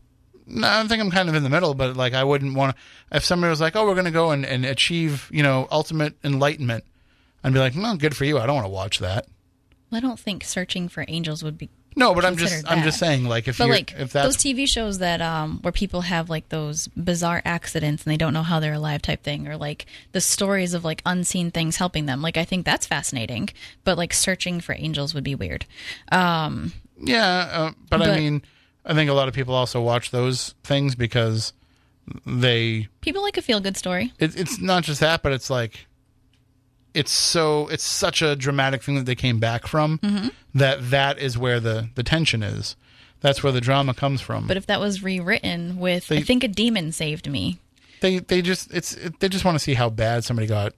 [0.47, 3.15] No, I think I'm kind of in the middle, but like I wouldn't want to.
[3.17, 6.15] If somebody was like, "Oh, we're going to go and, and achieve, you know, ultimate
[6.23, 6.83] enlightenment,"
[7.43, 8.39] I'd be like, "No, good for you.
[8.39, 9.27] I don't want to watch that."
[9.91, 12.99] I don't think searching for angels would be No, but I'm just Considered I'm just
[12.99, 16.29] saying like if But you like if those TV shows that um where people have
[16.29, 19.85] like those bizarre accidents and they don't know how they're alive type thing, or like
[20.11, 22.21] the stories of like unseen things helping them.
[22.21, 23.49] Like I think that's fascinating,
[23.83, 25.65] but like searching for angels would be weird.
[26.11, 28.43] Um, yeah, uh, but, I mean,
[28.85, 31.53] I think a lot of people also watch those things because
[32.25, 34.13] they people like a feel good story.
[34.19, 35.87] it, it's not just that, but it's like
[36.93, 40.27] it's so it's such a dramatic thing that they came back from Mm-hmm.
[40.55, 42.75] that that is where the the tension is.
[43.21, 44.47] That's where the drama comes from.
[44.47, 47.59] But if that was rewritten with, I think a demon saved me.
[48.01, 50.73] they they just it's it, they just want to see how bad somebody got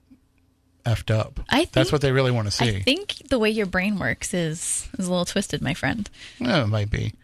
[0.84, 1.40] effed up.
[1.48, 2.76] I think- That's what they really want to see.
[2.76, 6.08] I think the way your brain works is is a little twisted, my friend.
[6.38, 7.14] Yeah, it might be,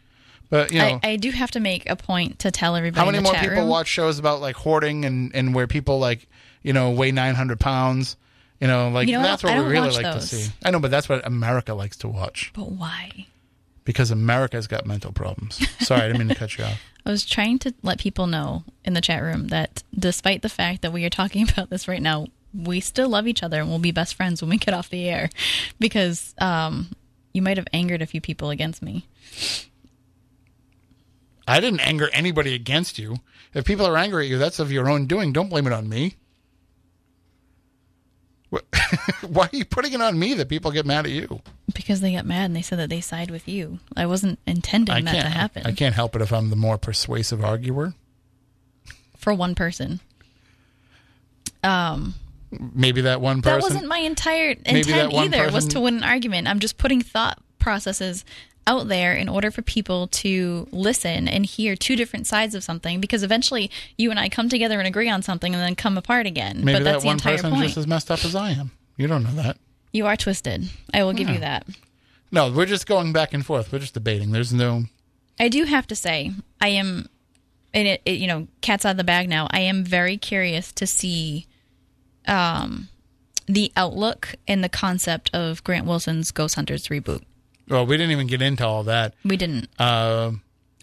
[0.49, 0.99] but you know.
[1.03, 3.05] I, I do have to make a point to tell everybody.
[3.05, 6.27] How many more people room, watch shows about like hoarding and, and where people like
[6.63, 8.17] you know weigh nine hundred pounds?
[8.61, 10.29] You know, like You know, that's what we really like those.
[10.31, 10.53] to see.
[10.63, 13.27] I know, but that's what America likes to watch But why?
[13.85, 15.67] because America's got mental problems.
[15.81, 16.81] Sorry, I didn't mean to cut you off.
[17.07, 20.83] I was trying to let people know in the chat room that despite the fact
[20.83, 23.79] that we are talking about this right now, we still love each other and we'll
[23.79, 25.31] be best friends when we get off the air
[25.79, 26.91] because um,
[27.33, 29.07] you might have angered a few people against me.
[31.49, 33.17] I didn't anger anybody against you.
[33.55, 35.33] If people are angry at you, that's of your own doing.
[35.33, 36.17] Don't blame it on me.
[39.29, 41.41] Why are you putting it on me that people get mad at you?
[41.73, 43.79] Because they got mad and they said that they side with you.
[43.97, 46.77] I wasn't intending I that to happen I can't help it if I'm the more
[46.79, 47.95] persuasive arguer.
[49.17, 50.01] for one person.
[51.63, 52.15] Um,
[52.51, 53.59] Maybe that one person.
[53.59, 55.51] that wasn't my entire intent either.
[55.53, 56.49] Was to win an argument.
[56.49, 58.25] I'm just putting thought processes
[58.67, 63.01] out there in order for people to listen and hear two different sides of something.
[63.01, 66.27] Because eventually, you and I come together and agree on something, and then come apart
[66.27, 66.65] again.
[66.65, 67.65] Maybe but that that's the one entire person's point.
[67.67, 68.71] just as messed up as I am.
[68.97, 69.57] You don't know that.
[69.93, 70.69] You are twisted.
[70.95, 71.67] I will give you that.
[72.31, 73.73] No, we're just going back and forth.
[73.73, 74.31] We're just debating.
[74.31, 74.85] There's no.
[75.41, 77.09] I do have to say, I am,
[77.75, 79.49] and it, it you know, cat's out of the bag now.
[79.51, 81.47] I am very curious to see,
[82.29, 82.89] um,
[83.47, 87.23] the outlook and the concept of Grant Wilson's Ghost Hunters reboot.
[87.71, 89.15] Well, we didn't even get into all that.
[89.25, 90.33] We didn't, Uh,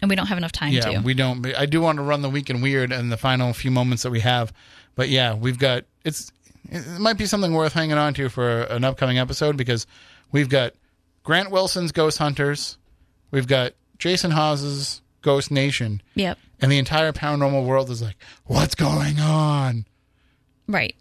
[0.00, 1.00] and we don't have enough time yeah, to.
[1.00, 1.46] we don't.
[1.56, 4.10] I do want to run the week in weird and the final few moments that
[4.10, 4.52] we have,
[4.94, 5.84] but yeah, we've got.
[6.04, 6.32] It's.
[6.70, 9.86] It might be something worth hanging on to for an upcoming episode because
[10.32, 10.74] we've got
[11.24, 12.76] Grant Wilson's Ghost Hunters,
[13.30, 16.36] we've got Jason Hawes's Ghost Nation, Yep.
[16.60, 19.86] and the entire paranormal world is like, what's going on?
[20.66, 20.94] Right.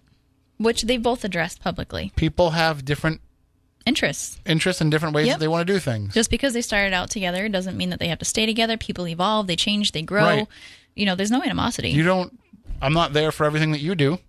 [0.58, 2.12] Which they both addressed publicly.
[2.16, 3.20] People have different
[3.88, 4.40] Interests.
[4.46, 5.36] interests and different ways Yep.
[5.36, 6.14] that they want to do things.
[6.14, 8.78] Just because they started out together doesn't mean that they have to stay together.
[8.78, 10.24] People evolve, they change, they grow.
[10.24, 10.48] Right.
[10.96, 11.90] You know, there's no animosity.
[11.90, 12.38] you don't.
[12.82, 14.20] I'm not there for everything that you do.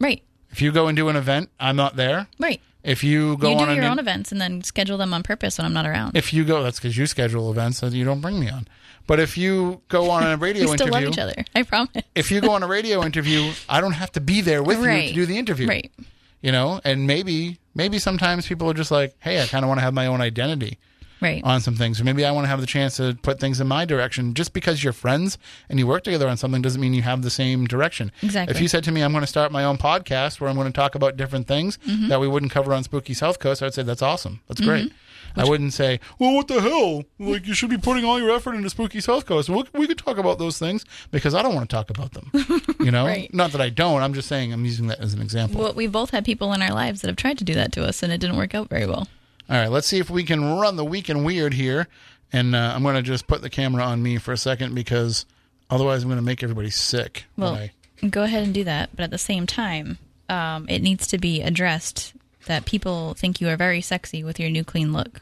[0.00, 0.22] right.
[0.50, 2.26] If you go and do an event, I'm not there.
[2.40, 2.60] Right.
[2.82, 5.22] If you go you on do your an, own events and then schedule them on
[5.22, 6.16] purpose when I'm not around.
[6.16, 8.66] if you go, that's because you schedule events and you don't bring me on.
[9.06, 11.44] But if you go on a radio we still interview, love each other.
[11.54, 12.02] I promise.
[12.14, 14.84] if you go on a radio interview, I don't have to be there with you
[15.08, 15.68] to do the interview.
[15.68, 15.92] Right.
[16.40, 19.78] You know, and maybe maybe sometimes people are just like, hey, I kind of want
[19.78, 20.76] to have my own identity
[21.20, 21.42] Right.
[21.42, 23.66] on some things, or maybe I want to have the chance to put things in
[23.66, 24.34] my direction.
[24.34, 25.36] Just because you're friends
[25.68, 28.12] and you work together on something doesn't mean you have the same direction.
[28.22, 28.54] Exactly.
[28.54, 30.68] If you said to me, I'm going to start my own podcast where I'm going
[30.68, 32.06] to talk about different things Mm-hmm.
[32.08, 34.40] that we wouldn't cover on Spooky South Coast, I'd say that's awesome.
[34.46, 34.92] That's great.
[35.38, 37.04] I wouldn't say, well, what the hell?
[37.18, 39.48] Like you should be putting all your effort into Spooky South Coast.
[39.48, 42.30] We, we could talk about those things because I don't want to talk about them.
[42.80, 43.32] You know, Right.
[43.34, 44.02] not that I don't.
[44.02, 45.60] I'm just saying I'm using that as an example.
[45.60, 47.84] Well, we've both had people in our lives that have tried to do that to
[47.84, 49.08] us, and it didn't work out very well.
[49.50, 51.88] All right, let's see if we can run the week in weird here.
[52.32, 55.26] And uh, I'm going to just put the camera on me for a second because
[55.70, 57.24] otherwise I'm going to make everybody sick.
[57.36, 57.72] Well, I-
[58.08, 59.98] go ahead and do that, but at the same time,
[60.28, 62.12] um, it needs to be addressed
[62.46, 65.20] that people think you are very sexy with your new clean look.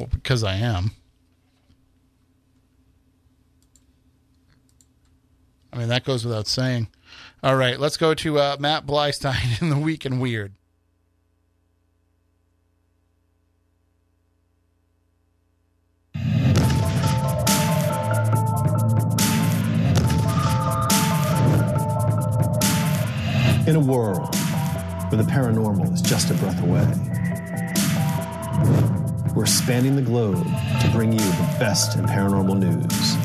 [0.00, 0.92] Well, because I am.
[5.72, 6.88] I mean, that goes without saying.
[7.42, 10.54] All right, let's go to uh, Matt Blystein in the week in weird.
[23.66, 24.34] In a world
[25.10, 26.86] where the paranormal is just a breath away,
[29.34, 30.44] we're spanning the globe
[30.80, 33.16] to bring you the best in paranormal news.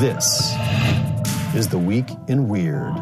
[0.00, 0.54] This
[1.56, 2.94] is The Week in Weird.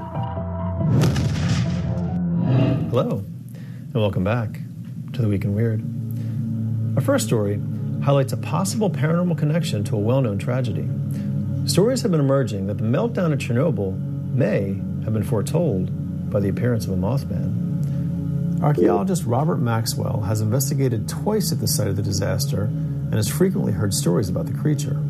[2.89, 3.23] Hello,
[3.53, 4.61] and welcome back
[5.13, 5.83] to The Week in Weird.
[6.97, 7.61] Our first story
[8.03, 10.89] highlights a possible paranormal connection to a well known tragedy.
[11.67, 13.95] Stories have been emerging that the meltdown at Chernobyl
[14.33, 14.69] may
[15.05, 17.70] have been foretold by the appearance of a Mothman.
[18.63, 23.73] Archaeologist Robert Maxwell has investigated twice at the site of the disaster and has frequently
[23.73, 25.01] heard stories about the creature.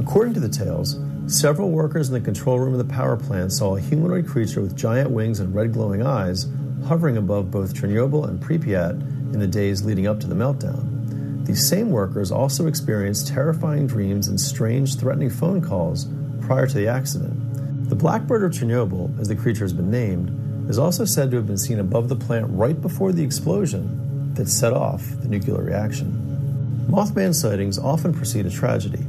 [0.00, 0.98] According to the tales,
[1.28, 4.76] several workers in the control room of the power plant saw a humanoid creature with
[4.76, 6.48] giant wings and red glowing eyes
[6.86, 8.92] hovering above both Chernobyl and Pripyat
[9.32, 11.46] in the days leading up to the meltdown.
[11.46, 16.08] These same workers also experienced terrifying dreams and strange, threatening phone calls
[16.40, 17.88] prior to the accident.
[17.88, 21.46] The Blackbird of Chernobyl, as the creature has been named, is also said to have
[21.46, 26.86] been seen above the plant right before the explosion that set off the nuclear reaction.
[26.88, 29.04] Mothman sightings often precede a tragedy.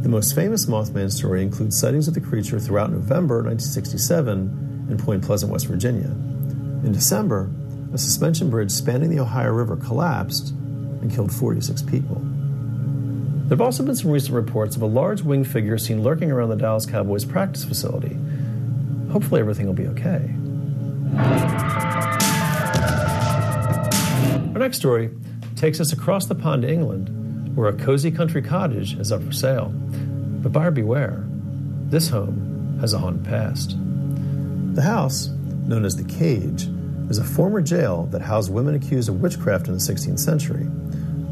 [0.00, 5.24] The most famous Mothman story includes sightings of the creature throughout November 1967 in Point
[5.24, 6.08] Pleasant, West Virginia.
[6.84, 7.50] In December,
[7.92, 12.16] a suspension bridge spanning the Ohio River collapsed and killed 46 people.
[13.44, 16.48] There have also been some recent reports of a large winged figure seen lurking around
[16.48, 18.16] the Dallas Cowboys practice facility.
[19.12, 20.34] Hopefully, everything will be okay.
[24.52, 25.10] Our next story
[25.56, 29.32] takes us across the pond to England, where a cozy country cottage is up for
[29.32, 29.72] sale.
[29.72, 31.24] But buyer beware,
[31.86, 33.76] this home has a haunted past.
[34.74, 35.28] The house,
[35.66, 36.68] known as the Cage,
[37.08, 40.66] is a former jail that housed women accused of witchcraft in the 16th century.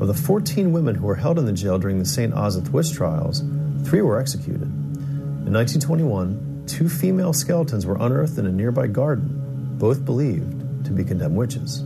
[0.01, 2.33] Of the 14 women who were held in the jail during the St.
[2.35, 3.43] Osyth witch trials,
[3.85, 4.63] three were executed.
[4.63, 9.42] In 1921, two female skeletons were unearthed in a nearby garden,
[9.83, 11.83] both believed to be condemned witches.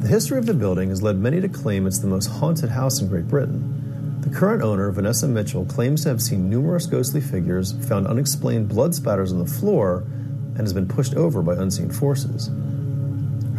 [0.00, 3.02] The history of the building has led many to claim it's the most haunted house
[3.02, 4.22] in Great Britain.
[4.22, 8.94] The current owner, Vanessa Mitchell, claims to have seen numerous ghostly figures, found unexplained blood
[8.94, 10.04] spatters on the floor,
[10.54, 12.46] and has been pushed over by unseen forces.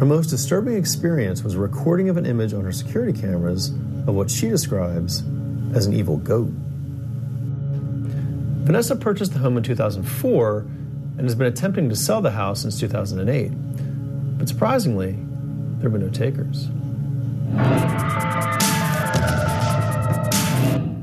[0.00, 4.16] Her most disturbing experience was a recording of an image on her security cameras of
[4.16, 5.22] what she describes
[5.76, 6.50] as an evil goat.
[8.66, 10.66] Vanessa purchased the home in 2004
[11.16, 13.48] and has been attempting to sell the house since 2008.
[14.38, 16.68] But surprisingly, there have been no takers.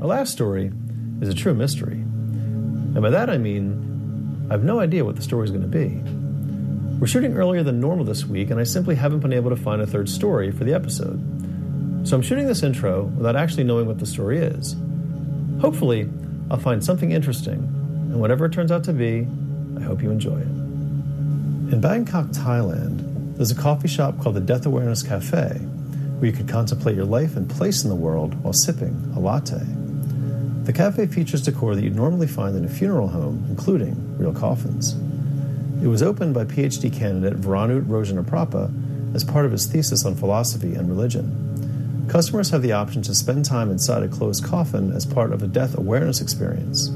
[0.00, 0.72] Our last story
[1.20, 1.94] is a true mystery.
[1.94, 5.68] And by that I mean, I have no idea what the story is going to
[5.68, 6.02] be.
[6.98, 9.80] We're shooting earlier than normal this week, and I simply haven't been able to find
[9.80, 11.18] a third story for the episode.
[12.06, 14.74] So I'm shooting this intro without actually knowing what the story is.
[15.60, 16.08] Hopefully,
[16.50, 19.26] I'll find something interesting, and whatever it turns out to be,
[19.80, 20.46] I hope you enjoy it.
[21.72, 25.58] In Bangkok, Thailand, there's a coffee shop called the Death Awareness Cafe,
[26.18, 29.64] where you can contemplate your life and place in the world while sipping a latte.
[30.64, 34.94] The cafe features decor that you'd normally find in a funeral home, including real coffins.
[35.82, 40.74] It was opened by PhD candidate Varanut Rojanaprapa as part of his thesis on philosophy
[40.74, 42.06] and religion.
[42.10, 45.46] Customers have the option to spend time inside a closed coffin as part of a
[45.46, 46.90] death awareness experience.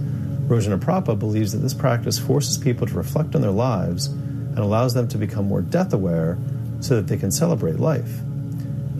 [0.47, 5.09] Rojanaprapa believes that this practice forces people to reflect on their lives and allows them
[5.09, 6.39] to become more death aware
[6.81, 8.21] so that they can celebrate life.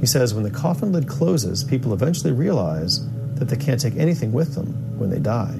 [0.01, 4.33] He says when the coffin lid closes, people eventually realize that they can't take anything
[4.33, 5.59] with them when they die.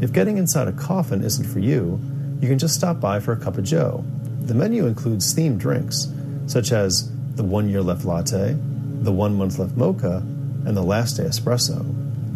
[0.00, 1.98] If getting inside a coffin isn't for you,
[2.40, 4.04] you can just stop by for a cup of joe.
[4.42, 6.08] The menu includes themed drinks,
[6.46, 8.56] such as the one year left latte,
[9.00, 10.18] the one month left mocha,
[10.66, 11.84] and the last day espresso.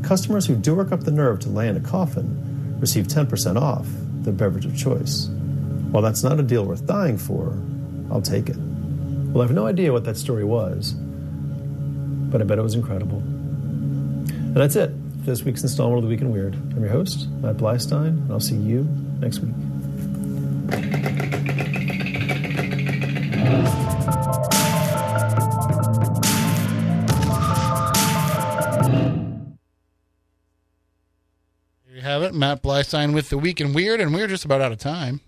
[0.03, 2.50] Customers who do work up the nerve to lay in a coffin
[2.81, 3.87] receive 10% off
[4.23, 5.29] their beverage of choice.
[5.91, 7.57] While that's not a deal worth dying for,
[8.11, 8.57] I'll take it.
[8.57, 13.19] Well, I have no idea what that story was, but I bet it was incredible.
[13.19, 14.91] And that's it
[15.21, 16.55] for this week's installment of The Week in Weird.
[16.55, 18.85] I'm your host, Matt Bleistein, and I'll see you
[19.21, 19.70] next week.
[32.41, 35.21] Matt Bleistein with the Week in Weird, and we're just about out of time.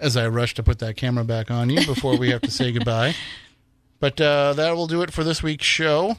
[0.00, 2.72] As I rush to put that camera back on you before we have to say
[2.72, 3.14] goodbye.
[4.00, 6.18] But uh, that will do it for this week's show.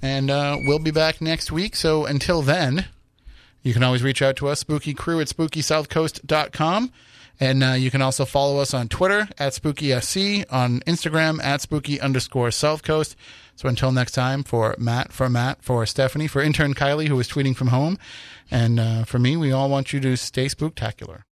[0.00, 1.74] And uh, we'll be back next week.
[1.74, 2.86] So until then,
[3.64, 6.92] you can always reach out to us, spooky crew at spookysouthcoast.com.
[7.40, 12.00] And uh, you can also follow us on Twitter at SpookySC, on Instagram at spooky
[12.00, 13.16] underscore South Coast.
[13.58, 17.26] So until next time, for Matt, for Matt, for Stephanie, for intern Kylie, who is
[17.26, 17.98] tweeting from home,
[18.52, 21.24] and uh, for me, we all want you to stay spooktacular.